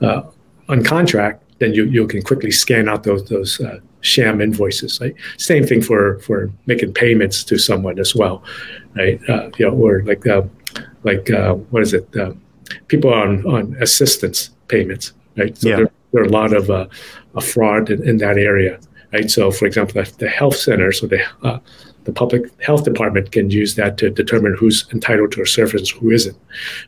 uh, 0.00 0.22
on 0.68 0.82
contract. 0.82 1.44
Then 1.60 1.72
you 1.74 1.84
you 1.84 2.06
can 2.06 2.22
quickly 2.22 2.50
scan 2.50 2.88
out 2.88 3.04
those 3.04 3.24
those 3.28 3.60
uh, 3.60 3.78
sham 4.00 4.40
invoices. 4.40 5.00
Right? 5.00 5.14
Same 5.38 5.64
thing 5.64 5.82
for 5.82 6.18
for 6.20 6.50
making 6.66 6.94
payments 6.94 7.44
to 7.44 7.58
someone 7.58 7.98
as 7.98 8.14
well, 8.14 8.42
right? 8.96 9.20
Uh, 9.28 9.50
you 9.58 9.66
know, 9.66 9.76
or 9.76 10.02
like 10.02 10.26
uh, 10.26 10.42
like 11.04 11.30
what 11.70 11.82
is 11.82 11.94
it? 11.94 12.08
people 12.88 13.12
on 13.12 13.46
on 13.46 13.76
assistance 13.80 14.50
payments, 14.68 15.12
right? 15.36 15.56
So 15.56 15.68
yeah. 15.68 15.76
there, 15.76 15.90
there, 16.12 16.22
are 16.22 16.26
a 16.26 16.30
lot 16.30 16.52
of 16.52 16.70
uh, 16.70 16.86
fraud 17.40 17.90
in, 17.90 18.06
in, 18.08 18.18
that 18.18 18.38
area, 18.38 18.78
right? 19.12 19.30
So, 19.30 19.50
for 19.50 19.66
example, 19.66 20.02
the, 20.02 20.10
the 20.18 20.28
health 20.28 20.56
centers 20.56 21.02
or 21.02 21.08
the 21.08 21.22
uh, 21.42 21.58
the 22.04 22.12
public 22.12 22.42
health 22.62 22.84
department 22.84 23.32
can 23.32 23.50
use 23.50 23.74
that 23.74 23.98
to 23.98 24.10
determine 24.10 24.56
who's 24.58 24.88
entitled 24.92 25.32
to 25.32 25.42
a 25.42 25.46
service, 25.46 25.90
who 25.90 26.10
isn't. 26.10 26.36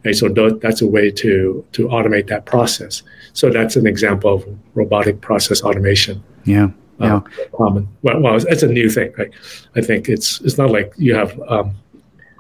Right? 0.05 0.17
So 0.17 0.29
that's 0.29 0.83
a 0.83 0.87
way 0.87 1.11
to 1.11 1.65
to 1.73 1.89
automate 1.89 2.29
that 2.29 2.47
process. 2.47 3.03
So 3.33 3.51
that's 3.51 3.77
an 3.77 3.87
example 3.87 4.35
of 4.35 4.45
robotic 4.75 5.21
process 5.21 5.63
automation. 5.63 6.23
Yeah. 6.45 6.71
Uh, 7.01 7.21
yeah. 7.39 7.45
common. 7.57 7.89
Well, 8.03 8.21
well, 8.21 8.37
it's 8.37 8.63
a 8.63 8.69
new 8.69 8.89
thing, 8.89 9.13
right? 9.19 9.31
I 9.75 9.81
think 9.81 10.09
it's 10.09 10.41
it's 10.43 10.59
not 10.59 10.71
like 10.71 10.93
you 10.97 11.15
have 11.15 11.41
um, 11.49 11.75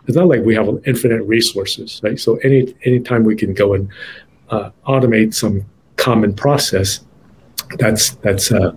it's 0.06 0.16
not 0.16 0.28
like 0.28 0.42
we 0.42 0.54
have 0.54 0.68
infinite 0.86 1.22
resources, 1.22 2.00
right? 2.02 2.18
So 2.18 2.36
any 2.36 2.74
anytime 2.84 3.24
we 3.24 3.34
can 3.34 3.54
go 3.54 3.74
and 3.74 3.88
uh, 4.50 4.70
automate 4.86 5.34
some 5.34 5.64
common 5.96 6.34
process, 6.34 7.00
that's 7.78 8.10
that's 8.16 8.52
uh, 8.52 8.72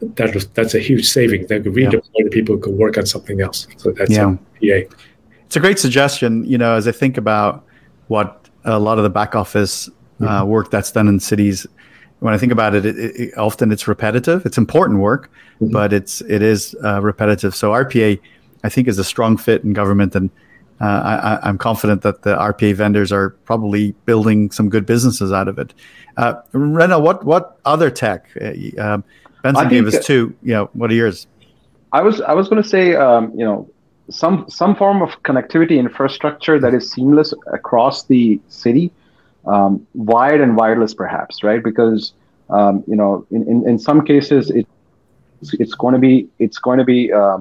that, 0.00 0.48
that's 0.54 0.74
a 0.74 0.80
huge 0.80 1.08
saving. 1.08 1.46
That 1.46 1.64
could 1.64 1.74
redeploy 1.74 2.02
yeah. 2.14 2.28
people 2.30 2.58
could 2.58 2.74
work 2.74 2.98
on 2.98 3.06
something 3.06 3.40
else. 3.40 3.66
So 3.78 3.92
that's 3.92 4.10
yeah. 4.10 4.36
PA. 4.60 4.94
It's 5.46 5.56
a 5.56 5.60
great 5.60 5.78
suggestion. 5.78 6.44
You 6.44 6.58
know, 6.58 6.74
as 6.74 6.86
I 6.86 6.92
think 6.92 7.16
about 7.16 7.64
what 8.08 8.48
a 8.64 8.78
lot 8.78 8.98
of 8.98 9.04
the 9.04 9.10
back 9.10 9.34
office 9.34 9.88
uh, 10.26 10.44
work 10.44 10.70
that's 10.70 10.92
done 10.92 11.08
in 11.08 11.20
cities, 11.20 11.66
when 12.20 12.32
I 12.32 12.38
think 12.38 12.52
about 12.52 12.74
it, 12.74 12.86
it, 12.86 12.96
it 12.96 13.38
often 13.38 13.70
it's 13.72 13.86
repetitive. 13.86 14.46
It's 14.46 14.58
important 14.58 15.00
work, 15.00 15.30
mm-hmm. 15.60 15.72
but 15.72 15.92
it's 15.92 16.20
it 16.22 16.42
is 16.42 16.74
uh, 16.84 17.00
repetitive. 17.02 17.54
So 17.54 17.72
RPA 17.72 18.18
I 18.64 18.68
think 18.70 18.88
is 18.88 18.98
a 18.98 19.04
strong 19.04 19.36
fit 19.36 19.62
in 19.62 19.74
government, 19.74 20.14
and 20.14 20.30
uh, 20.80 21.38
I, 21.42 21.48
am 21.48 21.58
confident 21.58 22.02
that 22.02 22.22
the 22.22 22.34
RPA 22.34 22.74
vendors 22.74 23.12
are 23.12 23.30
probably 23.44 23.92
building 24.06 24.50
some 24.50 24.70
good 24.70 24.86
businesses 24.86 25.32
out 25.32 25.48
of 25.48 25.58
it. 25.58 25.74
Uh, 26.16 26.34
Rena, 26.52 26.98
what 26.98 27.24
what 27.24 27.58
other 27.64 27.90
tech? 27.90 28.26
Uh, 28.40 28.52
um, 28.80 29.04
Benson 29.42 29.68
gave 29.68 29.86
us 29.86 30.04
two. 30.04 30.34
You 30.42 30.54
know, 30.54 30.70
what 30.72 30.90
are 30.90 30.94
yours? 30.94 31.26
I 31.92 32.00
was 32.00 32.22
I 32.22 32.32
was 32.32 32.48
going 32.48 32.62
to 32.62 32.68
say, 32.68 32.96
um, 32.96 33.32
you 33.36 33.44
know, 33.44 33.68
some 34.10 34.46
some 34.48 34.74
form 34.74 35.02
of 35.02 35.10
connectivity 35.24 35.78
infrastructure 35.78 36.58
that 36.58 36.72
is 36.72 36.90
seamless 36.90 37.34
across 37.52 38.04
the 38.04 38.40
city, 38.48 38.90
um, 39.46 39.86
wired 39.94 40.40
and 40.40 40.56
wireless, 40.56 40.94
perhaps, 40.94 41.42
right? 41.42 41.62
Because 41.62 42.12
um, 42.50 42.84
you 42.86 42.96
know, 42.96 43.26
in, 43.30 43.48
in, 43.48 43.68
in 43.68 43.78
some 43.78 44.04
cases, 44.04 44.50
it 44.50 44.66
it's 45.52 45.74
going 45.74 45.92
to 45.92 46.00
be 46.00 46.28
it's 46.38 46.58
going 46.58 46.78
to 46.78 46.84
be 46.84 47.12
uh, 47.12 47.38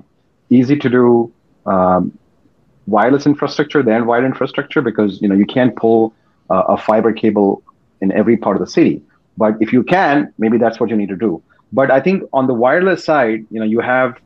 easy 0.50 0.78
to 0.78 0.90
do 0.90 1.32
um, 1.66 2.18
wireless 2.88 3.26
infrastructure 3.26 3.82
than 3.82 4.06
wired 4.06 4.26
infrastructure 4.26 4.82
because 4.82 5.22
you 5.22 5.28
know 5.28 5.36
you 5.36 5.46
can't 5.46 5.76
pull 5.76 6.14
uh, 6.50 6.64
a 6.70 6.78
fiber 6.78 7.14
cable 7.14 7.64
in 8.02 8.12
every 8.12 8.38
part 8.38 8.56
of 8.58 8.60
the 8.60 8.72
city. 8.72 9.02
But 9.38 9.56
if 9.62 9.74
you 9.74 9.84
can, 9.84 10.34
maybe 10.38 10.58
that's 10.58 10.80
what 10.80 10.90
you 10.90 10.96
need 10.96 11.10
to 11.10 11.16
do. 11.16 11.42
But 11.72 11.90
I 11.90 12.00
think 12.02 12.24
on 12.34 12.48
the 12.48 12.54
wireless 12.54 13.04
side, 13.04 13.46
you 13.50 13.60
know, 13.60 13.66
you 13.66 13.80
have 13.80 14.20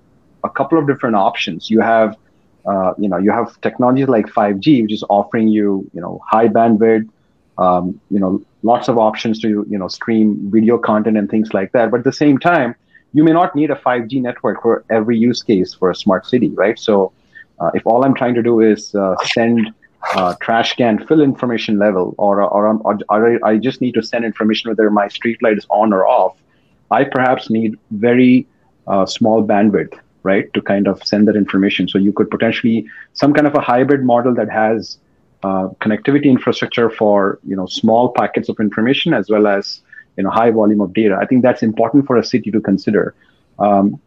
a 0.44 0.50
couple 0.50 0.78
of 0.78 0.88
different 0.88 1.16
options. 1.16 1.70
You 1.70 1.80
have 1.82 2.18
uh, 2.66 2.94
you 2.98 3.08
know, 3.08 3.18
you 3.18 3.32
have 3.32 3.60
technologies 3.62 4.10
like 4.10 4.26
5G, 4.26 4.82
which 4.82 4.92
is 4.92 5.04
offering 5.10 5.48
you, 5.48 5.90
you 5.94 6.02
know, 6.02 6.20
high 6.28 6.50
bandwidth, 6.50 7.08
um, 7.58 8.00
you 8.10 8.20
know, 8.20 8.42
lots 8.64 8.88
of 8.88 8.98
options 8.98 9.40
to, 9.42 9.66
you 9.70 9.78
know, 9.78 9.88
stream 9.88 10.52
video 10.52 10.78
content 10.78 11.18
and 11.18 11.30
things 11.30 11.54
like 11.54 11.72
that. 11.72 11.92
But 11.92 12.00
at 12.00 12.04
the 12.04 12.14
same 12.14 12.38
time, 12.38 12.76
you 13.14 13.24
may 13.24 13.32
not 13.32 13.56
need 13.56 13.72
a 13.72 13.76
5G 13.76 14.22
network 14.22 14.62
for 14.62 14.84
every 14.90 15.18
use 15.18 15.42
case 15.42 15.74
for 15.74 15.90
a 15.90 15.96
smart 15.96 16.26
city, 16.26 16.50
right? 16.50 16.78
So, 16.78 17.14
uh, 17.60 17.72
if 17.74 17.88
all 17.88 18.06
I'm 18.06 18.14
trying 18.14 18.36
to 18.36 18.44
do 18.44 18.60
is 18.60 18.94
uh, 18.94 19.16
send 19.24 19.74
uh, 20.16 20.36
trash 20.40 20.76
can 20.76 21.04
fill 21.08 21.22
information 21.22 21.80
level, 21.80 22.14
or 22.20 22.42
or, 22.42 22.68
or, 22.68 23.00
or 23.10 23.46
I 23.46 23.58
just 23.58 23.82
need 23.82 23.96
to 23.96 24.04
send 24.04 24.26
information 24.26 24.70
whether 24.70 24.90
my 24.92 25.08
street 25.08 25.42
light 25.42 25.58
is 25.58 25.66
on 25.70 25.92
or 25.92 26.06
off, 26.06 26.38
I 26.92 27.04
perhaps 27.04 27.50
need 27.50 27.80
very 27.90 28.46
uh, 28.86 29.08
small 29.08 29.44
bandwidth 29.44 29.98
right, 30.28 30.52
to 30.54 30.62
kind 30.62 30.88
of 30.88 31.02
send 31.12 31.28
that 31.28 31.38
information. 31.38 31.88
So 31.88 31.98
you 31.98 32.12
could 32.12 32.30
potentially 32.30 32.86
some 33.14 33.34
kind 33.34 33.48
of 33.48 33.56
a 33.56 33.62
hybrid 33.62 34.04
model 34.04 34.34
that 34.36 34.50
has 34.50 34.98
uh, 35.44 35.70
connectivity 35.82 36.26
infrastructure 36.26 36.90
for 36.90 37.40
you 37.46 37.56
know 37.56 37.66
small 37.68 38.10
packets 38.10 38.50
of 38.50 38.60
information 38.60 39.14
as 39.14 39.30
well 39.30 39.48
as 39.48 39.82
you 40.18 40.24
know 40.24 40.30
high 40.30 40.52
volume 40.52 40.82
of 40.82 40.94
data. 40.94 41.18
I 41.22 41.26
think 41.26 41.44
that's 41.44 41.64
important 41.64 42.08
for 42.08 42.18
a 42.18 42.24
city 42.24 42.52
to 42.52 42.62
consider. 42.62 43.16
Um, 43.60 44.00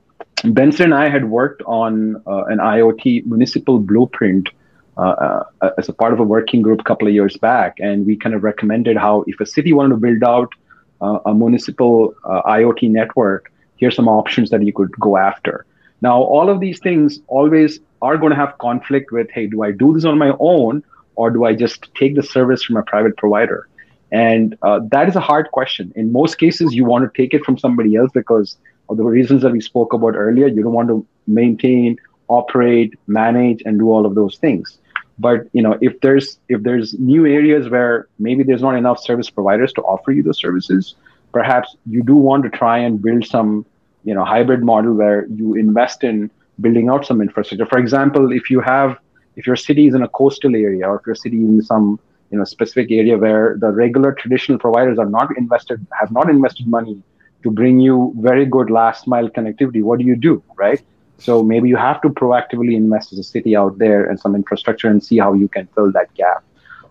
Benson 0.44 0.86
and 0.86 0.94
I 0.94 1.08
had 1.08 1.26
worked 1.26 1.62
on 1.66 2.16
uh, 2.26 2.44
an 2.44 2.58
IoT 2.58 3.26
municipal 3.26 3.78
blueprint 3.78 4.48
uh, 4.96 5.44
uh, 5.60 5.70
as 5.78 5.88
a 5.88 5.92
part 5.92 6.12
of 6.12 6.20
a 6.20 6.22
working 6.22 6.62
group 6.62 6.80
a 6.80 6.84
couple 6.84 7.06
of 7.06 7.14
years 7.14 7.36
back, 7.36 7.76
and 7.78 8.06
we 8.06 8.16
kind 8.16 8.34
of 8.34 8.42
recommended 8.42 8.96
how 8.96 9.24
if 9.26 9.38
a 9.40 9.46
city 9.46 9.72
wanted 9.72 9.90
to 9.90 9.96
build 9.96 10.22
out 10.24 10.52
uh, 11.00 11.18
a 11.26 11.34
municipal 11.34 12.14
uh, 12.24 12.42
IoT 12.42 12.90
network, 12.90 13.52
here's 13.76 13.96
some 13.96 14.08
options 14.08 14.50
that 14.50 14.62
you 14.64 14.72
could 14.72 14.92
go 14.98 15.16
after. 15.16 15.64
Now, 16.02 16.20
all 16.22 16.48
of 16.48 16.60
these 16.60 16.78
things 16.80 17.20
always 17.28 17.80
are 18.02 18.16
going 18.16 18.30
to 18.30 18.36
have 18.36 18.56
conflict 18.58 19.12
with, 19.12 19.30
hey, 19.30 19.46
do 19.46 19.62
I 19.62 19.72
do 19.72 19.92
this 19.92 20.04
on 20.04 20.18
my 20.18 20.34
own 20.38 20.82
or 21.20 21.30
do 21.30 21.44
I 21.44 21.52
just 21.54 21.88
take 21.94 22.14
the 22.16 22.22
service 22.22 22.62
from 22.64 22.76
a 22.78 22.82
private 22.82 23.16
provider? 23.18 23.68
And 24.10 24.56
uh, 24.62 24.80
that 24.90 25.06
is 25.06 25.16
a 25.16 25.24
hard 25.30 25.50
question. 25.52 25.92
In 25.94 26.12
most 26.12 26.38
cases, 26.38 26.74
you 26.74 26.84
want 26.86 27.02
to 27.04 27.22
take 27.22 27.34
it 27.34 27.44
from 27.44 27.58
somebody 27.58 27.94
else 27.94 28.10
because 28.14 28.56
of 28.88 28.96
the 28.96 29.04
reasons 29.04 29.42
that 29.42 29.52
we 29.52 29.60
spoke 29.60 29.92
about 29.92 30.14
earlier. 30.16 30.46
You 30.48 30.62
don't 30.62 30.72
want 30.72 30.88
to 30.88 31.06
maintain, 31.26 31.98
operate, 32.28 32.94
manage, 33.06 33.62
and 33.66 33.78
do 33.78 33.90
all 33.90 34.06
of 34.06 34.14
those 34.14 34.38
things. 34.38 34.78
But 35.18 35.38
you 35.52 35.62
know, 35.62 35.76
if 35.82 36.00
there's 36.00 36.38
if 36.48 36.62
there's 36.62 36.94
new 36.98 37.26
areas 37.26 37.68
where 37.68 38.08
maybe 38.18 38.42
there's 38.42 38.62
not 38.68 38.76
enough 38.82 38.98
service 39.10 39.28
providers 39.28 39.74
to 39.74 39.82
offer 39.82 40.12
you 40.12 40.22
those 40.22 40.40
services, 40.46 40.94
perhaps 41.32 41.76
you 41.94 42.02
do 42.02 42.16
want 42.16 42.44
to 42.44 42.50
try 42.62 42.78
and 42.78 43.02
build 43.06 43.26
some 43.26 43.66
you 44.04 44.14
know 44.14 44.24
hybrid 44.24 44.62
model 44.72 44.94
where 44.94 45.26
you 45.26 45.54
invest 45.66 46.02
in 46.02 46.30
building 46.64 46.88
out 46.88 47.04
some 47.04 47.20
infrastructure. 47.20 47.66
For 47.66 47.78
example, 47.78 48.32
if 48.40 48.50
you 48.54 48.60
have 48.72 48.98
if 49.40 49.46
your 49.46 49.56
city 49.56 49.86
is 49.88 49.94
in 49.94 50.02
a 50.02 50.08
coastal 50.20 50.54
area 50.54 50.88
or 50.88 50.96
if 51.00 51.06
your 51.06 51.18
city 51.24 51.36
in 51.36 51.62
some 51.62 51.98
you 52.30 52.38
know 52.38 52.44
specific 52.44 52.90
area 52.90 53.16
where 53.24 53.56
the 53.64 53.70
regular 53.70 54.12
traditional 54.12 54.58
providers 54.64 54.98
are 55.04 55.10
not 55.18 55.36
invested 55.42 55.86
have 56.00 56.12
not 56.18 56.30
invested 56.30 56.66
money 56.78 56.96
to 57.42 57.50
bring 57.60 57.80
you 57.80 58.12
very 58.28 58.46
good 58.56 58.70
last 58.70 59.06
mile 59.06 59.28
connectivity 59.28 59.82
what 59.82 59.98
do 59.98 60.04
you 60.04 60.16
do 60.16 60.34
right 60.64 60.82
so 61.18 61.42
maybe 61.52 61.68
you 61.68 61.76
have 61.76 62.00
to 62.02 62.08
proactively 62.20 62.74
invest 62.82 63.12
as 63.12 63.18
a 63.18 63.28
city 63.34 63.56
out 63.62 63.78
there 63.78 64.08
and 64.08 64.20
some 64.24 64.34
infrastructure 64.34 64.88
and 64.88 65.02
see 65.08 65.18
how 65.18 65.32
you 65.32 65.48
can 65.56 65.66
fill 65.74 65.90
that 65.98 66.12
gap 66.14 66.44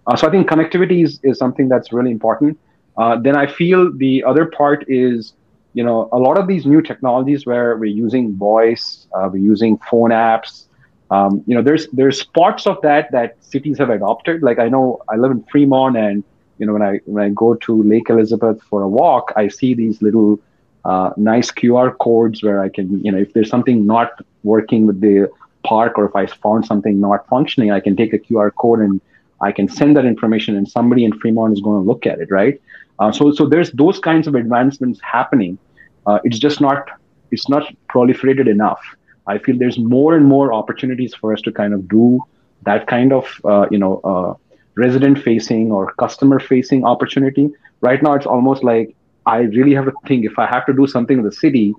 uh, 0.08 0.16
so 0.16 0.28
i 0.28 0.32
think 0.32 0.50
connectivity 0.50 1.04
is, 1.04 1.20
is 1.24 1.38
something 1.38 1.70
that's 1.70 1.94
really 1.94 2.12
important 2.12 2.60
uh, 2.98 3.16
then 3.28 3.36
i 3.36 3.46
feel 3.60 3.92
the 4.06 4.24
other 4.24 4.46
part 4.46 4.86
is 4.88 5.34
you 5.74 5.84
know, 5.84 6.10
a 6.12 6.18
lot 6.18 6.38
of 6.38 6.48
these 6.48 6.66
new 6.66 6.82
technologies 6.82 7.46
where 7.46 7.78
we're 7.78 7.86
using 7.86 8.36
voice, 8.36 9.08
uh, 9.14 9.30
we're 9.32 9.38
using 9.38 9.78
phone 9.90 10.10
apps. 10.10 10.66
Um, 11.12 11.44
you 11.48 11.56
know, 11.56 11.62
there's 11.62 11.88
there's 11.88 12.24
parts 12.24 12.68
of 12.68 12.82
that 12.82 13.12
that 13.12 13.38
cities 13.44 13.78
have 13.80 13.90
adopted. 13.90 14.44
Like 14.44 14.60
I 14.60 14.70
know 14.70 15.02
I 15.10 15.16
live 15.16 15.32
in 15.32 15.44
Fremont, 15.44 15.98
and 15.98 16.24
you 16.58 16.66
know 16.66 16.74
when 16.74 16.82
I 16.82 17.00
when 17.06 17.24
I 17.24 17.30
go 17.30 17.56
to 17.56 17.84
Lake 17.84 18.10
Elizabeth 18.10 18.62
for 18.70 18.82
a 18.84 18.88
walk, 18.88 19.34
I 19.36 19.48
see 19.48 19.74
these 19.74 20.02
little 20.02 20.40
uh, 20.86 21.12
nice 21.18 21.52
QR 21.52 21.98
codes 22.00 22.44
where 22.44 22.62
I 22.62 22.70
can, 22.70 23.04
you 23.04 23.12
know, 23.12 23.18
if 23.18 23.34
there's 23.34 23.50
something 23.50 23.86
not 23.86 24.12
working 24.44 24.88
with 24.88 25.02
the 25.02 25.30
park 25.66 25.98
or 25.98 26.06
if 26.06 26.16
I 26.16 26.26
found 26.26 26.66
something 26.66 27.00
not 27.00 27.28
functioning, 27.28 27.72
I 27.72 27.80
can 27.80 27.96
take 27.96 28.14
a 28.14 28.20
QR 28.20 28.52
code 28.56 28.80
and 28.80 29.02
I 29.42 29.52
can 29.52 29.68
send 29.68 29.96
that 29.98 30.06
information, 30.06 30.56
and 30.56 30.68
somebody 30.68 31.06
in 31.06 31.18
Fremont 31.20 31.54
is 31.54 31.62
going 31.62 31.82
to 31.82 31.88
look 31.88 32.06
at 32.06 32.20
it, 32.20 32.30
right? 32.30 32.62
Uh, 33.00 33.12
so, 33.12 33.32
so 33.32 33.46
there's 33.48 33.72
those 33.72 33.98
kinds 34.00 34.28
of 34.28 34.36
advancements 34.36 35.00
happening. 35.02 35.58
Uh, 36.06 36.20
it's 36.24 36.38
just 36.38 36.60
not 36.62 36.90
it's 37.32 37.48
not 37.48 37.64
proliferated 37.90 38.50
enough. 38.50 38.82
I 39.30 39.38
feel 39.38 39.58
there's 39.58 39.78
more 39.78 40.16
and 40.16 40.26
more 40.26 40.52
opportunities 40.52 41.14
for 41.14 41.34
us 41.34 41.42
to 41.42 41.52
kind 41.52 41.74
of 41.74 41.88
do 41.88 42.22
that 42.64 42.88
kind 42.88 43.14
of 43.14 43.26
uh, 43.46 43.68
you 43.72 43.78
know 43.78 43.94
uh, 44.12 44.34
resident 44.76 45.22
facing 45.28 45.72
or 45.72 45.94
customer 45.94 46.40
facing 46.40 46.84
opportunity. 46.84 47.50
Right 47.82 48.02
now, 48.04 48.14
it's 48.16 48.26
almost 48.26 48.64
like 48.64 48.96
I 49.26 49.38
really 49.58 49.74
have 49.76 49.86
to 49.86 49.94
think 50.08 50.26
if 50.26 50.40
I 50.40 50.48
have 50.48 50.66
to 50.66 50.74
do 50.74 50.88
something 50.88 51.20
in 51.20 51.24
the 51.24 51.32
city, 51.32 51.74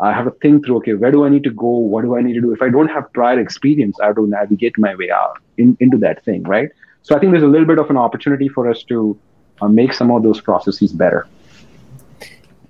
I 0.00 0.12
have 0.12 0.24
to 0.24 0.34
think 0.42 0.64
through 0.64 0.78
okay, 0.78 0.94
where 0.94 1.12
do 1.12 1.24
I 1.24 1.28
need 1.28 1.44
to 1.44 1.50
go? 1.50 1.68
What 1.68 2.02
do 2.04 2.16
I 2.16 2.22
need 2.22 2.34
to 2.34 2.40
do? 2.40 2.52
If 2.52 2.62
I 2.62 2.70
don't 2.70 2.88
have 2.88 3.12
prior 3.12 3.38
experience, 3.38 4.00
I 4.00 4.06
have 4.06 4.16
to 4.16 4.26
navigate 4.26 4.78
my 4.78 4.94
way 4.94 5.10
out 5.10 5.38
in, 5.58 5.76
into 5.80 5.98
that 5.98 6.24
thing, 6.24 6.42
right? 6.44 6.70
So 7.02 7.14
I 7.14 7.18
think 7.18 7.32
there's 7.32 7.44
a 7.44 7.52
little 7.54 7.66
bit 7.66 7.78
of 7.78 7.90
an 7.90 7.98
opportunity 7.98 8.48
for 8.48 8.68
us 8.68 8.82
to 8.84 9.18
uh, 9.60 9.68
make 9.68 9.92
some 9.92 10.10
of 10.10 10.22
those 10.22 10.40
processes 10.40 10.92
better. 10.92 11.26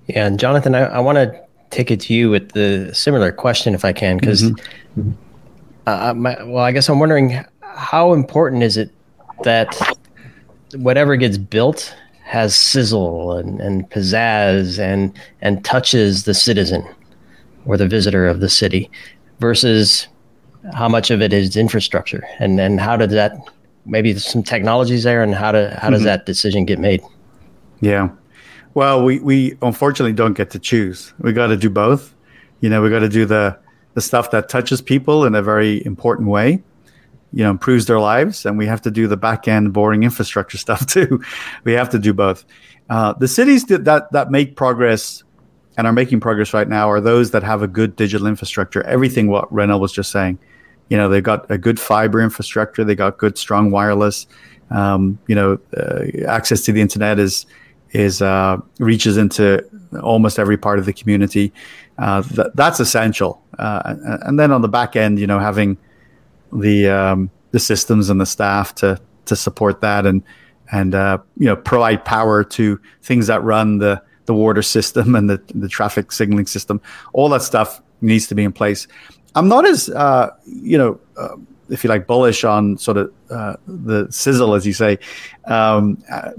Yeah, 0.07 0.27
and 0.27 0.39
Jonathan, 0.39 0.75
I, 0.75 0.81
I 0.81 0.99
want 0.99 1.15
to 1.15 1.44
take 1.69 1.91
it 1.91 1.99
to 2.01 2.13
you 2.13 2.29
with 2.29 2.51
the 2.51 2.93
similar 2.93 3.31
question, 3.31 3.73
if 3.73 3.83
I 3.85 3.93
can, 3.93 4.17
because, 4.17 4.43
mm-hmm. 4.43 5.11
uh, 5.87 6.13
well, 6.45 6.63
I 6.63 6.71
guess 6.71 6.89
I'm 6.89 6.99
wondering 6.99 7.43
how 7.61 8.13
important 8.13 8.63
is 8.63 8.77
it 8.77 8.89
that 9.43 9.75
whatever 10.75 11.15
gets 11.15 11.37
built 11.37 11.95
has 12.23 12.55
sizzle 12.55 13.33
and, 13.33 13.61
and 13.61 13.89
pizzazz 13.89 14.79
and 14.79 15.13
and 15.41 15.63
touches 15.63 16.23
the 16.23 16.33
citizen 16.33 16.83
or 17.65 17.77
the 17.77 17.87
visitor 17.87 18.25
of 18.27 18.39
the 18.39 18.49
city 18.49 18.89
versus 19.39 20.07
how 20.73 20.87
much 20.87 21.11
of 21.11 21.21
it 21.21 21.33
is 21.33 21.55
infrastructure 21.55 22.23
and 22.39 22.59
and 22.59 22.79
how 22.79 22.97
did 22.97 23.11
that 23.11 23.37
maybe 23.85 24.17
some 24.17 24.41
technologies 24.43 25.03
there, 25.03 25.21
and 25.21 25.35
how 25.35 25.51
to 25.51 25.77
how 25.81 25.89
does 25.89 25.99
mm-hmm. 25.99 26.07
that 26.07 26.25
decision 26.25 26.65
get 26.65 26.79
made? 26.79 27.01
Yeah, 27.81 28.09
well, 28.75 29.03
we 29.03 29.19
we 29.19 29.57
unfortunately 29.61 30.13
don't 30.13 30.33
get 30.33 30.51
to 30.51 30.59
choose. 30.59 31.13
We 31.19 31.33
got 31.33 31.47
to 31.47 31.57
do 31.57 31.69
both. 31.69 32.13
You 32.61 32.69
know, 32.69 32.81
we 32.81 32.89
got 32.89 32.99
to 32.99 33.09
do 33.09 33.25
the 33.25 33.57
the 33.95 34.01
stuff 34.01 34.31
that 34.31 34.49
touches 34.49 34.81
people 34.81 35.25
in 35.25 35.33
a 35.33 35.41
very 35.41 35.83
important 35.85 36.29
way. 36.29 36.61
You 37.33 37.43
know, 37.43 37.49
improves 37.49 37.87
their 37.87 37.99
lives, 37.99 38.45
and 38.45 38.57
we 38.57 38.67
have 38.67 38.81
to 38.83 38.91
do 38.91 39.07
the 39.07 39.17
back 39.17 39.47
end 39.47 39.73
boring 39.73 40.03
infrastructure 40.03 40.57
stuff 40.67 40.85
too. 40.85 41.21
we 41.63 41.73
have 41.73 41.89
to 41.89 41.99
do 41.99 42.13
both. 42.13 42.45
Uh, 42.89 43.13
the 43.13 43.27
cities 43.27 43.65
that, 43.65 43.85
that 43.85 44.11
that 44.11 44.29
make 44.29 44.55
progress 44.55 45.23
and 45.77 45.87
are 45.87 45.93
making 45.93 46.19
progress 46.19 46.53
right 46.53 46.69
now 46.69 46.89
are 46.89 47.01
those 47.01 47.31
that 47.31 47.43
have 47.43 47.63
a 47.63 47.67
good 47.67 47.95
digital 47.95 48.27
infrastructure. 48.27 48.83
Everything 48.83 49.27
what 49.27 49.51
Renil 49.51 49.79
was 49.79 49.91
just 49.91 50.11
saying 50.11 50.37
you 50.89 50.97
know, 50.97 51.09
they've 51.09 51.23
got 51.23 51.49
a 51.49 51.57
good 51.57 51.79
fiber 51.79 52.21
infrastructure. 52.21 52.83
They 52.83 52.95
got 52.95 53.17
good, 53.17 53.37
strong 53.37 53.71
wireless. 53.71 54.27
Um, 54.69 55.19
you 55.27 55.35
know, 55.35 55.59
uh, 55.75 56.25
access 56.27 56.61
to 56.61 56.71
the 56.71 56.81
internet 56.81 57.19
is 57.19 57.45
is 57.95 58.21
uh, 58.21 58.57
reaches 58.79 59.17
into 59.17 59.63
almost 60.01 60.39
every 60.39 60.57
part 60.57 60.79
of 60.79 60.85
the 60.85 60.93
community. 60.93 61.53
Uh, 61.97 62.21
th- 62.21 62.47
that's 62.55 62.79
essential. 62.79 63.41
Uh, 63.57 63.95
and 64.23 64.39
then 64.39 64.51
on 64.51 64.61
the 64.61 64.67
back 64.67 64.95
end, 64.95 65.19
you 65.19 65.27
know, 65.27 65.39
having 65.39 65.77
the 66.51 66.89
um, 66.89 67.29
the 67.51 67.59
systems 67.59 68.09
and 68.09 68.19
the 68.19 68.25
staff 68.25 68.75
to 68.75 68.99
to 69.25 69.35
support 69.35 69.81
that 69.81 70.05
and 70.05 70.23
and 70.71 70.95
uh, 70.95 71.17
you 71.37 71.45
know 71.45 71.55
provide 71.55 72.03
power 72.05 72.43
to 72.43 72.79
things 73.01 73.27
that 73.27 73.41
run 73.43 73.77
the 73.77 74.01
the 74.25 74.33
water 74.33 74.61
system 74.61 75.15
and 75.15 75.29
the 75.29 75.41
the 75.53 75.69
traffic 75.69 76.11
signaling 76.11 76.47
system. 76.47 76.81
All 77.13 77.29
that 77.29 77.41
stuff 77.41 77.81
needs 78.01 78.27
to 78.27 78.35
be 78.35 78.43
in 78.43 78.51
place 78.51 78.87
I'm 79.35 79.49
not 79.49 79.67
as 79.67 79.89
uh, 79.89 80.31
you 80.45 80.77
know. 80.77 80.99
Uh, 81.17 81.35
if 81.69 81.83
you 81.83 81.89
like, 81.89 82.07
bullish 82.07 82.43
on 82.43 82.77
sort 82.77 82.97
of 82.97 83.13
uh, 83.29 83.55
the 83.67 84.07
sizzle, 84.11 84.53
as 84.53 84.65
you 84.65 84.73
say. 84.73 84.97
Um, 85.45 86.03
uh, 86.11 86.31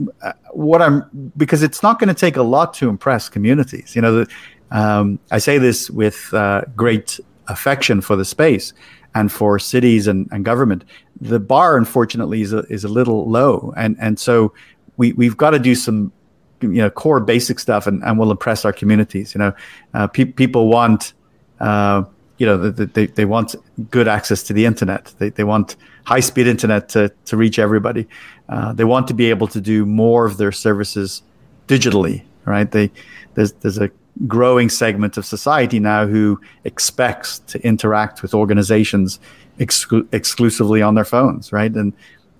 what 0.52 0.82
I'm 0.82 1.32
because 1.36 1.62
it's 1.62 1.82
not 1.82 1.98
going 1.98 2.08
to 2.08 2.14
take 2.14 2.36
a 2.36 2.42
lot 2.42 2.74
to 2.74 2.88
impress 2.88 3.28
communities. 3.28 3.94
You 3.94 4.02
know, 4.02 4.24
the, 4.24 4.30
um, 4.70 5.18
I 5.30 5.38
say 5.38 5.58
this 5.58 5.90
with 5.90 6.32
uh, 6.32 6.62
great 6.74 7.20
affection 7.48 8.00
for 8.00 8.16
the 8.16 8.24
space 8.24 8.72
and 9.14 9.30
for 9.30 9.58
cities 9.58 10.06
and, 10.06 10.28
and 10.30 10.44
government. 10.44 10.84
The 11.20 11.40
bar, 11.40 11.76
unfortunately, 11.76 12.42
is 12.42 12.52
a, 12.52 12.60
is 12.70 12.84
a 12.84 12.88
little 12.88 13.28
low, 13.28 13.72
and 13.76 13.96
and 13.98 14.18
so 14.18 14.52
we 14.96 15.12
we've 15.12 15.36
got 15.36 15.50
to 15.50 15.58
do 15.58 15.74
some 15.74 16.12
you 16.60 16.82
know 16.82 16.90
core 16.90 17.20
basic 17.20 17.58
stuff, 17.58 17.86
and, 17.86 18.02
and 18.04 18.18
we'll 18.18 18.30
impress 18.30 18.64
our 18.64 18.72
communities. 18.72 19.34
You 19.34 19.38
know, 19.40 19.52
uh, 19.94 20.06
pe- 20.06 20.24
people 20.24 20.68
want. 20.68 21.14
Uh, 21.58 22.04
you 22.38 22.46
know, 22.46 22.70
they, 22.70 23.06
they 23.06 23.24
want 23.24 23.54
good 23.90 24.08
access 24.08 24.42
to 24.44 24.52
the 24.52 24.66
internet. 24.66 25.14
They, 25.18 25.30
they 25.30 25.44
want 25.44 25.76
high 26.04 26.20
speed 26.20 26.46
internet 26.46 26.88
to, 26.90 27.10
to 27.24 27.36
reach 27.36 27.58
everybody. 27.58 28.06
Uh, 28.48 28.72
they 28.72 28.84
want 28.84 29.08
to 29.08 29.14
be 29.14 29.30
able 29.30 29.48
to 29.48 29.60
do 29.60 29.86
more 29.86 30.26
of 30.26 30.36
their 30.36 30.52
services 30.52 31.22
digitally, 31.66 32.22
right? 32.44 32.70
They, 32.70 32.90
there's, 33.34 33.52
there's 33.52 33.78
a 33.78 33.90
growing 34.26 34.68
segment 34.68 35.16
of 35.16 35.26
society 35.26 35.78
now 35.80 36.06
who 36.06 36.40
expects 36.64 37.40
to 37.40 37.60
interact 37.64 38.22
with 38.22 38.34
organizations 38.34 39.18
exclu- 39.58 40.06
exclusively 40.12 40.82
on 40.82 40.94
their 40.94 41.04
phones, 41.04 41.52
right? 41.52 41.72
And, 41.72 41.92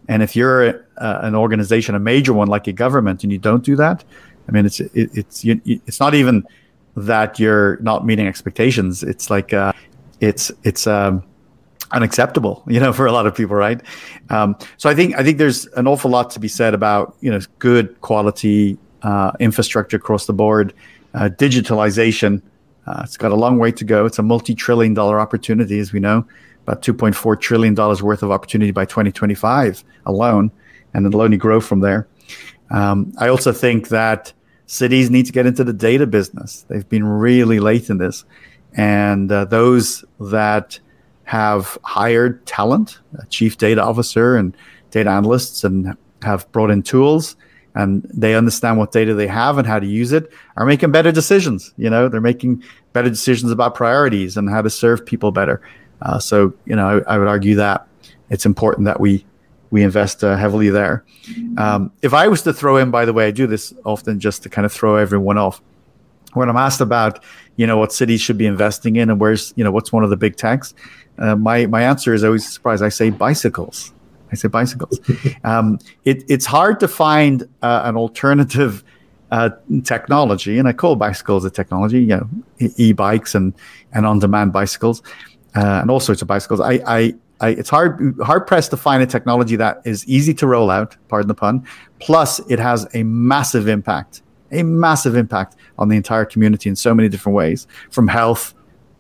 and 0.08 0.22
if 0.22 0.36
you're 0.36 0.68
a, 0.68 0.80
uh, 0.98 1.20
an 1.22 1.34
organization, 1.34 1.94
a 1.94 1.98
major 1.98 2.32
one 2.32 2.48
like 2.48 2.66
a 2.66 2.72
government, 2.72 3.22
and 3.24 3.32
you 3.32 3.38
don't 3.38 3.64
do 3.64 3.76
that, 3.76 4.04
I 4.48 4.52
mean, 4.52 4.66
it's, 4.66 4.80
it, 4.80 4.90
it's, 4.94 5.44
you, 5.44 5.60
it's 5.64 6.00
not 6.00 6.14
even 6.14 6.46
that 6.96 7.38
you're 7.38 7.78
not 7.78 8.06
meeting 8.06 8.26
expectations. 8.26 9.02
It's 9.02 9.30
like, 9.30 9.52
uh, 9.52 9.72
it's 10.20 10.50
it's 10.64 10.86
um, 10.86 11.22
unacceptable, 11.92 12.62
you 12.66 12.80
know, 12.80 12.92
for 12.98 13.06
a 13.06 13.12
lot 13.12 13.26
of 13.26 13.34
people, 13.34 13.56
right? 13.56 13.80
Um, 14.30 14.56
so 14.76 14.88
I 14.88 14.94
think 14.94 15.14
I 15.16 15.22
think 15.22 15.38
there's 15.38 15.66
an 15.68 15.86
awful 15.86 16.10
lot 16.10 16.30
to 16.30 16.40
be 16.40 16.48
said 16.48 16.74
about 16.74 17.16
you 17.20 17.30
know 17.30 17.40
good 17.58 18.00
quality 18.00 18.78
uh, 19.02 19.32
infrastructure 19.40 19.96
across 19.96 20.26
the 20.26 20.32
board, 20.32 20.74
uh, 21.14 21.28
digitalization. 21.36 22.42
Uh, 22.86 23.02
it's 23.04 23.16
got 23.16 23.32
a 23.32 23.36
long 23.36 23.58
way 23.58 23.72
to 23.72 23.84
go. 23.84 24.06
It's 24.06 24.18
a 24.18 24.22
multi-trillion 24.22 24.94
dollar 24.94 25.18
opportunity, 25.18 25.80
as 25.80 25.92
we 25.92 25.98
know, 25.98 26.24
about 26.62 26.82
2.4 26.82 27.40
trillion 27.40 27.74
dollars 27.74 28.00
worth 28.00 28.22
of 28.22 28.30
opportunity 28.30 28.70
by 28.70 28.84
2025 28.84 29.82
alone, 30.06 30.52
and 30.94 31.04
it'll 31.04 31.20
only 31.20 31.36
grow 31.36 31.60
from 31.60 31.80
there. 31.80 32.06
Um, 32.70 33.12
I 33.18 33.28
also 33.28 33.52
think 33.52 33.88
that 33.88 34.32
cities 34.66 35.10
need 35.10 35.26
to 35.26 35.32
get 35.32 35.46
into 35.46 35.64
the 35.64 35.72
data 35.72 36.06
business. 36.06 36.64
They've 36.68 36.88
been 36.88 37.04
really 37.04 37.60
late 37.60 37.88
in 37.88 37.98
this. 37.98 38.24
And 38.74 39.30
uh, 39.32 39.46
those 39.46 40.04
that 40.20 40.78
have 41.24 41.78
hired 41.82 42.44
talent, 42.46 43.00
a 43.18 43.26
chief 43.26 43.58
data 43.58 43.82
officer 43.82 44.36
and 44.36 44.56
data 44.90 45.10
analysts, 45.10 45.64
and 45.64 45.96
have 46.22 46.50
brought 46.52 46.70
in 46.70 46.82
tools 46.82 47.36
and 47.76 48.10
they 48.12 48.34
understand 48.34 48.78
what 48.78 48.90
data 48.90 49.12
they 49.14 49.26
have 49.26 49.58
and 49.58 49.66
how 49.66 49.78
to 49.78 49.86
use 49.86 50.10
it, 50.10 50.32
are 50.56 50.64
making 50.64 50.90
better 50.90 51.12
decisions. 51.12 51.74
You 51.76 51.90
know, 51.90 52.08
they're 52.08 52.22
making 52.22 52.64
better 52.94 53.10
decisions 53.10 53.52
about 53.52 53.74
priorities 53.74 54.38
and 54.38 54.48
how 54.48 54.62
to 54.62 54.70
serve 54.70 55.04
people 55.04 55.30
better. 55.30 55.60
Uh, 56.00 56.18
so, 56.18 56.54
you 56.64 56.74
know, 56.74 57.02
I, 57.06 57.14
I, 57.14 57.18
would 57.18 57.28
argue 57.28 57.54
that 57.56 57.86
it's 58.30 58.46
important 58.46 58.86
that 58.86 58.98
we 58.98 59.26
we 59.76 59.82
invest 59.82 60.24
uh, 60.24 60.36
heavily 60.36 60.70
there. 60.70 61.04
Um, 61.58 61.92
if 62.00 62.14
I 62.14 62.28
was 62.28 62.40
to 62.42 62.52
throw 62.52 62.78
in, 62.78 62.90
by 62.90 63.04
the 63.04 63.12
way, 63.12 63.26
I 63.26 63.30
do 63.30 63.46
this 63.46 63.74
often 63.84 64.18
just 64.18 64.42
to 64.44 64.48
kind 64.48 64.64
of 64.64 64.72
throw 64.72 64.96
everyone 64.96 65.36
off. 65.36 65.60
When 66.32 66.48
I'm 66.48 66.56
asked 66.56 66.80
about 66.80 67.22
you 67.56 67.66
know 67.66 67.76
what 67.76 67.92
cities 67.92 68.20
should 68.20 68.38
be 68.38 68.46
investing 68.46 68.96
in 68.96 69.10
and 69.10 69.20
where's 69.20 69.52
you 69.56 69.64
know 69.64 69.72
what's 69.72 69.92
one 69.92 70.04
of 70.04 70.10
the 70.10 70.16
big 70.16 70.36
techs 70.36 70.74
uh, 71.18 71.34
my 71.34 71.66
my 71.66 71.82
answer 71.82 72.14
is 72.14 72.22
always 72.22 72.46
surprised 72.46 72.82
i 72.82 72.88
say 72.88 73.10
bicycles 73.10 73.92
i 74.32 74.34
say 74.36 74.48
bicycles 74.48 75.00
um, 75.44 75.78
it, 76.04 76.22
it's 76.28 76.46
hard 76.46 76.78
to 76.80 76.88
find 76.88 77.42
uh, 77.62 77.82
an 77.84 77.96
alternative 77.96 78.84
uh, 79.30 79.50
technology 79.84 80.58
and 80.58 80.68
i 80.68 80.72
call 80.72 80.96
bicycles 80.96 81.44
a 81.44 81.50
technology 81.50 82.00
you 82.00 82.16
know 82.16 82.28
e-bikes 82.76 83.34
and 83.34 83.54
and 83.92 84.06
on-demand 84.06 84.52
bicycles 84.52 85.02
uh, 85.56 85.80
and 85.80 85.90
all 85.90 86.00
sorts 86.00 86.20
of 86.22 86.28
bicycles 86.28 86.60
I, 86.60 86.74
I 86.86 87.14
I, 87.40 87.50
it's 87.50 87.68
hard 87.68 88.16
hard 88.22 88.46
pressed 88.46 88.70
to 88.70 88.76
find 88.76 89.02
a 89.02 89.06
technology 89.06 89.56
that 89.56 89.82
is 89.84 90.06
easy 90.06 90.32
to 90.34 90.46
roll 90.46 90.70
out, 90.70 90.96
pardon 91.08 91.28
the 91.28 91.34
pun. 91.34 91.66
Plus, 92.00 92.40
it 92.50 92.58
has 92.58 92.86
a 92.94 93.02
massive 93.02 93.68
impact 93.68 94.22
a 94.52 94.62
massive 94.62 95.16
impact 95.16 95.56
on 95.78 95.88
the 95.88 95.96
entire 95.96 96.24
community 96.24 96.68
in 96.68 96.76
so 96.76 96.94
many 96.94 97.08
different 97.08 97.36
ways, 97.36 97.66
from 97.90 98.08
health 98.08 98.54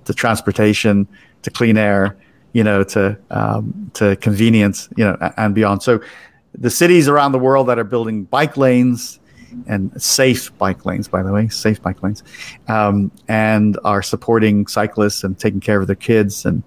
to 0.04 0.14
transportation 0.14 1.06
to 1.42 1.50
clean 1.50 1.76
air, 1.76 2.16
you 2.52 2.64
know, 2.64 2.82
to 2.84 3.18
um, 3.30 3.90
to 3.94 4.16
convenience, 4.16 4.88
you 4.96 5.04
know, 5.04 5.16
and 5.36 5.54
beyond. 5.54 5.82
So, 5.82 6.00
the 6.54 6.70
cities 6.70 7.08
around 7.08 7.32
the 7.32 7.38
world 7.38 7.68
that 7.68 7.78
are 7.78 7.84
building 7.84 8.24
bike 8.24 8.56
lanes 8.56 9.20
and 9.66 10.00
safe 10.02 10.56
bike 10.58 10.84
lanes, 10.84 11.08
by 11.08 11.22
the 11.22 11.32
way, 11.32 11.48
safe 11.48 11.80
bike 11.80 12.02
lanes, 12.02 12.22
um, 12.68 13.10
and 13.28 13.78
are 13.84 14.02
supporting 14.02 14.66
cyclists 14.66 15.22
and 15.22 15.38
taking 15.38 15.60
care 15.60 15.80
of 15.80 15.86
their 15.86 15.96
kids 15.96 16.44
and 16.44 16.62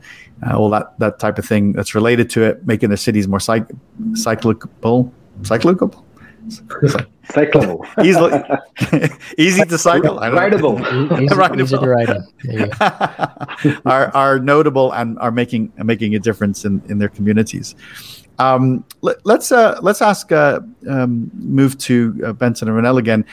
uh, 0.46 0.58
all 0.58 0.70
that 0.70 0.98
that 1.00 1.20
type 1.20 1.38
of 1.38 1.46
thing 1.46 1.74
that's 1.74 1.96
related 1.96 2.30
to 2.32 2.44
it, 2.44 2.66
making 2.66 2.90
the 2.90 2.98
cities 2.98 3.28
more 3.28 3.40
cyc- 3.40 3.70
cyclicable, 4.14 5.12
cyclicable 5.42 6.04
Cyclable. 6.50 7.86
easy, 9.00 9.14
easy 9.38 9.66
to 9.66 9.78
cycle. 9.78 10.18
Rideable. 10.20 10.80
Easy, 11.22 11.36
Rideable. 11.36 11.62
easy 11.62 11.78
to 11.78 11.88
ride 11.88 13.82
are 13.86 14.16
are 14.16 14.40
notable 14.40 14.92
and 14.94 15.20
are 15.20 15.32
making 15.32 15.72
making 15.84 16.16
a 16.16 16.20
difference 16.20 16.66
in, 16.66 16.82
in 16.90 16.98
their 16.98 17.10
communities. 17.10 17.76
Um, 18.40 18.86
let, 19.02 19.18
us 19.18 19.22
let's, 19.26 19.52
uh, 19.52 19.80
let's 19.82 20.02
ask 20.02 20.32
uh, 20.32 20.62
um, 20.88 21.30
move 21.34 21.78
to 21.80 22.22
uh, 22.26 22.34
Benson 22.34 22.70
and 22.70 22.78
Renil 22.78 22.98
again. 22.98 23.26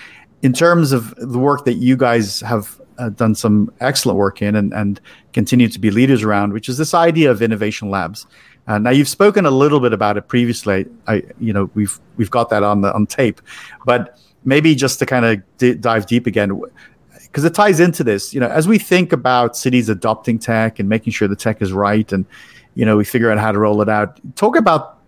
In 0.42 0.52
terms 0.52 0.90
of 0.92 1.14
the 1.16 1.38
work 1.38 1.64
that 1.64 1.74
you 1.74 1.96
guys 1.96 2.40
have 2.40 2.80
uh, 2.98 3.10
done 3.10 3.34
some 3.34 3.72
excellent 3.80 4.18
work 4.18 4.42
in 4.42 4.56
and, 4.56 4.72
and 4.72 5.00
continue 5.32 5.68
to 5.68 5.78
be 5.78 5.90
leaders 5.90 6.22
around, 6.22 6.52
which 6.52 6.68
is 6.68 6.78
this 6.78 6.94
idea 6.94 7.30
of 7.30 7.42
innovation 7.42 7.90
labs. 7.90 8.26
Uh, 8.66 8.78
now 8.78 8.90
you've 8.90 9.08
spoken 9.08 9.46
a 9.46 9.50
little 9.50 9.80
bit 9.80 9.92
about 9.92 10.16
it 10.16 10.28
previously. 10.28 10.86
I, 11.06 11.22
you 11.38 11.52
know, 11.52 11.70
we've 11.74 11.98
we've 12.16 12.30
got 12.30 12.50
that 12.50 12.62
on 12.62 12.80
the 12.80 12.92
on 12.92 13.06
tape, 13.06 13.40
but 13.84 14.18
maybe 14.44 14.74
just 14.74 14.98
to 14.98 15.06
kind 15.06 15.24
of 15.24 15.42
d- 15.58 15.74
dive 15.74 16.06
deep 16.06 16.26
again, 16.26 16.60
because 17.22 17.44
it 17.44 17.54
ties 17.54 17.78
into 17.78 18.02
this. 18.02 18.34
You 18.34 18.40
know, 18.40 18.48
as 18.48 18.66
we 18.66 18.78
think 18.78 19.12
about 19.12 19.56
cities 19.56 19.88
adopting 19.88 20.38
tech 20.38 20.80
and 20.80 20.88
making 20.88 21.12
sure 21.12 21.28
the 21.28 21.36
tech 21.36 21.62
is 21.62 21.72
right, 21.72 22.10
and 22.12 22.26
you 22.74 22.84
know, 22.84 22.96
we 22.96 23.04
figure 23.04 23.30
out 23.30 23.38
how 23.38 23.52
to 23.52 23.58
roll 23.58 23.80
it 23.82 23.88
out. 23.88 24.20
Talk 24.36 24.56
about 24.56 24.98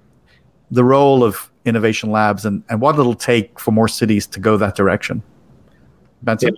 the 0.71 0.85
role 0.85 1.25
of 1.25 1.51
innovation 1.65 2.11
labs 2.11 2.45
and, 2.45 2.63
and 2.69 2.81
what 2.81 2.99
it'll 2.99 3.15
take 3.15 3.59
for 3.59 3.73
more 3.73 3.89
cities 3.89 4.27
to 4.27 4.41
go 4.41 4.57
that 4.57 4.75
direction. 4.75 5.23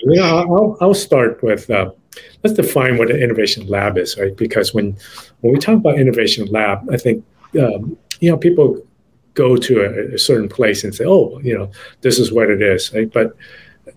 Yeah, 0.07 0.35
I'll, 0.35 0.77
I'll 0.81 0.95
start 0.95 1.43
with 1.43 1.69
uh, 1.71 1.91
let's 2.43 2.57
define 2.57 2.99
what 2.99 3.11
an 3.11 3.23
innovation 3.23 3.67
lab 3.67 3.99
is, 3.99 4.19
right? 4.19 4.37
Because 4.37 4.75
when 4.75 4.97
when 5.41 5.53
we 5.53 5.59
talk 5.59 5.77
about 5.77 5.99
innovation 5.99 6.47
lab, 6.47 6.89
I 6.91 6.97
think 6.97 7.25
um, 7.59 7.97
you 8.21 8.31
know 8.31 8.37
people 8.37 8.81
go 9.35 9.57
to 9.57 9.81
a, 9.81 10.15
a, 10.15 10.19
certain 10.19 10.49
place 10.49 10.83
and 10.85 10.95
say, 10.95 11.05
"Oh, 11.07 11.41
you 11.43 11.57
know, 11.57 11.71
this 12.01 12.19
is 12.19 12.33
what 12.33 12.51
it 12.51 12.63
is," 12.63 12.93
right? 12.93 13.13
But 13.13 13.37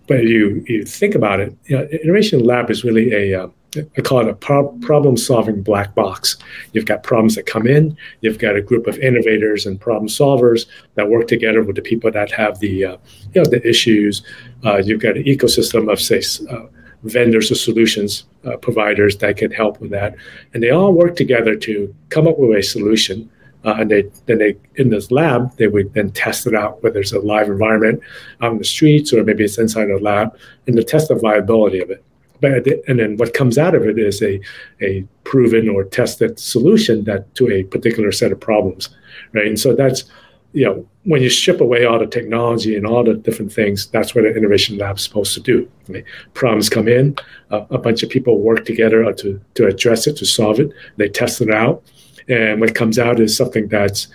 but 0.06 0.24
you 0.24 0.64
you 0.66 0.84
think 0.84 1.14
about 1.14 1.40
it, 1.40 1.56
you 1.66 1.76
know, 1.76 1.84
innovation 1.84 2.44
lab 2.44 2.70
is 2.70 2.84
really 2.84 3.12
a 3.12 3.44
uh, 3.44 3.48
I 3.76 4.00
call 4.00 4.20
it 4.20 4.28
a 4.28 4.34
pro- 4.34 4.68
problem 4.80 5.16
solving 5.16 5.62
black 5.62 5.94
box. 5.94 6.36
You've 6.72 6.86
got 6.86 7.02
problems 7.02 7.34
that 7.34 7.46
come 7.46 7.66
in, 7.66 7.96
you've 8.20 8.38
got 8.38 8.56
a 8.56 8.62
group 8.62 8.86
of 8.86 8.98
innovators 8.98 9.66
and 9.66 9.80
problem 9.80 10.08
solvers 10.08 10.66
that 10.94 11.08
work 11.08 11.28
together 11.28 11.62
with 11.62 11.76
the 11.76 11.82
people 11.82 12.10
that 12.10 12.30
have 12.32 12.58
the 12.60 12.84
uh, 12.84 12.96
you 13.34 13.42
know 13.42 13.50
the 13.50 13.66
issues. 13.66 14.22
Uh, 14.64 14.78
you've 14.78 15.00
got 15.00 15.16
an 15.16 15.24
ecosystem 15.24 15.92
of 15.92 16.00
say 16.00 16.22
uh, 16.50 16.66
vendors 17.02 17.50
or 17.50 17.54
solutions 17.54 18.24
uh, 18.44 18.56
providers 18.56 19.16
that 19.18 19.36
can 19.36 19.50
help 19.50 19.80
with 19.80 19.90
that, 19.90 20.14
and 20.52 20.62
they 20.62 20.70
all 20.70 20.92
work 20.92 21.16
together 21.16 21.54
to 21.56 21.94
come 22.08 22.26
up 22.26 22.38
with 22.38 22.58
a 22.58 22.62
solution. 22.62 23.30
Uh, 23.64 23.76
and 23.78 23.90
they 23.90 24.02
then 24.26 24.36
they 24.36 24.54
in 24.74 24.90
this 24.90 25.10
lab 25.10 25.56
they 25.56 25.66
would 25.66 25.90
then 25.94 26.10
test 26.10 26.46
it 26.46 26.54
out 26.54 26.82
whether 26.82 27.00
it's 27.00 27.14
a 27.14 27.18
live 27.18 27.48
environment 27.48 27.98
in 28.42 28.58
the 28.58 28.64
streets 28.64 29.10
or 29.10 29.24
maybe 29.24 29.42
it's 29.42 29.56
inside 29.56 29.88
a 29.88 29.98
lab 30.00 30.38
and 30.66 30.76
to 30.76 30.84
test 30.84 31.08
the 31.08 31.14
viability 31.14 31.80
of 31.80 31.88
it 31.88 32.04
but 32.40 32.66
and 32.88 32.98
then 32.98 33.16
what 33.16 33.34
comes 33.34 33.58
out 33.58 33.74
of 33.74 33.86
it 33.86 33.98
is 33.98 34.22
a 34.22 34.40
a 34.82 35.04
proven 35.24 35.68
or 35.68 35.84
tested 35.84 36.38
solution 36.38 37.04
that 37.04 37.34
to 37.34 37.48
a 37.50 37.64
particular 37.64 38.12
set 38.12 38.32
of 38.32 38.40
problems 38.40 38.88
right? 39.32 39.46
And 39.46 39.58
so 39.58 39.74
that's 39.74 40.04
you 40.52 40.64
know 40.64 40.86
when 41.04 41.20
you 41.20 41.28
strip 41.28 41.60
away 41.60 41.84
all 41.84 41.98
the 41.98 42.06
technology 42.06 42.76
and 42.76 42.86
all 42.86 43.04
the 43.04 43.14
different 43.14 43.52
things 43.52 43.86
that's 43.86 44.14
what 44.14 44.24
an 44.24 44.36
innovation 44.36 44.78
lab 44.78 44.96
is 44.96 45.02
supposed 45.02 45.34
to 45.34 45.40
do. 45.40 45.68
Right? 45.88 46.04
problems 46.34 46.68
come 46.68 46.88
in 46.88 47.16
a 47.50 47.78
bunch 47.78 48.02
of 48.02 48.10
people 48.10 48.38
work 48.38 48.64
together 48.64 49.12
to 49.12 49.40
to 49.54 49.66
address 49.66 50.06
it 50.06 50.16
to 50.16 50.26
solve 50.26 50.60
it 50.60 50.70
they 50.96 51.08
test 51.08 51.40
it 51.40 51.50
out. 51.50 51.82
And 52.26 52.58
what 52.60 52.74
comes 52.74 52.98
out 52.98 53.20
is 53.20 53.36
something 53.36 53.68
that's 53.68 54.08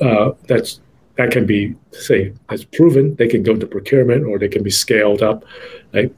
uh, 0.00 0.30
that's 0.46 0.80
that 1.16 1.32
can 1.32 1.44
be 1.44 1.74
say 1.90 2.32
that's 2.48 2.64
proven. 2.64 3.16
They 3.16 3.26
can 3.26 3.42
go 3.42 3.52
into 3.52 3.66
procurement 3.66 4.24
or 4.24 4.38
they 4.38 4.48
can 4.48 4.62
be 4.62 4.70
scaled 4.70 5.22
up 5.22 5.44
right 5.92 6.12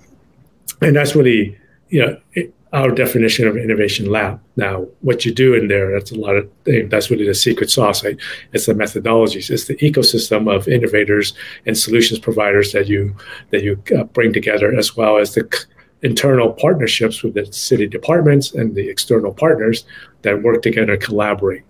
and 0.80 0.96
that's 0.96 1.14
really 1.14 1.58
you 1.88 2.04
know 2.04 2.20
it, 2.32 2.54
our 2.72 2.90
definition 2.90 3.48
of 3.48 3.56
innovation 3.56 4.10
lab. 4.10 4.40
Now, 4.56 4.86
what 5.00 5.24
you 5.24 5.34
do 5.34 5.54
in 5.54 5.66
there, 5.66 5.90
that's 5.92 6.12
a 6.12 6.18
lot 6.18 6.36
of 6.36 6.48
that's 6.88 7.10
really 7.10 7.26
the 7.26 7.34
secret 7.34 7.70
sauce. 7.70 8.04
Right? 8.04 8.16
It's 8.52 8.66
the 8.66 8.74
methodologies, 8.74 9.50
it's 9.50 9.66
the 9.66 9.76
ecosystem 9.76 10.52
of 10.54 10.68
innovators 10.68 11.34
and 11.66 11.76
solutions 11.76 12.20
providers 12.20 12.72
that 12.72 12.88
you 12.88 13.16
that 13.50 13.62
you 13.62 13.82
uh, 13.98 14.04
bring 14.04 14.32
together, 14.32 14.74
as 14.76 14.96
well 14.96 15.18
as 15.18 15.34
the 15.34 15.48
c- 15.52 15.64
internal 16.02 16.52
partnerships 16.52 17.22
with 17.22 17.34
the 17.34 17.52
city 17.52 17.86
departments 17.86 18.54
and 18.54 18.74
the 18.74 18.88
external 18.88 19.34
partners 19.34 19.84
that 20.22 20.42
work 20.42 20.62
together, 20.62 20.96
collaborate. 20.96 21.62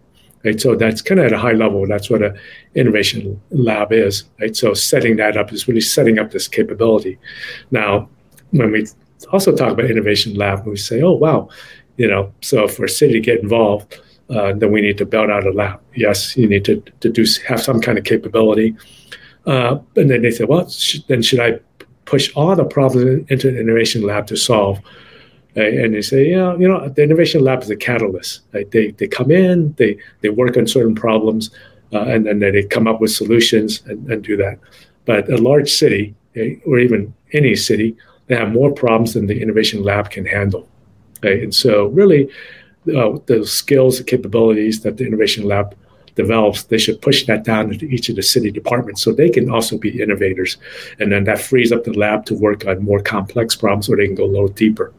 Right, 0.42 0.58
so 0.58 0.74
that's 0.74 1.02
kind 1.02 1.20
of 1.20 1.26
at 1.26 1.32
a 1.34 1.38
high 1.38 1.52
level. 1.52 1.86
That's 1.86 2.08
what 2.08 2.22
an 2.22 2.38
innovation 2.74 3.40
lab 3.50 3.92
is. 3.92 4.24
Right, 4.40 4.56
so 4.56 4.72
setting 4.72 5.16
that 5.16 5.36
up 5.36 5.52
is 5.52 5.68
really 5.68 5.82
setting 5.82 6.18
up 6.18 6.30
this 6.30 6.48
capability. 6.48 7.18
Now, 7.70 8.08
when 8.50 8.72
we 8.72 8.86
also 9.32 9.54
talk 9.54 9.72
about 9.72 9.90
innovation 9.90 10.34
lab. 10.34 10.66
We 10.66 10.76
say, 10.76 11.02
oh 11.02 11.12
wow, 11.12 11.48
you 11.96 12.08
know, 12.08 12.32
so 12.40 12.66
for 12.68 12.84
a 12.84 12.88
city 12.88 13.14
to 13.14 13.20
get 13.20 13.40
involved, 13.40 14.00
uh, 14.30 14.52
then 14.52 14.72
we 14.72 14.80
need 14.80 14.98
to 14.98 15.06
build 15.06 15.30
out 15.30 15.46
a 15.46 15.50
lab. 15.50 15.80
Yes, 15.94 16.36
you 16.36 16.48
need 16.48 16.64
to, 16.64 16.82
to 17.00 17.10
do 17.10 17.24
have 17.46 17.60
some 17.60 17.80
kind 17.80 17.98
of 17.98 18.04
capability. 18.04 18.76
Uh, 19.46 19.78
and 19.96 20.10
then 20.10 20.22
they 20.22 20.30
say, 20.30 20.44
well, 20.44 20.68
sh- 20.68 21.00
then 21.08 21.22
should 21.22 21.40
I 21.40 21.58
push 22.04 22.30
all 22.34 22.54
the 22.54 22.64
problems 22.64 23.26
into 23.30 23.48
an 23.48 23.56
innovation 23.56 24.02
lab 24.02 24.26
to 24.28 24.36
solve? 24.36 24.80
And 25.56 25.94
they 25.94 26.02
say, 26.02 26.30
yeah, 26.30 26.56
you 26.56 26.68
know, 26.68 26.88
the 26.88 27.02
innovation 27.02 27.42
lab 27.42 27.62
is 27.62 27.70
a 27.70 27.76
catalyst. 27.76 28.42
Right? 28.52 28.70
They 28.70 28.92
they 28.92 29.08
come 29.08 29.32
in, 29.32 29.74
they 29.78 29.98
they 30.20 30.28
work 30.28 30.56
on 30.56 30.68
certain 30.68 30.94
problems, 30.94 31.50
uh, 31.92 32.02
and 32.02 32.24
then 32.26 32.38
they 32.38 32.62
come 32.62 32.86
up 32.86 33.00
with 33.00 33.10
solutions 33.10 33.82
and, 33.86 34.08
and 34.08 34.22
do 34.22 34.36
that. 34.36 34.60
But 35.06 35.28
a 35.28 35.38
large 35.38 35.68
city, 35.68 36.14
or 36.64 36.78
even 36.78 37.12
any 37.32 37.56
city, 37.56 37.96
they 38.30 38.36
have 38.36 38.52
more 38.52 38.72
problems 38.72 39.14
than 39.14 39.26
the 39.26 39.42
innovation 39.42 39.82
lab 39.82 40.10
can 40.10 40.24
handle. 40.24 40.68
Okay? 41.18 41.42
And 41.42 41.54
so, 41.54 41.86
really, 41.86 42.30
uh, 42.96 43.18
the 43.26 43.44
skills 43.44 43.98
and 43.98 44.06
capabilities 44.06 44.80
that 44.82 44.96
the 44.96 45.04
innovation 45.04 45.44
lab 45.44 45.76
develops, 46.14 46.62
they 46.64 46.78
should 46.78 47.02
push 47.02 47.26
that 47.26 47.44
down 47.44 47.72
into 47.72 47.86
each 47.86 48.08
of 48.08 48.14
the 48.16 48.22
city 48.22 48.50
departments 48.50 49.02
so 49.02 49.12
they 49.12 49.30
can 49.30 49.50
also 49.50 49.76
be 49.76 50.00
innovators. 50.00 50.58
And 51.00 51.10
then 51.10 51.24
that 51.24 51.40
frees 51.40 51.72
up 51.72 51.84
the 51.84 51.92
lab 51.92 52.24
to 52.26 52.34
work 52.34 52.66
on 52.66 52.84
more 52.84 53.00
complex 53.00 53.56
problems 53.56 53.88
or 53.88 53.96
they 53.96 54.06
can 54.06 54.14
go 54.14 54.24
a 54.24 54.34
little 54.36 54.48
deeper. 54.48 54.92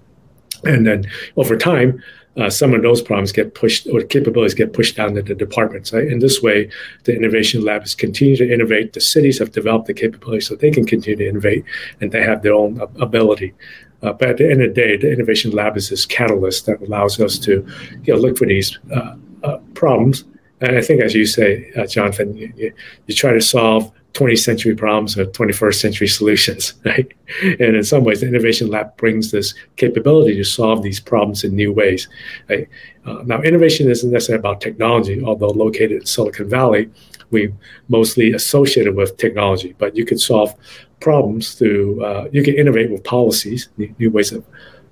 And 0.64 0.86
then 0.86 1.10
over 1.38 1.58
time, 1.58 2.04
uh, 2.38 2.50
some 2.50 2.74
of 2.74 2.82
those 2.82 3.02
problems 3.02 3.32
get 3.32 3.56
pushed 3.56 3.88
or 3.88 4.02
capabilities 4.02 4.54
get 4.54 4.74
pushed 4.74 4.96
down 4.96 5.16
to 5.16 5.22
the 5.22 5.36
departments. 5.36 5.92
Right? 5.92 6.08
In 6.08 6.20
this 6.20 6.42
way, 6.42 6.70
the 7.04 7.16
innovation 7.16 7.64
lab 7.64 7.84
is 7.84 7.94
continue 7.94 8.38
to 8.38 8.54
innovate. 8.54 8.94
The 8.94 9.02
cities 9.02 9.40
have 9.40 9.52
developed 9.52 9.88
the 9.88 9.94
capability 9.94 10.42
so 10.42 10.56
they 10.56 10.72
can 10.72 10.86
continue 10.86 11.18
to 11.18 11.28
innovate 11.28 11.66
and 12.00 12.12
they 12.12 12.24
have 12.24 12.42
their 12.42 12.54
own 12.54 12.80
ability. 13.00 13.54
Uh, 14.02 14.14
but 14.14 14.30
at 14.30 14.38
the 14.38 14.50
end 14.50 14.62
of 14.62 14.74
the 14.74 14.82
day, 14.82 14.98
the 14.98 15.12
innovation 15.12 15.52
lab 15.52 15.78
is 15.78 15.90
this 15.90 16.06
catalyst 16.06 16.66
that 16.66 16.82
allows 16.82 17.20
us 17.20 17.38
to 17.40 17.66
you 18.04 18.14
know, 18.14 18.20
look 18.20 18.38
for 18.38 18.48
these 18.48 18.80
uh, 18.94 19.16
uh 19.44 19.58
problems. 19.74 20.24
And 20.62 20.78
I 20.78 20.82
think, 20.82 21.02
as 21.02 21.14
you 21.14 21.26
say, 21.26 21.72
uh, 21.76 21.86
Jonathan, 21.86 22.36
you, 22.38 22.74
you 23.08 23.16
try 23.16 23.34
to 23.34 23.42
solve 23.42 23.92
20th 24.14 24.40
century 24.40 24.76
problems 24.76 25.18
or 25.18 25.26
21st 25.26 25.76
century 25.76 26.08
solutions, 26.08 26.74
right? 26.86 27.12
And 27.44 27.76
in 27.76 27.84
some 27.84 28.04
ways, 28.04 28.22
the 28.22 28.28
Innovation 28.28 28.68
Lab 28.68 28.96
brings 28.98 29.32
this 29.32 29.54
capability 29.78 30.36
to 30.36 30.44
solve 30.44 30.84
these 30.84 31.00
problems 31.00 31.44
in 31.44 31.56
new 31.56 31.72
ways. 31.72 32.08
Right? 32.50 32.68
Uh, 33.06 33.24
now, 33.26 33.42
innovation 33.42 33.90
isn't 33.90 34.12
necessarily 34.12 34.40
about 34.40 34.62
technology, 34.62 35.24
although 35.24 35.50
located 35.50 35.92
in 35.94 36.06
Silicon 36.06 36.50
Valley, 36.50 36.90
we 37.32 37.54
mostly 37.88 38.34
associated 38.34 38.96
with 38.96 39.18
technology, 39.18 39.74
but 39.78 39.96
you 39.96 40.06
can 40.06 40.18
solve 40.18 40.54
problems 41.00 41.54
through, 41.54 42.04
uh, 42.04 42.28
you 42.32 42.44
can 42.44 42.56
innovate 42.56 42.92
with 42.92 43.04
policies, 43.04 43.70
new, 43.78 43.94
new 43.98 44.12
ways 44.12 44.32
of, 44.34 44.46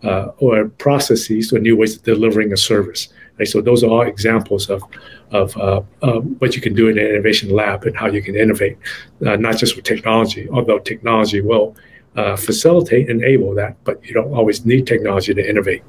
uh, 0.04 0.30
or 0.38 0.70
processes, 0.70 1.52
or 1.52 1.60
new 1.60 1.76
ways 1.76 1.98
of 1.98 2.04
delivering 2.04 2.54
a 2.54 2.58
service. 2.58 3.10
Right? 3.40 3.48
So 3.48 3.62
those 3.62 3.84
are 3.84 3.90
all 3.90 4.02
examples 4.02 4.70
of 4.70 4.84
of 5.32 5.56
uh, 5.58 5.82
uh, 6.02 6.20
what 6.40 6.56
you 6.56 6.62
can 6.62 6.74
do 6.74 6.88
in 6.90 6.98
an 6.98 7.06
innovation 7.06 7.50
lab 7.50 7.86
and 7.86 7.96
how 7.96 8.08
you 8.08 8.22
can 8.22 8.36
innovate, 8.36 8.78
uh, 9.26 9.36
not 9.36 9.58
just 9.58 9.76
with 9.76 9.86
technology, 9.86 10.48
although 10.50 10.80
technology 10.80 11.40
will 11.40 11.76
uh, 12.16 12.36
facilitate 12.36 13.10
and 13.10 13.24
enable 13.24 13.54
that, 13.56 13.76
but 13.84 14.04
you 14.04 14.14
don't 14.14 14.34
always 14.34 14.66
need 14.66 14.88
technology 14.88 15.34
to 15.34 15.50
innovate. 15.50 15.84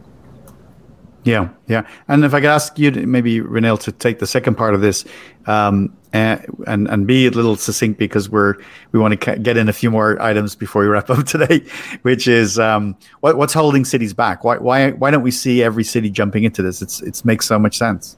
Yeah, 1.25 1.51
yeah. 1.66 1.87
And 2.09 2.25
if 2.25 2.33
I 2.33 2.41
could 2.41 2.49
ask 2.49 2.79
you, 2.79 2.91
maybe 2.93 3.41
Renil, 3.41 3.79
to 3.81 3.93
take 3.93 4.21
the 4.21 4.27
second 4.27 4.55
part 4.55 4.75
of 4.75 4.81
this, 4.81 5.05
um, 5.47 5.95
and, 6.12 6.45
and 6.66 6.89
and 6.89 7.07
be 7.07 7.27
a 7.27 7.31
little 7.31 7.57
succinct 7.57 7.99
because 7.99 8.31
we're 8.31 8.55
we 8.93 8.99
want 8.99 9.21
to 9.21 9.37
get 9.37 9.57
in 9.57 9.68
a 9.68 9.73
few 9.73 9.91
more 9.91 10.21
items 10.21 10.57
before 10.57 10.83
we 10.83 10.89
wrap 10.89 11.11
up 11.11 11.27
today, 11.27 11.64
which 12.03 12.27
is 12.27 12.59
um, 12.59 12.97
what, 13.21 13.37
what's 13.37 13.53
holding 13.53 13.85
cities 13.85 14.14
back? 14.14 14.45
Why 14.45 14.57
why 14.57 14.93
why 14.93 15.11
don't 15.11 15.23
we 15.23 15.31
see 15.31 15.62
every 15.62 15.85
city 15.85 16.11
jumping 16.11 16.45
into 16.45 16.62
this? 16.62 16.81
It's 16.81 17.03
it 17.03 17.23
makes 17.25 17.47
so 17.47 17.59
much 17.59 17.77
sense 17.77 18.16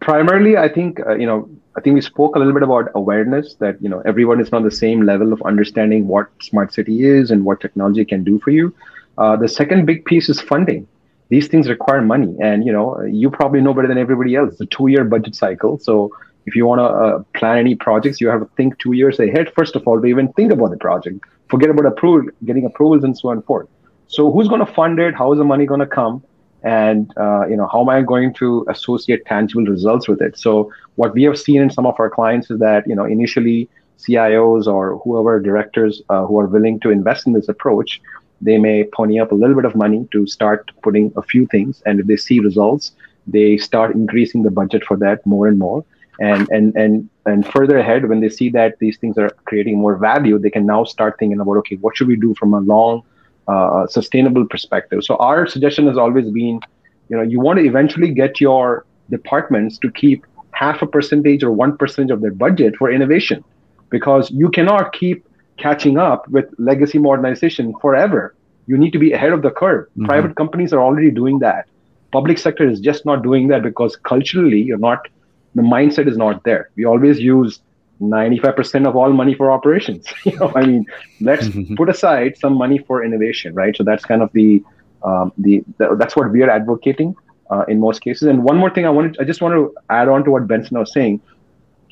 primarily 0.00 0.56
i 0.56 0.68
think 0.68 1.00
uh, 1.06 1.14
you 1.14 1.26
know 1.26 1.48
i 1.76 1.80
think 1.80 1.94
we 1.94 2.00
spoke 2.00 2.34
a 2.34 2.38
little 2.38 2.52
bit 2.52 2.62
about 2.62 2.88
awareness 2.94 3.54
that 3.56 3.80
you 3.82 3.88
know 3.88 4.02
everyone 4.04 4.40
is 4.40 4.50
not 4.50 4.62
the 4.62 4.70
same 4.70 5.02
level 5.02 5.32
of 5.32 5.40
understanding 5.42 6.08
what 6.08 6.28
smart 6.40 6.72
city 6.72 7.04
is 7.04 7.30
and 7.30 7.44
what 7.44 7.60
technology 7.60 8.04
can 8.04 8.24
do 8.24 8.38
for 8.40 8.50
you 8.50 8.74
uh, 9.18 9.36
the 9.36 9.48
second 9.48 9.86
big 9.86 10.04
piece 10.06 10.28
is 10.28 10.40
funding 10.40 10.86
these 11.30 11.48
things 11.48 11.68
require 11.68 12.02
money. 12.02 12.36
And 12.40 12.66
you 12.66 12.72
know 12.72 13.00
you 13.02 13.30
probably 13.30 13.60
know 13.60 13.72
better 13.72 13.88
than 13.88 13.98
everybody 13.98 14.36
else. 14.36 14.52
It's 14.52 14.60
a 14.60 14.66
two 14.66 14.88
year 14.88 15.04
budget 15.04 15.34
cycle. 15.34 15.78
So 15.78 16.10
if 16.46 16.54
you 16.54 16.66
want 16.66 16.80
to 16.80 16.84
uh, 16.84 17.22
plan 17.38 17.58
any 17.58 17.74
projects 17.74 18.20
you 18.20 18.28
have 18.28 18.40
to 18.40 18.50
think 18.56 18.78
two 18.78 18.92
years 18.92 19.20
ahead 19.20 19.52
first 19.54 19.76
of 19.76 19.86
all 19.86 20.00
to 20.00 20.06
even 20.06 20.32
think 20.34 20.52
about 20.52 20.70
the 20.70 20.76
project. 20.76 21.20
Forget 21.48 21.70
about 21.70 21.86
approval 21.86 22.30
getting 22.44 22.64
approvals 22.64 23.04
and 23.04 23.16
so 23.16 23.30
on 23.30 23.38
and 23.38 23.44
forth. 23.44 23.68
So 24.06 24.32
who's 24.32 24.48
going 24.48 24.64
to 24.64 24.72
fund 24.72 24.98
it? 24.98 25.14
How 25.14 25.32
is 25.32 25.38
the 25.38 25.44
money 25.44 25.66
going 25.66 25.80
to 25.80 25.86
come? 25.86 26.22
And 26.62 27.10
uh, 27.16 27.46
you 27.46 27.56
know 27.56 27.68
how 27.72 27.80
am 27.80 27.88
i 27.88 28.02
going 28.02 28.34
to 28.34 28.66
associate 28.68 29.24
tangible 29.24 29.64
results 29.64 30.08
with 30.08 30.20
it? 30.20 30.36
So 30.38 30.70
what 30.96 31.14
we 31.14 31.22
have 31.22 31.38
seen 31.38 31.62
in 31.62 31.70
some 31.70 31.86
of 31.86 31.94
our 31.98 32.10
clients 32.10 32.50
is 32.50 32.58
that 32.58 32.86
you 32.86 32.94
know 32.94 33.04
initially 33.04 33.68
cios 33.98 34.66
or 34.66 34.98
whoever 35.04 35.40
directors 35.40 36.02
uh, 36.08 36.24
who 36.26 36.38
are 36.40 36.46
willing 36.46 36.80
to 36.80 36.90
invest 36.90 37.26
in 37.26 37.32
this 37.32 37.48
approach 37.48 38.00
they 38.40 38.58
may 38.58 38.84
pony 38.94 39.20
up 39.20 39.32
a 39.32 39.34
little 39.34 39.54
bit 39.54 39.64
of 39.64 39.74
money 39.74 40.08
to 40.12 40.26
start 40.26 40.70
putting 40.82 41.12
a 41.16 41.22
few 41.22 41.46
things 41.46 41.82
and 41.86 42.00
if 42.00 42.06
they 42.06 42.16
see 42.16 42.40
results 42.40 42.92
they 43.26 43.58
start 43.58 43.94
increasing 43.94 44.42
the 44.42 44.50
budget 44.50 44.84
for 44.84 44.96
that 44.96 45.24
more 45.26 45.46
and 45.46 45.58
more 45.58 45.84
and 46.20 46.48
and 46.50 46.74
and 46.76 47.08
and 47.26 47.46
further 47.46 47.78
ahead 47.78 48.08
when 48.08 48.20
they 48.20 48.28
see 48.28 48.48
that 48.48 48.78
these 48.78 48.96
things 48.98 49.16
are 49.18 49.30
creating 49.44 49.78
more 49.78 49.96
value 49.96 50.38
they 50.38 50.50
can 50.50 50.66
now 50.66 50.84
start 50.84 51.16
thinking 51.18 51.40
about 51.40 51.56
okay 51.56 51.76
what 51.76 51.96
should 51.96 52.08
we 52.08 52.16
do 52.16 52.34
from 52.34 52.54
a 52.54 52.60
long 52.60 53.02
uh, 53.50 53.86
sustainable 53.86 54.46
perspective. 54.46 55.02
So 55.02 55.16
our 55.16 55.46
suggestion 55.46 55.86
has 55.88 55.98
always 55.98 56.30
been, 56.30 56.60
you 57.08 57.16
know, 57.16 57.22
you 57.22 57.40
want 57.40 57.58
to 57.58 57.64
eventually 57.64 58.12
get 58.12 58.40
your 58.40 58.84
departments 59.10 59.78
to 59.78 59.90
keep 59.90 60.24
half 60.52 60.82
a 60.82 60.86
percentage 60.86 61.42
or 61.42 61.50
one 61.50 61.76
percentage 61.76 62.10
percent 62.10 62.10
of 62.12 62.20
their 62.20 62.30
budget 62.30 62.76
for 62.76 62.92
innovation, 62.92 63.42
because 63.88 64.30
you 64.30 64.50
cannot 64.50 64.92
keep 64.92 65.26
catching 65.60 65.98
up 65.98 66.28
with 66.28 66.46
legacy 66.58 66.98
modernization 66.98 67.74
forever. 67.80 68.34
You 68.66 68.78
need 68.78 68.92
to 68.92 68.98
be 68.98 69.12
ahead 69.12 69.32
of 69.32 69.42
the 69.42 69.50
curve. 69.50 69.86
Mm-hmm. 69.88 70.06
Private 70.06 70.36
companies 70.36 70.72
are 70.72 70.80
already 70.80 71.10
doing 71.10 71.38
that. 71.40 71.68
Public 72.12 72.38
sector 72.38 72.68
is 72.68 72.80
just 72.80 73.06
not 73.06 73.22
doing 73.22 73.48
that 73.48 73.62
because 73.62 73.96
culturally, 73.96 74.62
you're 74.62 74.78
not. 74.78 75.08
The 75.54 75.62
mindset 75.62 76.08
is 76.08 76.16
not 76.16 76.44
there. 76.44 76.70
We 76.76 76.84
always 76.84 77.18
use 77.18 77.60
95% 78.00 78.88
of 78.88 78.96
all 78.96 79.12
money 79.12 79.34
for 79.34 79.50
operations 79.50 80.06
you 80.24 80.36
know 80.38 80.50
i 80.56 80.64
mean 80.64 80.86
let's 81.20 81.48
mm-hmm. 81.48 81.74
put 81.74 81.88
aside 81.88 82.36
some 82.38 82.54
money 82.54 82.78
for 82.78 83.04
innovation 83.04 83.54
right 83.54 83.76
so 83.76 83.84
that's 83.84 84.04
kind 84.04 84.22
of 84.22 84.32
the 84.32 84.62
um, 85.02 85.32
the, 85.38 85.62
the, 85.78 85.96
that's 85.98 86.14
what 86.16 86.30
we 86.30 86.42
are 86.42 86.50
advocating 86.50 87.14
uh, 87.50 87.64
in 87.68 87.80
most 87.80 88.00
cases 88.00 88.22
and 88.22 88.42
one 88.42 88.56
more 88.56 88.70
thing 88.70 88.86
i 88.86 88.90
wanted 88.90 89.16
i 89.20 89.24
just 89.24 89.42
want 89.42 89.54
to 89.54 89.74
add 89.90 90.08
on 90.08 90.24
to 90.24 90.30
what 90.30 90.46
benson 90.46 90.78
was 90.78 90.92
saying 90.92 91.20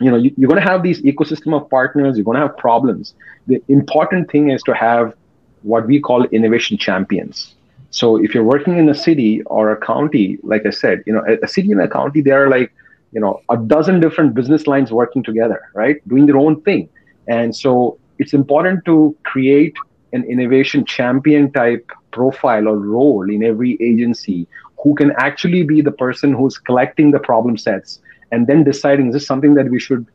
you 0.01 0.11
know 0.11 0.17
you, 0.17 0.33
you're 0.37 0.49
going 0.49 0.63
to 0.63 0.69
have 0.69 0.83
these 0.83 1.01
ecosystem 1.03 1.55
of 1.55 1.69
partners 1.71 2.17
you're 2.17 2.25
going 2.25 2.37
to 2.37 2.47
have 2.47 2.57
problems. 2.57 3.15
The 3.47 3.63
important 3.69 4.31
thing 4.31 4.51
is 4.51 4.63
to 4.65 4.75
have 4.75 5.15
what 5.63 5.87
we 5.87 6.01
call 6.01 6.25
innovation 6.27 6.79
champions. 6.79 7.55
So 7.91 8.17
if 8.17 8.35
you're 8.35 8.45
working 8.45 8.79
in 8.79 8.89
a 8.89 8.95
city 8.95 9.43
or 9.43 9.73
a 9.73 9.77
county 9.81 10.39
like 10.43 10.67
i 10.67 10.71
said 10.71 11.03
you 11.07 11.13
know 11.13 11.25
a, 11.27 11.39
a 11.45 11.49
city 11.49 11.73
and 11.73 11.81
a 11.81 11.89
county 11.89 12.21
they 12.21 12.31
are 12.31 12.49
like 12.49 12.73
you 13.13 13.21
know 13.21 13.41
a 13.49 13.57
dozen 13.57 14.01
different 14.01 14.35
business 14.35 14.67
lines 14.67 14.93
working 14.93 15.23
together 15.23 15.61
right? 15.75 16.07
Doing 16.09 16.27
their 16.27 16.37
own 16.37 16.61
thing. 16.63 16.89
And 17.27 17.55
so 17.55 17.99
it's 18.19 18.35
important 18.35 18.85
to 18.87 19.17
create 19.25 19.77
an 20.13 20.25
innovation 20.25 20.85
champion 20.85 21.53
type 21.53 21.91
profile 22.11 22.69
or 22.69 22.79
role 22.79 23.29
in 23.31 23.43
every 23.43 23.77
agency 23.81 24.47
who 24.83 24.95
can 24.95 25.13
actually 25.19 25.63
be 25.63 25.81
the 25.81 25.91
person 25.91 26.33
who's 26.33 26.57
collecting 26.57 27.11
the 27.11 27.19
problem 27.19 27.57
sets 27.57 28.01
and 28.33 28.47
then 28.47 28.65
deciding 28.65 29.09
is 29.09 29.15
this 29.15 29.27
something 29.27 29.55
that 29.55 29.71
we 29.71 29.79
should 29.79 30.07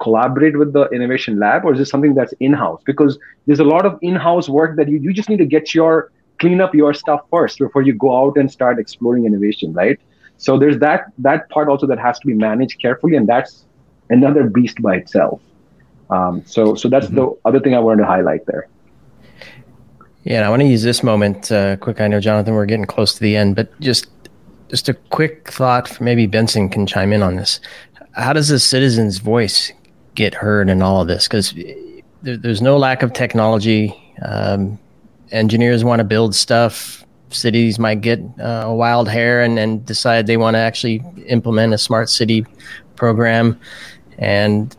collaborate 0.00 0.58
with 0.58 0.72
the 0.72 0.88
innovation 0.90 1.38
lab 1.38 1.64
or 1.64 1.72
is 1.72 1.78
this 1.78 1.90
something 1.90 2.14
that's 2.14 2.32
in-house 2.40 2.80
because 2.84 3.18
there's 3.46 3.60
a 3.60 3.64
lot 3.64 3.84
of 3.84 3.98
in-house 4.02 4.48
work 4.48 4.76
that 4.76 4.88
you, 4.88 4.98
you 4.98 5.12
just 5.12 5.28
need 5.28 5.36
to 5.36 5.44
get 5.44 5.74
your 5.74 6.10
clean 6.38 6.60
up 6.60 6.74
your 6.74 6.94
stuff 6.94 7.20
first 7.30 7.58
before 7.58 7.82
you 7.82 7.92
go 7.92 8.16
out 8.16 8.36
and 8.36 8.50
start 8.50 8.78
exploring 8.78 9.26
innovation 9.26 9.72
right 9.72 10.00
so 10.42 10.58
there's 10.58 10.78
that 10.80 11.12
that 11.18 11.48
part 11.50 11.68
also 11.68 11.86
that 11.86 12.00
has 12.00 12.18
to 12.18 12.26
be 12.26 12.34
managed 12.34 12.80
carefully, 12.82 13.14
and 13.14 13.28
that's 13.28 13.64
another 14.10 14.48
beast 14.48 14.82
by 14.82 14.96
itself. 14.96 15.40
Um, 16.10 16.42
so 16.44 16.74
so 16.74 16.88
that's 16.88 17.06
mm-hmm. 17.06 17.16
the 17.16 17.36
other 17.44 17.60
thing 17.60 17.76
I 17.76 17.78
wanted 17.78 18.02
to 18.02 18.08
highlight 18.08 18.44
there. 18.46 18.66
Yeah, 20.24 20.44
I 20.44 20.50
want 20.50 20.60
to 20.62 20.66
use 20.66 20.82
this 20.82 21.04
moment 21.04 21.52
uh, 21.52 21.76
quick. 21.76 22.00
I 22.00 22.08
know, 22.08 22.18
Jonathan, 22.18 22.54
we're 22.54 22.66
getting 22.66 22.86
close 22.86 23.14
to 23.14 23.20
the 23.20 23.36
end, 23.36 23.54
but 23.54 23.78
just 23.80 24.06
just 24.72 24.88
a 24.88 24.94
quick 24.94 25.50
thought. 25.50 26.00
Maybe 26.00 26.26
Benson 26.26 26.70
can 26.70 26.86
chime 26.86 27.12
in 27.12 27.22
on 27.22 27.36
this. 27.36 27.60
How 28.12 28.32
does 28.32 28.48
the 28.48 28.58
citizen's 28.58 29.18
voice 29.18 29.70
get 30.14 30.32
heard 30.32 30.70
in 30.70 30.80
all 30.80 31.02
of 31.02 31.08
this? 31.08 31.28
Because 31.28 31.52
there, 32.22 32.38
there's 32.38 32.62
no 32.62 32.78
lack 32.78 33.02
of 33.02 33.12
technology. 33.12 33.94
Um, 34.22 34.78
engineers 35.30 35.84
want 35.84 36.00
to 36.00 36.04
build 36.04 36.34
stuff. 36.34 37.04
Cities 37.28 37.78
might 37.78 38.00
get 38.00 38.20
uh, 38.40 38.62
a 38.64 38.74
wild 38.74 39.10
hair 39.10 39.42
and, 39.42 39.58
and 39.58 39.84
decide 39.84 40.26
they 40.26 40.38
want 40.38 40.54
to 40.54 40.58
actually 40.58 41.04
implement 41.26 41.74
a 41.74 41.78
smart 41.78 42.08
city 42.08 42.46
program. 42.96 43.60
And 44.16 44.74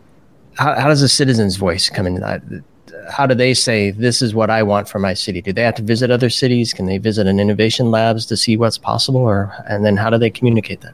how, 0.58 0.74
how 0.74 0.88
does 0.88 1.02
the 1.02 1.08
citizen's 1.08 1.56
voice 1.56 1.88
come 1.88 2.08
in? 2.08 2.64
How 3.10 3.26
do 3.26 3.36
they 3.36 3.54
say 3.54 3.92
this 3.92 4.22
is 4.22 4.34
what 4.34 4.50
I 4.50 4.64
want 4.64 4.88
for 4.90 5.00
my 5.00 5.14
city? 5.14 5.42
Do 5.42 5.54
they 5.54 5.64
have 5.64 5.76
to 5.76 5.82
visit 5.82 6.12
other 6.12 6.30
cities? 6.30 6.74
Can 6.74 6.86
they 6.86 6.98
visit 6.98 7.28
an 7.28 7.40
innovation 7.40 7.92
labs 7.92 8.26
to 8.28 8.38
see 8.38 8.58
what's 8.58 8.78
possible, 8.78 9.22
or 9.22 9.54
and 9.68 9.86
then 9.86 9.98
how 9.98 10.10
do 10.10 10.18
they 10.18 10.30
communicate 10.30 10.82
that? 10.82 10.94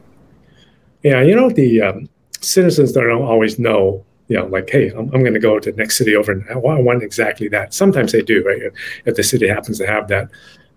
Yeah, 1.02 1.22
you 1.22 1.34
know 1.34 1.50
the 1.50 1.82
um, 1.82 2.08
citizens 2.40 2.92
don't 2.92 3.22
always 3.22 3.58
know. 3.58 4.04
You 4.28 4.36
know, 4.36 4.46
like, 4.46 4.70
hey, 4.70 4.90
I'm, 4.90 5.12
I'm 5.12 5.22
going 5.22 5.34
to 5.34 5.40
go 5.40 5.58
to 5.58 5.72
the 5.72 5.76
next 5.76 5.98
city 5.98 6.14
over, 6.14 6.30
and 6.30 6.44
I 6.50 6.56
want 6.56 7.02
exactly 7.02 7.48
that. 7.48 7.74
Sometimes 7.74 8.12
they 8.12 8.22
do, 8.22 8.44
right? 8.44 8.72
If 9.04 9.16
the 9.16 9.24
city 9.24 9.48
happens 9.48 9.78
to 9.78 9.86
have 9.86 10.06
that, 10.08 10.28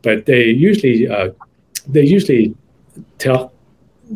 but 0.02 0.26
they 0.26 0.46
usually 0.46 1.08
uh, 1.08 1.30
they 1.88 2.04
usually 2.04 2.56
tell 3.20 3.53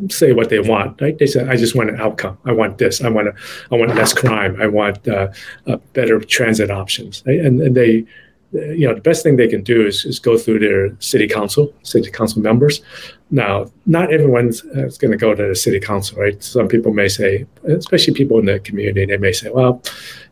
say 0.10 0.34
what 0.34 0.50
they 0.50 0.60
want. 0.60 1.02
Right? 1.02 1.18
They 1.18 1.26
say, 1.26 1.48
"I 1.48 1.56
just 1.56 1.76
want 1.76 1.90
an 1.90 2.00
outcome. 2.00 2.38
I 2.46 2.52
want 2.52 2.78
this. 2.78 3.02
I 3.02 3.10
want 3.10 3.30
a, 3.30 3.34
I 3.72 3.76
want 3.76 3.96
less 3.96 4.14
crime. 4.14 4.62
I 4.62 4.68
want 4.68 5.08
uh, 5.08 5.30
uh, 5.68 5.78
better 5.94 6.20
transit 6.20 6.72
options." 6.72 7.24
Right? 7.26 7.40
And, 7.40 7.62
and 7.62 7.76
they, 7.76 8.06
you 8.54 8.88
know, 8.88 8.96
the 8.96 9.02
best 9.02 9.24
thing 9.24 9.36
they 9.36 9.48
can 9.48 9.64
do 9.64 9.86
is, 9.86 10.06
is 10.06 10.20
go 10.20 10.38
through 10.38 10.60
their 10.60 10.96
city 11.00 11.28
council, 11.28 11.74
city 11.84 12.12
council 12.12 12.42
members. 12.42 12.82
Now, 13.30 13.66
not 13.86 14.14
everyone's 14.14 14.64
uh, 14.66 14.90
going 15.00 15.12
to 15.12 15.18
go 15.18 15.36
to 15.36 15.48
the 15.48 15.56
city 15.56 15.80
council, 15.80 16.20
right? 16.20 16.42
Some 16.42 16.68
people 16.68 16.94
may 16.94 17.10
say, 17.10 17.46
especially 17.66 18.14
people 18.14 18.40
in 18.40 18.46
the 18.46 18.60
community, 18.60 19.06
they 19.06 19.18
may 19.18 19.34
say, 19.34 19.50
"Well, 19.50 19.82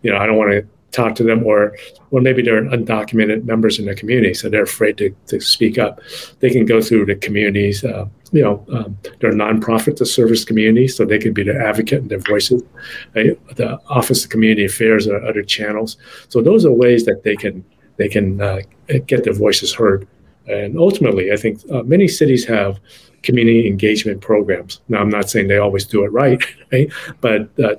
you 0.01 0.11
know, 0.11 0.17
I 0.17 0.25
don't 0.25 0.37
want 0.37 0.51
to 0.51 0.67
talk 0.95 1.15
to 1.15 1.23
them 1.23 1.45
or 1.45 1.75
or 2.11 2.21
maybe 2.21 2.41
they're 2.41 2.63
undocumented 2.63 3.43
members 3.43 3.77
in 3.77 3.85
the 3.85 3.95
community 3.95 4.33
so 4.33 4.49
they're 4.49 4.63
afraid 4.63 4.97
to, 4.97 5.13
to 5.27 5.39
speak 5.41 5.77
up 5.77 5.99
they 6.39 6.49
can 6.49 6.65
go 6.65 6.81
through 6.81 7.05
the 7.05 7.15
communities 7.15 7.83
uh, 7.83 8.05
you 8.35 8.43
know 8.43 8.65
um, 8.73 8.97
they're 9.19 9.31
a 9.31 9.33
nonprofit 9.33 9.95
to 9.95 10.05
service 10.05 10.43
communities 10.43 10.95
so 10.95 11.05
they 11.05 11.17
can 11.25 11.33
be 11.33 11.43
the 11.43 11.55
advocate 11.69 12.01
and 12.01 12.09
their 12.09 12.19
voices 12.19 12.61
uh, 13.15 13.23
the 13.55 13.79
office 13.89 14.23
of 14.25 14.29
community 14.29 14.65
affairs 14.65 15.07
or 15.07 15.17
other 15.25 15.43
channels 15.43 15.97
so 16.29 16.41
those 16.41 16.65
are 16.65 16.71
ways 16.71 17.05
that 17.05 17.23
they 17.23 17.35
can 17.35 17.63
they 17.97 18.09
can 18.09 18.41
uh, 18.41 18.59
get 19.07 19.23
their 19.23 19.33
voices 19.45 19.73
heard 19.73 20.07
and 20.47 20.77
ultimately 20.77 21.31
i 21.31 21.37
think 21.37 21.61
uh, 21.71 21.83
many 21.83 22.07
cities 22.07 22.45
have 22.45 22.79
community 23.25 23.67
engagement 23.67 24.21
programs. 24.21 24.81
Now, 24.87 24.99
I'm 24.99 25.09
not 25.09 25.29
saying 25.29 25.47
they 25.47 25.57
always 25.57 25.85
do 25.85 26.05
it 26.05 26.09
right, 26.09 26.41
right? 26.71 26.89
But 27.19 27.49
uh, 27.59 27.75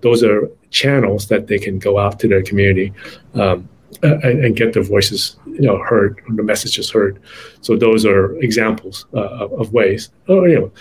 those 0.00 0.22
are 0.22 0.48
channels 0.70 1.28
that 1.28 1.48
they 1.48 1.58
can 1.58 1.78
go 1.78 1.98
out 1.98 2.18
to 2.20 2.28
their 2.28 2.42
community 2.42 2.92
um, 3.34 3.68
and, 4.02 4.44
and, 4.44 4.56
get 4.56 4.72
their 4.72 4.82
voices, 4.82 5.36
you 5.46 5.62
know, 5.62 5.78
heard, 5.82 6.20
the 6.28 6.42
messages 6.42 6.90
heard. 6.90 7.20
So 7.60 7.76
those 7.76 8.04
are 8.04 8.34
examples 8.36 9.06
uh, 9.14 9.20
of, 9.20 9.52
of, 9.52 9.72
ways. 9.72 10.10
Oh, 10.28 10.44
you 10.44 10.60
know, 10.60 10.72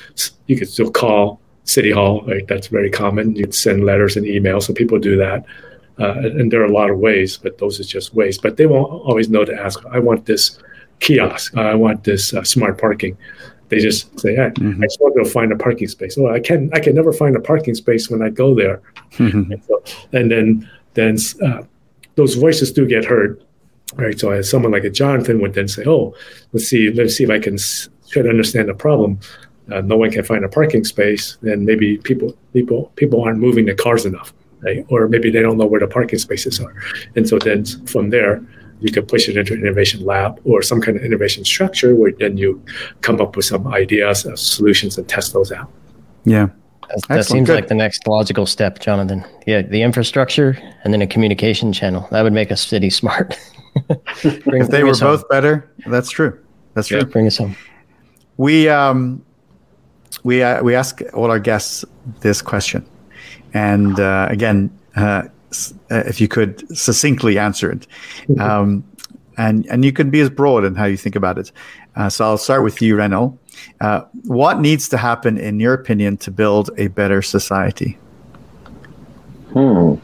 you 0.47 0.57
could 0.57 0.69
still 0.69 0.91
call 0.91 1.39
City 1.63 1.91
Hall, 1.91 2.23
right? 2.25 2.47
That's 2.47 2.67
very 2.67 2.89
common. 2.89 3.35
You'd 3.35 3.53
send 3.53 3.85
letters 3.85 4.17
and 4.17 4.25
emails, 4.25 4.63
so 4.63 4.73
people 4.73 4.99
do 4.99 5.17
that. 5.17 5.45
Uh, 5.99 6.13
and 6.19 6.51
there 6.51 6.61
are 6.61 6.65
a 6.65 6.71
lot 6.71 6.89
of 6.89 6.97
ways, 6.97 7.37
but 7.37 7.57
those 7.59 7.79
are 7.79 7.83
just 7.83 8.13
ways. 8.13 8.37
But 8.37 8.57
they 8.57 8.65
won't 8.65 8.91
always 8.91 9.29
know 9.29 9.45
to 9.45 9.53
ask. 9.53 9.85
I 9.91 9.99
want 9.99 10.25
this 10.25 10.59
kiosk. 10.99 11.55
I 11.55 11.75
want 11.75 12.03
this 12.03 12.33
uh, 12.33 12.43
smart 12.43 12.79
parking. 12.79 13.17
They 13.69 13.79
just 13.79 14.19
say, 14.19 14.35
"Hey, 14.35 14.49
mm-hmm. 14.49 14.81
I 14.81 14.85
just 14.85 14.99
want 14.99 15.15
to 15.23 15.29
find 15.29 15.51
a 15.51 15.55
parking 15.55 15.87
space." 15.87 16.17
Oh, 16.17 16.29
I 16.29 16.39
can 16.39 16.69
I 16.73 16.79
can 16.79 16.95
never 16.95 17.13
find 17.13 17.35
a 17.35 17.39
parking 17.39 17.75
space 17.75 18.09
when 18.09 18.21
I 18.21 18.29
go 18.29 18.55
there. 18.55 18.81
Mm-hmm. 19.13 19.51
And, 19.51 19.63
so, 19.63 19.83
and, 20.13 20.31
then 20.31 20.69
then 20.95 21.17
uh, 21.43 21.63
those 22.15 22.35
voices 22.35 22.71
do 22.71 22.87
get 22.87 23.05
heard, 23.05 23.43
right? 23.95 24.19
So 24.19 24.31
as 24.31 24.49
someone 24.49 24.71
like 24.71 24.83
a 24.83 24.89
Jonathan 24.89 25.41
would 25.41 25.53
then 25.53 25.67
say, 25.67 25.83
"Oh, 25.85 26.15
let's 26.51 26.67
see, 26.67 26.91
let's 26.91 27.15
see 27.15 27.23
if 27.23 27.29
I 27.29 27.39
can 27.39 27.57
try 28.09 28.21
to 28.21 28.29
understand 28.29 28.69
the 28.69 28.73
problem." 28.73 29.19
Uh, 29.71 29.81
no 29.81 29.95
one 29.95 30.11
can 30.11 30.23
find 30.23 30.43
a 30.43 30.49
parking 30.49 30.83
space, 30.83 31.37
then 31.41 31.65
maybe 31.65 31.97
people 31.97 32.35
people 32.53 32.91
people 32.95 33.21
aren't 33.23 33.39
moving 33.39 33.65
the 33.65 33.75
cars 33.75 34.05
enough, 34.05 34.33
right? 34.61 34.85
Or 34.89 35.07
maybe 35.07 35.31
they 35.31 35.41
don't 35.41 35.57
know 35.57 35.65
where 35.65 35.79
the 35.79 35.87
parking 35.87 36.19
spaces 36.19 36.59
are, 36.59 36.75
and 37.15 37.27
so 37.27 37.39
then 37.39 37.65
from 37.85 38.09
there 38.09 38.43
you 38.83 38.91
could 38.91 39.07
push 39.07 39.29
it 39.29 39.37
into 39.37 39.53
an 39.53 39.61
innovation 39.61 40.03
lab 40.05 40.39
or 40.43 40.61
some 40.61 40.81
kind 40.81 40.97
of 40.97 41.03
innovation 41.05 41.45
structure 41.45 41.95
where 41.95 42.11
then 42.19 42.35
you 42.35 42.61
come 42.99 43.21
up 43.21 43.37
with 43.37 43.45
some 43.45 43.65
ideas, 43.67 44.25
uh, 44.25 44.35
solutions, 44.35 44.97
and 44.97 45.07
test 45.07 45.31
those 45.31 45.53
out. 45.53 45.71
Yeah. 46.25 46.49
That, 46.89 47.07
that 47.07 47.25
seems 47.25 47.47
Good. 47.47 47.55
like 47.55 47.67
the 47.67 47.75
next 47.75 48.07
logical 48.07 48.45
step, 48.45 48.79
Jonathan. 48.79 49.23
Yeah, 49.45 49.61
the 49.61 49.81
infrastructure 49.81 50.57
and 50.83 50.93
then 50.93 51.01
a 51.01 51.07
communication 51.07 51.73
channel. 51.73 52.07
That 52.11 52.23
would 52.23 52.33
make 52.33 52.51
a 52.51 52.57
city 52.57 52.89
smart. 53.01 53.37
bring, 54.21 54.61
if 54.61 54.69
they 54.69 54.83
were 54.83 54.91
both 54.91 55.21
home. 55.21 55.23
better, 55.29 55.71
that's 55.87 56.09
true. 56.09 56.39
That's 56.73 56.87
true. 56.87 56.99
Yeah, 56.99 57.05
bring 57.05 57.27
us 57.27 57.37
home. 57.37 57.55
We 58.37 58.69
um, 58.69 59.23
we 60.23 60.43
uh, 60.43 60.63
we 60.63 60.75
ask 60.75 61.01
all 61.13 61.31
our 61.31 61.39
guests 61.39 61.83
this 62.21 62.41
question, 62.41 62.85
and 63.53 63.99
uh, 63.99 64.27
again, 64.29 64.69
uh, 64.95 65.23
uh, 65.91 66.03
if 66.05 66.19
you 66.19 66.27
could 66.27 66.77
succinctly 66.77 67.37
answer 67.37 67.71
it. 67.71 67.87
Um, 68.39 68.83
and, 69.37 69.65
and 69.67 69.83
you 69.83 69.91
can 69.91 70.09
be 70.09 70.19
as 70.19 70.29
broad 70.29 70.63
in 70.63 70.75
how 70.75 70.85
you 70.85 70.97
think 70.97 71.15
about 71.15 71.37
it. 71.37 71.51
Uh, 71.95 72.09
so 72.09 72.25
I'll 72.25 72.37
start 72.37 72.63
with 72.63 72.81
you, 72.81 72.95
Renil. 72.95 73.37
Uh, 73.81 74.01
what 74.23 74.59
needs 74.59 74.89
to 74.89 74.97
happen, 74.97 75.37
in 75.37 75.59
your 75.59 75.73
opinion, 75.73 76.17
to 76.17 76.31
build 76.31 76.69
a 76.77 76.87
better 76.87 77.21
society? 77.21 77.97
Hmm. 79.51 79.95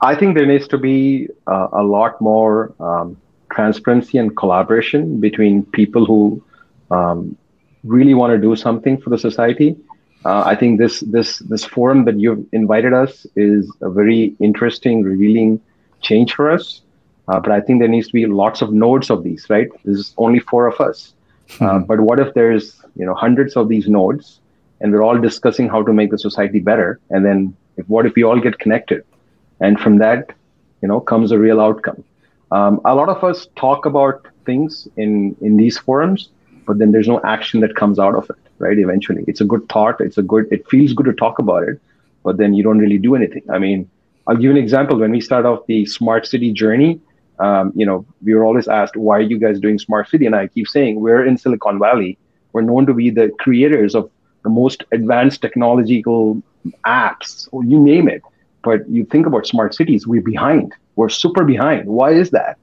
I 0.00 0.14
think 0.14 0.36
there 0.36 0.46
needs 0.46 0.66
to 0.68 0.78
be 0.78 1.28
uh, 1.46 1.68
a 1.72 1.82
lot 1.82 2.20
more 2.20 2.74
um, 2.80 3.16
transparency 3.52 4.18
and 4.18 4.36
collaboration 4.36 5.20
between 5.20 5.64
people 5.66 6.06
who 6.06 6.42
um, 6.90 7.36
really 7.84 8.14
want 8.14 8.32
to 8.32 8.38
do 8.38 8.56
something 8.56 9.00
for 9.00 9.10
the 9.10 9.18
society 9.18 9.76
uh, 10.24 10.42
I 10.44 10.54
think 10.54 10.78
this 10.78 11.00
this 11.00 11.38
this 11.38 11.64
forum 11.64 12.04
that 12.04 12.20
you've 12.20 12.44
invited 12.52 12.92
us 12.92 13.26
is 13.36 13.72
a 13.80 13.88
very 13.88 14.36
interesting, 14.38 15.02
revealing 15.02 15.60
change 16.02 16.34
for 16.34 16.50
us. 16.50 16.82
Uh, 17.28 17.40
but 17.40 17.52
I 17.52 17.60
think 17.60 17.80
there 17.80 17.88
needs 17.88 18.08
to 18.08 18.12
be 18.12 18.26
lots 18.26 18.60
of 18.60 18.72
nodes 18.72 19.08
of 19.08 19.22
these, 19.22 19.48
right? 19.48 19.68
There's 19.84 20.14
only 20.18 20.40
four 20.40 20.66
of 20.66 20.80
us. 20.80 21.14
Uh, 21.58 21.64
mm-hmm. 21.64 21.84
but 21.84 22.00
what 22.00 22.20
if 22.20 22.32
there's 22.34 22.80
you 22.96 23.04
know 23.04 23.14
hundreds 23.14 23.56
of 23.56 23.68
these 23.68 23.88
nodes, 23.88 24.40
and 24.80 24.92
we're 24.92 25.02
all 25.02 25.18
discussing 25.18 25.68
how 25.68 25.82
to 25.82 25.92
make 25.92 26.10
the 26.10 26.18
society 26.18 26.60
better? 26.60 27.00
And 27.10 27.24
then 27.24 27.56
if, 27.76 27.88
what 27.88 28.06
if 28.06 28.14
we 28.14 28.22
all 28.22 28.40
get 28.40 28.58
connected, 28.58 29.04
and 29.60 29.80
from 29.80 29.98
that, 29.98 30.32
you 30.82 30.88
know, 30.88 31.00
comes 31.00 31.32
a 31.32 31.38
real 31.38 31.60
outcome. 31.60 32.04
Um, 32.52 32.80
a 32.84 32.94
lot 32.94 33.08
of 33.08 33.22
us 33.22 33.48
talk 33.56 33.86
about 33.86 34.26
things 34.46 34.88
in 34.96 35.36
in 35.40 35.56
these 35.56 35.78
forums, 35.78 36.28
but 36.66 36.78
then 36.78 36.92
there's 36.92 37.08
no 37.08 37.20
action 37.22 37.60
that 37.60 37.74
comes 37.76 37.98
out 37.98 38.14
of 38.14 38.28
it 38.30 38.50
right? 38.60 38.78
Eventually, 38.78 39.24
it's 39.26 39.40
a 39.40 39.44
good 39.44 39.68
thought. 39.68 40.00
It's 40.00 40.18
a 40.18 40.22
good. 40.22 40.46
It 40.52 40.68
feels 40.68 40.92
good 40.92 41.06
to 41.06 41.12
talk 41.12 41.38
about 41.40 41.64
it, 41.68 41.80
but 42.22 42.36
then 42.36 42.54
you 42.54 42.62
don't 42.62 42.78
really 42.78 42.98
do 42.98 43.16
anything. 43.16 43.42
I 43.50 43.58
mean, 43.58 43.90
I'll 44.26 44.36
give 44.36 44.44
you 44.44 44.50
an 44.52 44.56
example. 44.56 44.98
When 44.98 45.10
we 45.10 45.20
start 45.20 45.46
off 45.46 45.66
the 45.66 45.86
smart 45.86 46.26
city 46.26 46.52
journey, 46.52 47.00
um, 47.40 47.72
you 47.74 47.86
know, 47.86 48.04
we 48.22 48.34
were 48.34 48.44
always 48.44 48.68
asked, 48.68 48.96
"Why 48.96 49.18
are 49.18 49.28
you 49.32 49.38
guys 49.38 49.58
doing 49.60 49.78
smart 49.78 50.08
city?" 50.08 50.26
And 50.26 50.34
I 50.34 50.46
keep 50.46 50.68
saying, 50.68 51.00
"We're 51.00 51.24
in 51.24 51.38
Silicon 51.38 51.78
Valley. 51.78 52.18
We're 52.52 52.62
known 52.62 52.86
to 52.86 52.94
be 52.94 53.10
the 53.10 53.30
creators 53.38 53.94
of 53.94 54.10
the 54.44 54.50
most 54.50 54.84
advanced 54.92 55.42
technological 55.42 56.42
apps, 56.84 57.48
or 57.52 57.64
you 57.64 57.80
name 57.80 58.08
it." 58.08 58.22
But 58.62 58.88
you 58.88 59.04
think 59.04 59.26
about 59.26 59.46
smart 59.46 59.74
cities, 59.74 60.06
we're 60.06 60.22
behind. 60.22 60.74
We're 60.96 61.08
super 61.08 61.44
behind. 61.44 61.88
Why 61.88 62.10
is 62.12 62.30
that? 62.30 62.58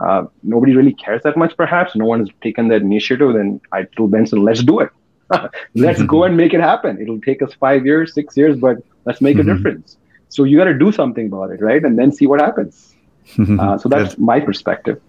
Uh, 0.00 0.24
nobody 0.42 0.74
really 0.74 0.94
cares 0.94 1.22
that 1.22 1.36
much, 1.36 1.56
perhaps. 1.56 1.94
No 1.96 2.06
one 2.06 2.20
has 2.20 2.28
taken 2.42 2.68
that 2.68 2.82
initiative. 2.82 3.32
Then 3.34 3.60
I 3.72 3.84
told 3.96 4.10
Benson, 4.10 4.42
let's 4.42 4.62
do 4.62 4.80
it. 4.80 4.90
let's 5.74 6.02
go 6.02 6.24
and 6.24 6.36
make 6.36 6.52
it 6.52 6.60
happen. 6.60 7.00
It'll 7.00 7.20
take 7.20 7.40
us 7.42 7.54
five 7.54 7.86
years, 7.86 8.12
six 8.12 8.36
years, 8.36 8.58
but 8.58 8.78
let's 9.04 9.20
make 9.20 9.36
mm-hmm. 9.36 9.50
a 9.50 9.54
difference. 9.54 9.96
So 10.28 10.44
you 10.44 10.56
got 10.56 10.64
to 10.64 10.78
do 10.78 10.92
something 10.92 11.26
about 11.26 11.50
it, 11.50 11.60
right? 11.60 11.82
And 11.82 11.98
then 11.98 12.12
see 12.12 12.26
what 12.26 12.40
happens. 12.40 12.89
Uh, 13.38 13.78
so 13.78 13.88
that's 13.88 14.14
Good. 14.14 14.24
my 14.24 14.40
perspective. 14.40 15.00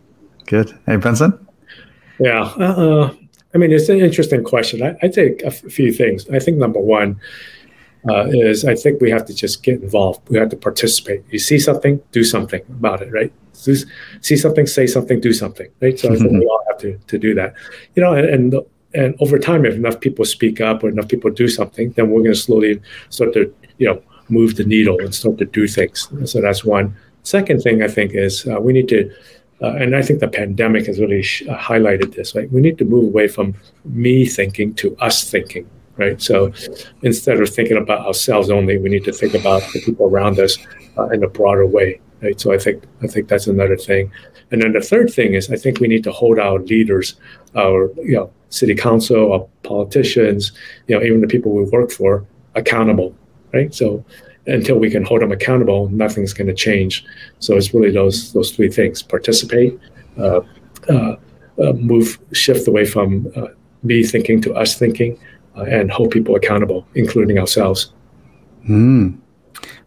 Good. 0.46 0.78
Hey, 0.86 0.98
Benson? 0.98 1.48
Yeah. 2.20 2.44
Uh, 2.44 3.14
I 3.54 3.58
mean, 3.58 3.72
it's 3.72 3.90
an 3.90 4.00
interesting 4.00 4.44
question. 4.44 4.84
I, 4.84 4.96
I'd 5.02 5.14
say 5.14 5.36
a 5.44 5.48
f- 5.48 5.62
few 5.62 5.92
things. 5.92 6.30
I 6.30 6.40
think 6.40 6.58
number 6.58 6.80
one 6.80 7.20
uh, 8.10 8.28
is 8.30 8.64
I 8.64 8.76
think 8.76 9.02
we 9.02 9.10
have 9.12 9.26
to 9.26 9.34
just 9.34 9.64
get 9.64 9.82
involved. 9.82 10.28
We 10.30 10.38
have 10.38 10.50
to 10.50 10.56
participate. 10.58 11.24
You 11.32 11.40
see 11.40 11.60
something, 11.60 12.02
do 12.12 12.24
something 12.24 12.62
about 12.70 13.02
it, 13.02 13.12
right? 13.12 13.32
Just 13.64 13.88
see 14.22 14.38
something, 14.38 14.68
say 14.68 14.88
something, 14.88 15.20
do 15.20 15.34
something, 15.34 15.70
right? 15.82 16.00
So 16.00 16.12
I 16.12 16.16
think 16.16 16.32
we 16.32 16.46
all 16.46 16.64
have 16.70 16.80
to, 16.80 16.98
to 17.08 17.18
do 17.18 17.34
that. 17.36 17.54
You 17.96 18.04
know, 18.04 18.14
and, 18.14 18.28
and 18.30 18.54
the, 18.54 18.66
and 18.94 19.16
over 19.20 19.40
time, 19.40 19.66
if 19.66 19.76
enough 19.76 20.00
people 20.00 20.26
speak 20.26 20.60
up 20.62 20.84
or 20.84 20.90
enough 20.90 21.08
people 21.08 21.32
do 21.32 21.48
something, 21.48 21.92
then 21.92 22.10
we're 22.10 22.22
going 22.22 22.34
to 22.34 22.40
slowly 22.40 22.82
start 23.10 23.34
to, 23.34 23.54
you 23.78 23.88
know, 23.88 24.02
move 24.30 24.56
the 24.56 24.64
needle 24.64 25.00
and 25.00 25.14
start 25.14 25.38
to 25.38 25.46
do 25.46 25.68
things. 25.68 26.10
So 26.26 26.42
that's 26.42 26.64
one. 26.64 26.96
Second 27.24 27.62
thing 27.62 27.84
I 27.84 27.88
think 27.88 28.14
is 28.14 28.48
uh, 28.48 28.60
we 28.60 28.74
need 28.74 28.88
to 28.90 29.12
uh, 29.62 29.76
and 29.76 29.96
I 29.96 30.02
think 30.02 30.20
the 30.20 30.28
pandemic 30.28 30.88
has 30.88 31.00
really 31.00 31.22
sh- 31.22 31.44
uh, 31.48 31.58
highlighted 31.58 32.16
this. 32.16 32.36
Right, 32.36 32.52
we 32.52 32.62
need 32.62 32.78
to 32.80 32.86
move 32.86 33.06
away 33.06 33.28
from 33.28 33.54
me 33.86 34.26
thinking 34.26 34.74
to 34.76 34.96
us 34.98 35.30
thinking. 35.30 35.70
Right, 35.98 36.20
so 36.22 36.52
instead 37.04 37.40
of 37.40 37.50
thinking 37.50 37.78
about 37.78 38.08
ourselves 38.08 38.50
only, 38.50 38.78
we 38.78 38.90
need 38.90 39.04
to 39.04 39.12
think 39.12 39.36
about 39.36 39.62
the 39.74 39.82
people 39.82 40.08
around 40.08 40.40
us 40.40 40.58
uh, 40.98 41.10
in 41.10 41.24
a 41.24 41.28
broader 41.28 41.68
way. 41.68 42.00
Right, 42.24 42.40
so 42.40 42.54
I 42.54 42.58
think 42.58 42.84
I 43.04 43.08
think 43.08 43.28
that's 43.28 43.48
another 43.48 43.78
thing. 43.78 44.12
And 44.52 44.62
then 44.62 44.74
the 44.74 44.82
third 44.82 45.14
thing 45.14 45.34
is 45.34 45.52
I 45.52 45.58
think 45.58 45.80
we 45.80 45.88
need 45.88 46.04
to 46.06 46.12
hold 46.12 46.40
our 46.40 46.60
leaders, 46.60 47.16
our 47.56 47.92
you 47.98 48.16
know 48.16 48.32
city 48.50 48.74
council, 48.74 49.32
our 49.32 49.48
politicians, 49.64 50.54
you 50.88 50.98
know 50.98 51.06
even 51.06 51.22
the 51.22 51.28
people 51.28 51.52
we 51.52 51.66
work 51.66 51.92
for, 51.92 52.26
accountable. 52.56 53.16
Right, 53.54 53.74
so 53.76 54.04
until 54.48 54.78
we 54.78 54.90
can 54.90 55.04
hold 55.04 55.22
them 55.22 55.32
accountable, 55.32 55.90
nothing's 55.90 56.34
going 56.34 56.48
to 56.48 56.54
change. 56.54 57.06
So 57.40 57.56
it's 57.56 57.74
really 57.74 57.92
those 57.92 58.34
those 58.34 58.52
three 58.52 58.70
things: 58.70 59.02
participate, 59.02 59.80
uh, 60.18 60.42
uh, 60.90 61.16
uh, 61.62 61.74
move, 61.74 62.20
shift 62.34 62.68
away 62.68 62.86
from 62.86 63.32
uh, 63.36 63.48
me 63.84 64.04
thinking 64.04 64.42
to 64.42 64.54
us 64.54 64.78
thinking, 64.78 65.20
uh, 65.56 65.64
and 65.64 65.92
hold 65.92 66.12
people 66.12 66.36
accountable, 66.36 66.88
including 66.96 67.38
ourselves. 67.38 67.94
Mm. 68.70 69.18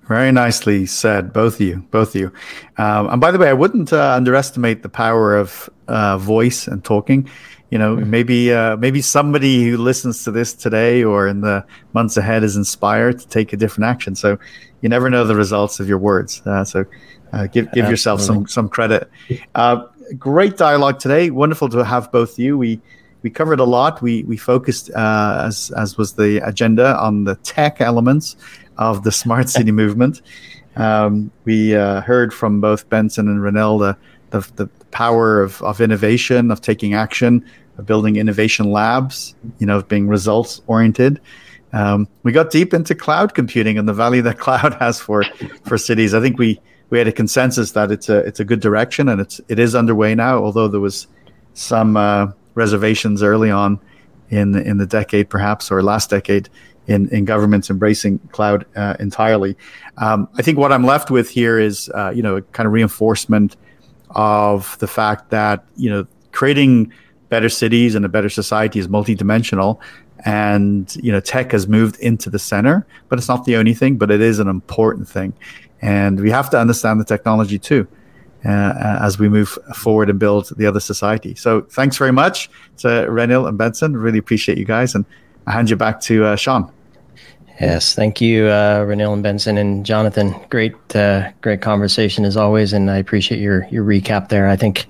Very 0.06 0.32
nicely 0.32 0.84
said, 0.84 1.32
both 1.32 1.54
of 1.54 1.60
you, 1.62 1.76
both 1.90 2.14
of 2.14 2.20
you. 2.20 2.32
Um, 2.76 3.08
and 3.08 3.20
by 3.22 3.30
the 3.30 3.38
way, 3.38 3.48
I 3.48 3.54
wouldn't 3.54 3.90
underestimate 3.90 4.82
the 4.82 4.90
power 4.90 5.34
of 5.34 5.70
voice 6.20 6.68
and 6.68 6.84
talking 6.84 7.26
you 7.74 7.78
know 7.80 7.96
mm-hmm. 7.96 8.08
maybe 8.08 8.52
uh, 8.52 8.76
maybe 8.76 9.02
somebody 9.02 9.64
who 9.64 9.76
listens 9.76 10.22
to 10.22 10.30
this 10.30 10.54
today 10.54 11.02
or 11.02 11.26
in 11.26 11.40
the 11.40 11.66
months 11.92 12.16
ahead 12.16 12.44
is 12.44 12.56
inspired 12.56 13.18
to 13.18 13.26
take 13.26 13.52
a 13.52 13.56
different 13.56 13.86
action. 13.86 14.14
So 14.14 14.38
you 14.80 14.88
never 14.88 15.10
know 15.10 15.24
the 15.24 15.34
results 15.34 15.80
of 15.80 15.88
your 15.88 15.98
words. 15.98 16.40
Uh, 16.46 16.64
so 16.64 16.84
uh, 17.32 17.48
give 17.48 17.72
give 17.72 17.90
yourself 17.90 18.20
some 18.20 18.46
some 18.46 18.68
credit. 18.68 19.10
Uh, 19.56 19.86
great 20.16 20.56
dialogue 20.56 21.00
today. 21.00 21.30
Wonderful 21.30 21.68
to 21.70 21.84
have 21.84 22.12
both 22.12 22.38
you. 22.38 22.56
We 22.56 22.80
we 23.22 23.30
covered 23.30 23.58
a 23.58 23.64
lot. 23.64 24.00
We 24.00 24.22
we 24.22 24.36
focused 24.36 24.92
uh, 24.94 25.42
as 25.44 25.72
as 25.76 25.98
was 25.98 26.12
the 26.12 26.46
agenda 26.46 26.96
on 27.00 27.24
the 27.24 27.34
tech 27.42 27.80
elements 27.80 28.36
of 28.78 29.02
the 29.02 29.10
smart 29.10 29.48
city 29.48 29.72
movement. 29.82 30.22
Um, 30.76 31.32
we 31.44 31.74
uh, 31.74 32.02
heard 32.02 32.32
from 32.32 32.60
both 32.60 32.88
benson 32.88 33.26
and 33.26 33.40
Renil 33.40 33.80
the, 33.80 33.96
the, 34.30 34.64
the 34.64 34.70
power 34.90 35.40
of, 35.40 35.62
of 35.62 35.80
innovation, 35.80 36.50
of 36.50 36.60
taking 36.60 36.94
action, 36.94 37.44
building 37.82 38.16
innovation 38.16 38.70
labs, 38.70 39.34
you 39.58 39.66
know, 39.66 39.78
of 39.78 39.88
being 39.88 40.08
results 40.08 40.62
oriented. 40.66 41.20
Um, 41.72 42.06
we 42.22 42.30
got 42.30 42.50
deep 42.50 42.72
into 42.72 42.94
cloud 42.94 43.34
computing 43.34 43.78
and 43.78 43.88
the 43.88 43.92
value 43.92 44.22
that 44.22 44.38
cloud 44.46 44.74
has 44.74 45.00
for 45.00 45.24
for 45.64 45.76
cities. 45.76 46.14
I 46.14 46.20
think 46.20 46.38
we 46.38 46.60
we 46.90 46.98
had 46.98 47.08
a 47.08 47.12
consensus 47.12 47.72
that 47.72 47.90
it's 47.90 48.08
a 48.08 48.18
it's 48.18 48.40
a 48.40 48.44
good 48.44 48.60
direction 48.60 49.08
and 49.08 49.20
it's 49.20 49.40
it 49.48 49.58
is 49.58 49.74
underway 49.74 50.14
now. 50.14 50.38
Although 50.38 50.68
there 50.68 50.80
was 50.80 51.08
some 51.54 51.96
uh, 51.96 52.28
reservations 52.54 53.22
early 53.22 53.50
on 53.50 53.80
in 54.30 54.52
the, 54.52 54.62
in 54.62 54.78
the 54.78 54.86
decade, 54.86 55.28
perhaps 55.28 55.70
or 55.70 55.82
last 55.82 56.10
decade, 56.10 56.48
in 56.86 57.08
in 57.08 57.24
governments 57.24 57.70
embracing 57.70 58.18
cloud 58.30 58.66
uh, 58.76 58.94
entirely. 59.00 59.56
Um, 59.98 60.28
I 60.36 60.42
think 60.42 60.58
what 60.58 60.72
I'm 60.72 60.84
left 60.84 61.10
with 61.10 61.30
here 61.30 61.58
is 61.58 61.90
uh, 61.94 62.12
you 62.14 62.22
know 62.22 62.40
kind 62.52 62.66
of 62.66 62.72
reinforcement 62.72 63.56
of 64.10 64.78
the 64.78 64.86
fact 64.86 65.30
that 65.30 65.64
you 65.76 65.90
know 65.90 66.06
creating 66.32 66.92
better 67.28 67.48
cities 67.48 67.94
and 67.94 68.04
a 68.04 68.08
better 68.08 68.28
society 68.28 68.78
is 68.78 68.88
multidimensional. 68.88 69.78
And 70.26 70.94
you 70.96 71.12
know 71.12 71.20
tech 71.20 71.52
has 71.52 71.68
moved 71.68 71.98
into 72.00 72.30
the 72.30 72.38
center 72.38 72.86
but 73.10 73.18
it's 73.18 73.28
not 73.28 73.44
the 73.44 73.56
only 73.56 73.74
thing 73.74 73.98
but 73.98 74.10
it 74.10 74.20
is 74.20 74.38
an 74.38 74.48
important 74.48 75.08
thing. 75.08 75.34
And 75.82 76.18
we 76.20 76.30
have 76.30 76.48
to 76.50 76.58
understand 76.58 76.98
the 76.98 77.04
technology 77.04 77.58
too 77.58 77.86
uh, 78.44 78.98
as 79.00 79.18
we 79.18 79.28
move 79.28 79.58
forward 79.74 80.10
and 80.10 80.18
build 80.18 80.50
the 80.56 80.66
other 80.66 80.80
society. 80.80 81.34
So 81.34 81.62
thanks 81.62 81.96
very 81.96 82.12
much 82.12 82.50
to 82.78 82.88
Renil 82.88 83.48
and 83.48 83.56
Benson. 83.56 83.96
Really 83.96 84.18
appreciate 84.18 84.58
you 84.58 84.64
guys. 84.64 84.94
And 84.94 85.04
I 85.46 85.52
hand 85.52 85.70
you 85.70 85.76
back 85.76 86.00
to 86.02 86.24
uh, 86.24 86.36
Sean. 86.36 86.70
Yes, 87.60 87.94
thank 87.94 88.20
you, 88.20 88.46
uh, 88.46 88.80
Renil 88.80 89.12
and 89.12 89.22
Benson 89.22 89.56
and 89.58 89.86
Jonathan. 89.86 90.34
Great, 90.50 90.74
uh, 90.96 91.30
great 91.40 91.62
conversation 91.62 92.24
as 92.24 92.36
always, 92.36 92.72
and 92.72 92.90
I 92.90 92.96
appreciate 92.96 93.40
your 93.40 93.64
your 93.70 93.84
recap 93.84 94.28
there. 94.28 94.48
I 94.48 94.56
think, 94.56 94.86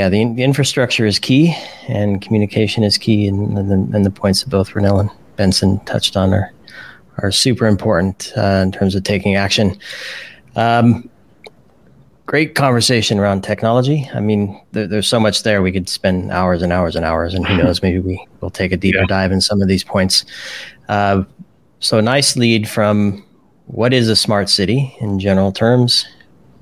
yeah, 0.00 0.08
the, 0.08 0.32
the 0.32 0.42
infrastructure 0.42 1.04
is 1.04 1.18
key, 1.18 1.54
and 1.86 2.22
communication 2.22 2.82
is 2.82 2.96
key, 2.96 3.28
and, 3.28 3.58
and, 3.58 3.70
the, 3.70 3.94
and 3.94 4.06
the 4.06 4.10
points 4.10 4.42
that 4.42 4.48
both 4.48 4.70
Renil 4.70 4.98
and 4.98 5.10
Benson 5.36 5.78
touched 5.80 6.16
on 6.16 6.32
are 6.32 6.50
are 7.18 7.30
super 7.30 7.66
important 7.66 8.32
uh, 8.34 8.62
in 8.64 8.72
terms 8.72 8.94
of 8.94 9.04
taking 9.04 9.36
action. 9.36 9.78
Um, 10.56 11.10
great 12.24 12.54
conversation 12.54 13.18
around 13.18 13.42
technology. 13.42 14.08
I 14.14 14.20
mean, 14.20 14.58
there, 14.72 14.86
there's 14.86 15.06
so 15.06 15.20
much 15.20 15.42
there. 15.42 15.60
We 15.60 15.70
could 15.70 15.86
spend 15.86 16.30
hours 16.30 16.62
and 16.62 16.72
hours 16.72 16.96
and 16.96 17.04
hours, 17.04 17.34
and 17.34 17.46
who 17.46 17.58
knows, 17.58 17.82
maybe 17.86 17.98
we 17.98 18.26
will 18.40 18.48
take 18.48 18.72
a 18.72 18.78
deeper 18.78 19.00
yeah. 19.00 19.06
dive 19.06 19.32
in 19.32 19.42
some 19.42 19.60
of 19.60 19.68
these 19.68 19.84
points. 19.84 20.24
Uh, 20.88 21.24
so, 21.80 22.00
nice 22.00 22.38
lead 22.38 22.66
from 22.66 23.22
what 23.66 23.92
is 23.92 24.08
a 24.08 24.16
smart 24.16 24.48
city 24.48 24.96
in 25.02 25.20
general 25.20 25.52
terms? 25.52 26.06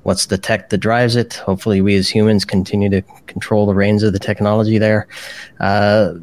What's 0.02 0.26
the 0.26 0.38
tech 0.38 0.70
that 0.70 0.78
drives 0.78 1.16
it? 1.16 1.34
Hopefully, 1.34 1.80
we 1.80 1.96
as 1.96 2.08
humans 2.08 2.44
continue 2.44 2.88
to 2.90 3.02
control 3.26 3.66
the 3.66 3.74
reins 3.74 4.02
of 4.02 4.12
the 4.12 4.18
technology 4.18 4.78
there. 4.78 5.08
Uh, 5.60 6.14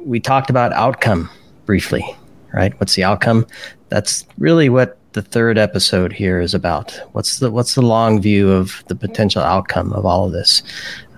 we 0.00 0.20
talked 0.20 0.50
about 0.50 0.72
outcome 0.72 1.28
briefly, 1.66 2.04
right? 2.52 2.78
What's 2.80 2.94
the 2.94 3.04
outcome? 3.04 3.46
That's 3.88 4.26
really 4.38 4.68
what 4.68 4.98
the 5.12 5.22
third 5.22 5.58
episode 5.58 6.12
here 6.12 6.40
is 6.40 6.54
about. 6.54 7.00
What's 7.12 7.38
the 7.38 7.50
what's 7.50 7.74
the 7.74 7.82
long 7.82 8.20
view 8.20 8.50
of 8.50 8.84
the 8.88 8.94
potential 8.94 9.42
outcome 9.42 9.92
of 9.92 10.04
all 10.04 10.26
of 10.26 10.32
this? 10.32 10.62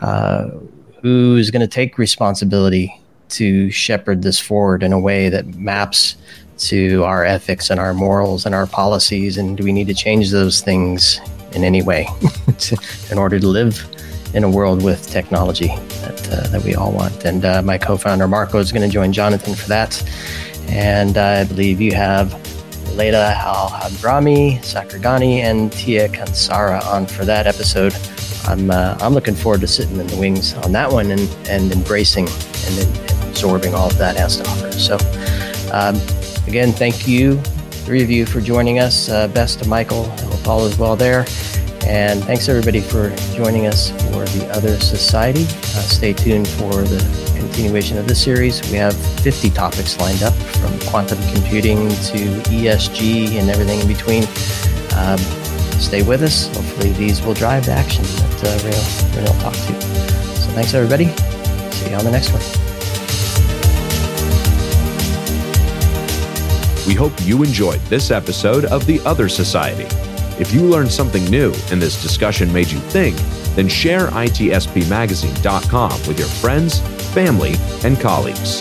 Uh, 0.00 0.50
who's 1.02 1.50
going 1.50 1.60
to 1.60 1.66
take 1.66 1.98
responsibility 1.98 3.00
to 3.28 3.70
shepherd 3.70 4.22
this 4.22 4.38
forward 4.38 4.82
in 4.82 4.92
a 4.92 5.00
way 5.00 5.28
that 5.28 5.46
maps 5.54 6.16
to 6.58 7.04
our 7.04 7.24
ethics 7.24 7.70
and 7.70 7.80
our 7.80 7.94
morals 7.94 8.46
and 8.46 8.54
our 8.54 8.66
policies? 8.66 9.36
And 9.36 9.56
do 9.56 9.64
we 9.64 9.72
need 9.72 9.86
to 9.88 9.94
change 9.94 10.30
those 10.30 10.60
things 10.60 11.20
in 11.56 11.64
any 11.64 11.82
way 11.82 12.06
to, 12.58 12.76
in 13.10 13.18
order 13.18 13.40
to 13.40 13.46
live 13.46 13.84
in 14.34 14.44
a 14.44 14.50
world 14.50 14.84
with 14.84 15.10
technology 15.10 15.68
that, 15.68 16.28
uh, 16.32 16.48
that 16.48 16.62
we 16.62 16.74
all 16.74 16.92
want? 16.92 17.24
And 17.24 17.44
uh, 17.44 17.62
my 17.62 17.78
co 17.78 17.96
founder, 17.96 18.28
Marco, 18.28 18.58
is 18.58 18.70
going 18.70 18.88
to 18.88 18.92
join 18.92 19.12
Jonathan 19.12 19.54
for 19.54 19.68
that. 19.68 20.02
And 20.68 21.16
I 21.16 21.44
believe 21.44 21.80
you 21.80 21.94
have 21.94 22.32
Leila 22.94 23.32
Al 23.34 23.68
Hadrami, 23.70 24.58
Sakragani, 24.58 25.38
and 25.38 25.72
Tia 25.72 26.08
Kansara 26.08 26.84
on 26.86 27.06
for 27.06 27.24
that 27.24 27.46
episode. 27.46 27.94
I'm, 28.46 28.70
uh, 28.70 28.96
I'm 29.00 29.14
looking 29.14 29.34
forward 29.34 29.62
to 29.62 29.66
sitting 29.66 29.98
in 29.98 30.06
the 30.06 30.16
wings 30.16 30.54
on 30.54 30.72
that 30.72 30.92
one 30.92 31.10
and, 31.10 31.28
and 31.48 31.72
embracing 31.72 32.28
and, 32.28 32.78
and 32.78 33.10
absorbing 33.28 33.74
all 33.74 33.88
of 33.88 33.98
that 33.98 34.16
has 34.16 34.36
to 34.36 34.48
offer. 34.48 34.72
So, 34.72 34.98
um, 35.72 36.00
Again, 36.46 36.70
thank 36.70 37.08
you, 37.08 37.42
three 37.86 38.02
of 38.02 38.10
you, 38.10 38.26
for 38.26 38.40
joining 38.40 38.80
us. 38.80 39.08
Uh, 39.08 39.28
best 39.28 39.62
to 39.62 39.68
Michael 39.68 40.06
and 40.06 40.44
Paul 40.44 40.64
as 40.64 40.76
well 40.76 40.96
there. 40.96 41.20
And 41.86 42.22
thanks 42.24 42.48
everybody 42.48 42.80
for 42.80 43.14
joining 43.36 43.68
us 43.68 43.90
for 44.10 44.24
the 44.24 44.48
Other 44.50 44.76
Society. 44.80 45.44
Uh, 45.44 45.86
stay 45.86 46.12
tuned 46.12 46.48
for 46.48 46.82
the 46.82 46.98
continuation 47.36 47.96
of 47.96 48.08
this 48.08 48.20
series. 48.20 48.60
We 48.72 48.76
have 48.78 48.96
50 49.20 49.50
topics 49.50 50.00
lined 50.00 50.24
up 50.24 50.34
from 50.34 50.76
quantum 50.90 51.18
computing 51.32 51.88
to 51.88 52.18
ESG 52.50 53.38
and 53.38 53.48
everything 53.48 53.78
in 53.78 53.86
between. 53.86 54.24
Um, 54.96 55.18
stay 55.78 56.02
with 56.02 56.22
us. 56.22 56.48
Hopefully, 56.56 56.90
these 56.94 57.22
will 57.22 57.34
drive 57.34 57.66
the 57.66 57.72
action 57.72 58.02
that 58.02 58.44
uh, 58.44 58.66
Rail, 58.66 59.24
Rail 59.24 59.40
talked 59.40 59.64
to. 59.68 59.80
So, 60.40 60.50
thanks 60.50 60.74
everybody. 60.74 61.06
See 61.70 61.90
you 61.90 61.96
on 61.96 62.04
the 62.04 62.10
next 62.10 62.32
one. 62.32 62.65
We 66.86 66.94
hope 66.94 67.12
you 67.22 67.42
enjoyed 67.42 67.80
this 67.82 68.12
episode 68.12 68.64
of 68.66 68.86
The 68.86 69.00
Other 69.00 69.28
Society. 69.28 69.86
If 70.40 70.52
you 70.54 70.62
learned 70.62 70.92
something 70.92 71.24
new 71.24 71.52
and 71.72 71.82
this 71.82 72.00
discussion 72.00 72.52
made 72.52 72.70
you 72.70 72.78
think, 72.78 73.16
then 73.56 73.66
share 73.66 74.06
itspmagazine.com 74.08 75.90
with 76.06 76.18
your 76.18 76.28
friends, 76.28 76.78
family, 77.12 77.54
and 77.82 77.98
colleagues. 77.98 78.60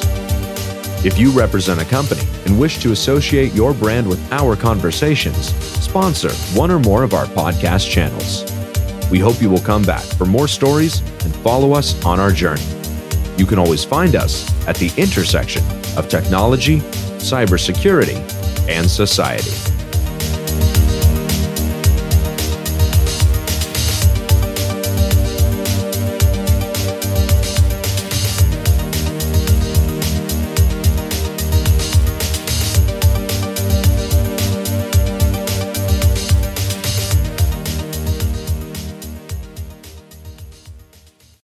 If 1.06 1.20
you 1.20 1.30
represent 1.32 1.80
a 1.80 1.86
company 1.86 2.24
and 2.46 2.60
wish 2.60 2.80
to 2.80 2.94
associate 2.94 3.54
your 3.54 3.76
brand 3.76 4.08
with 4.08 4.32
our 4.32 4.56
conversations, 4.56 5.54
sponsor 5.84 6.32
one 6.58 6.72
or 6.72 6.80
more 6.80 7.04
of 7.04 7.14
our 7.14 7.26
podcast 7.28 7.92
channels. 7.92 8.44
We 9.12 9.20
hope 9.20 9.40
you 9.40 9.52
will 9.52 9.60
come 9.60 9.84
back 9.84 10.02
for 10.02 10.26
more 10.26 10.48
stories 10.48 11.02
and 11.24 11.36
follow 11.38 11.74
us 11.74 12.04
on 12.04 12.20
our 12.20 12.32
journey. 12.32 12.66
You 13.38 13.46
can 13.46 13.60
always 13.60 13.86
find 13.86 14.16
us 14.16 14.50
at 14.68 14.78
the 14.78 14.92
intersection 14.98 15.64
of 15.96 16.10
technology 16.10 16.82
cybersecurity, 17.26 18.20
and 18.70 18.90
society. 18.90 19.75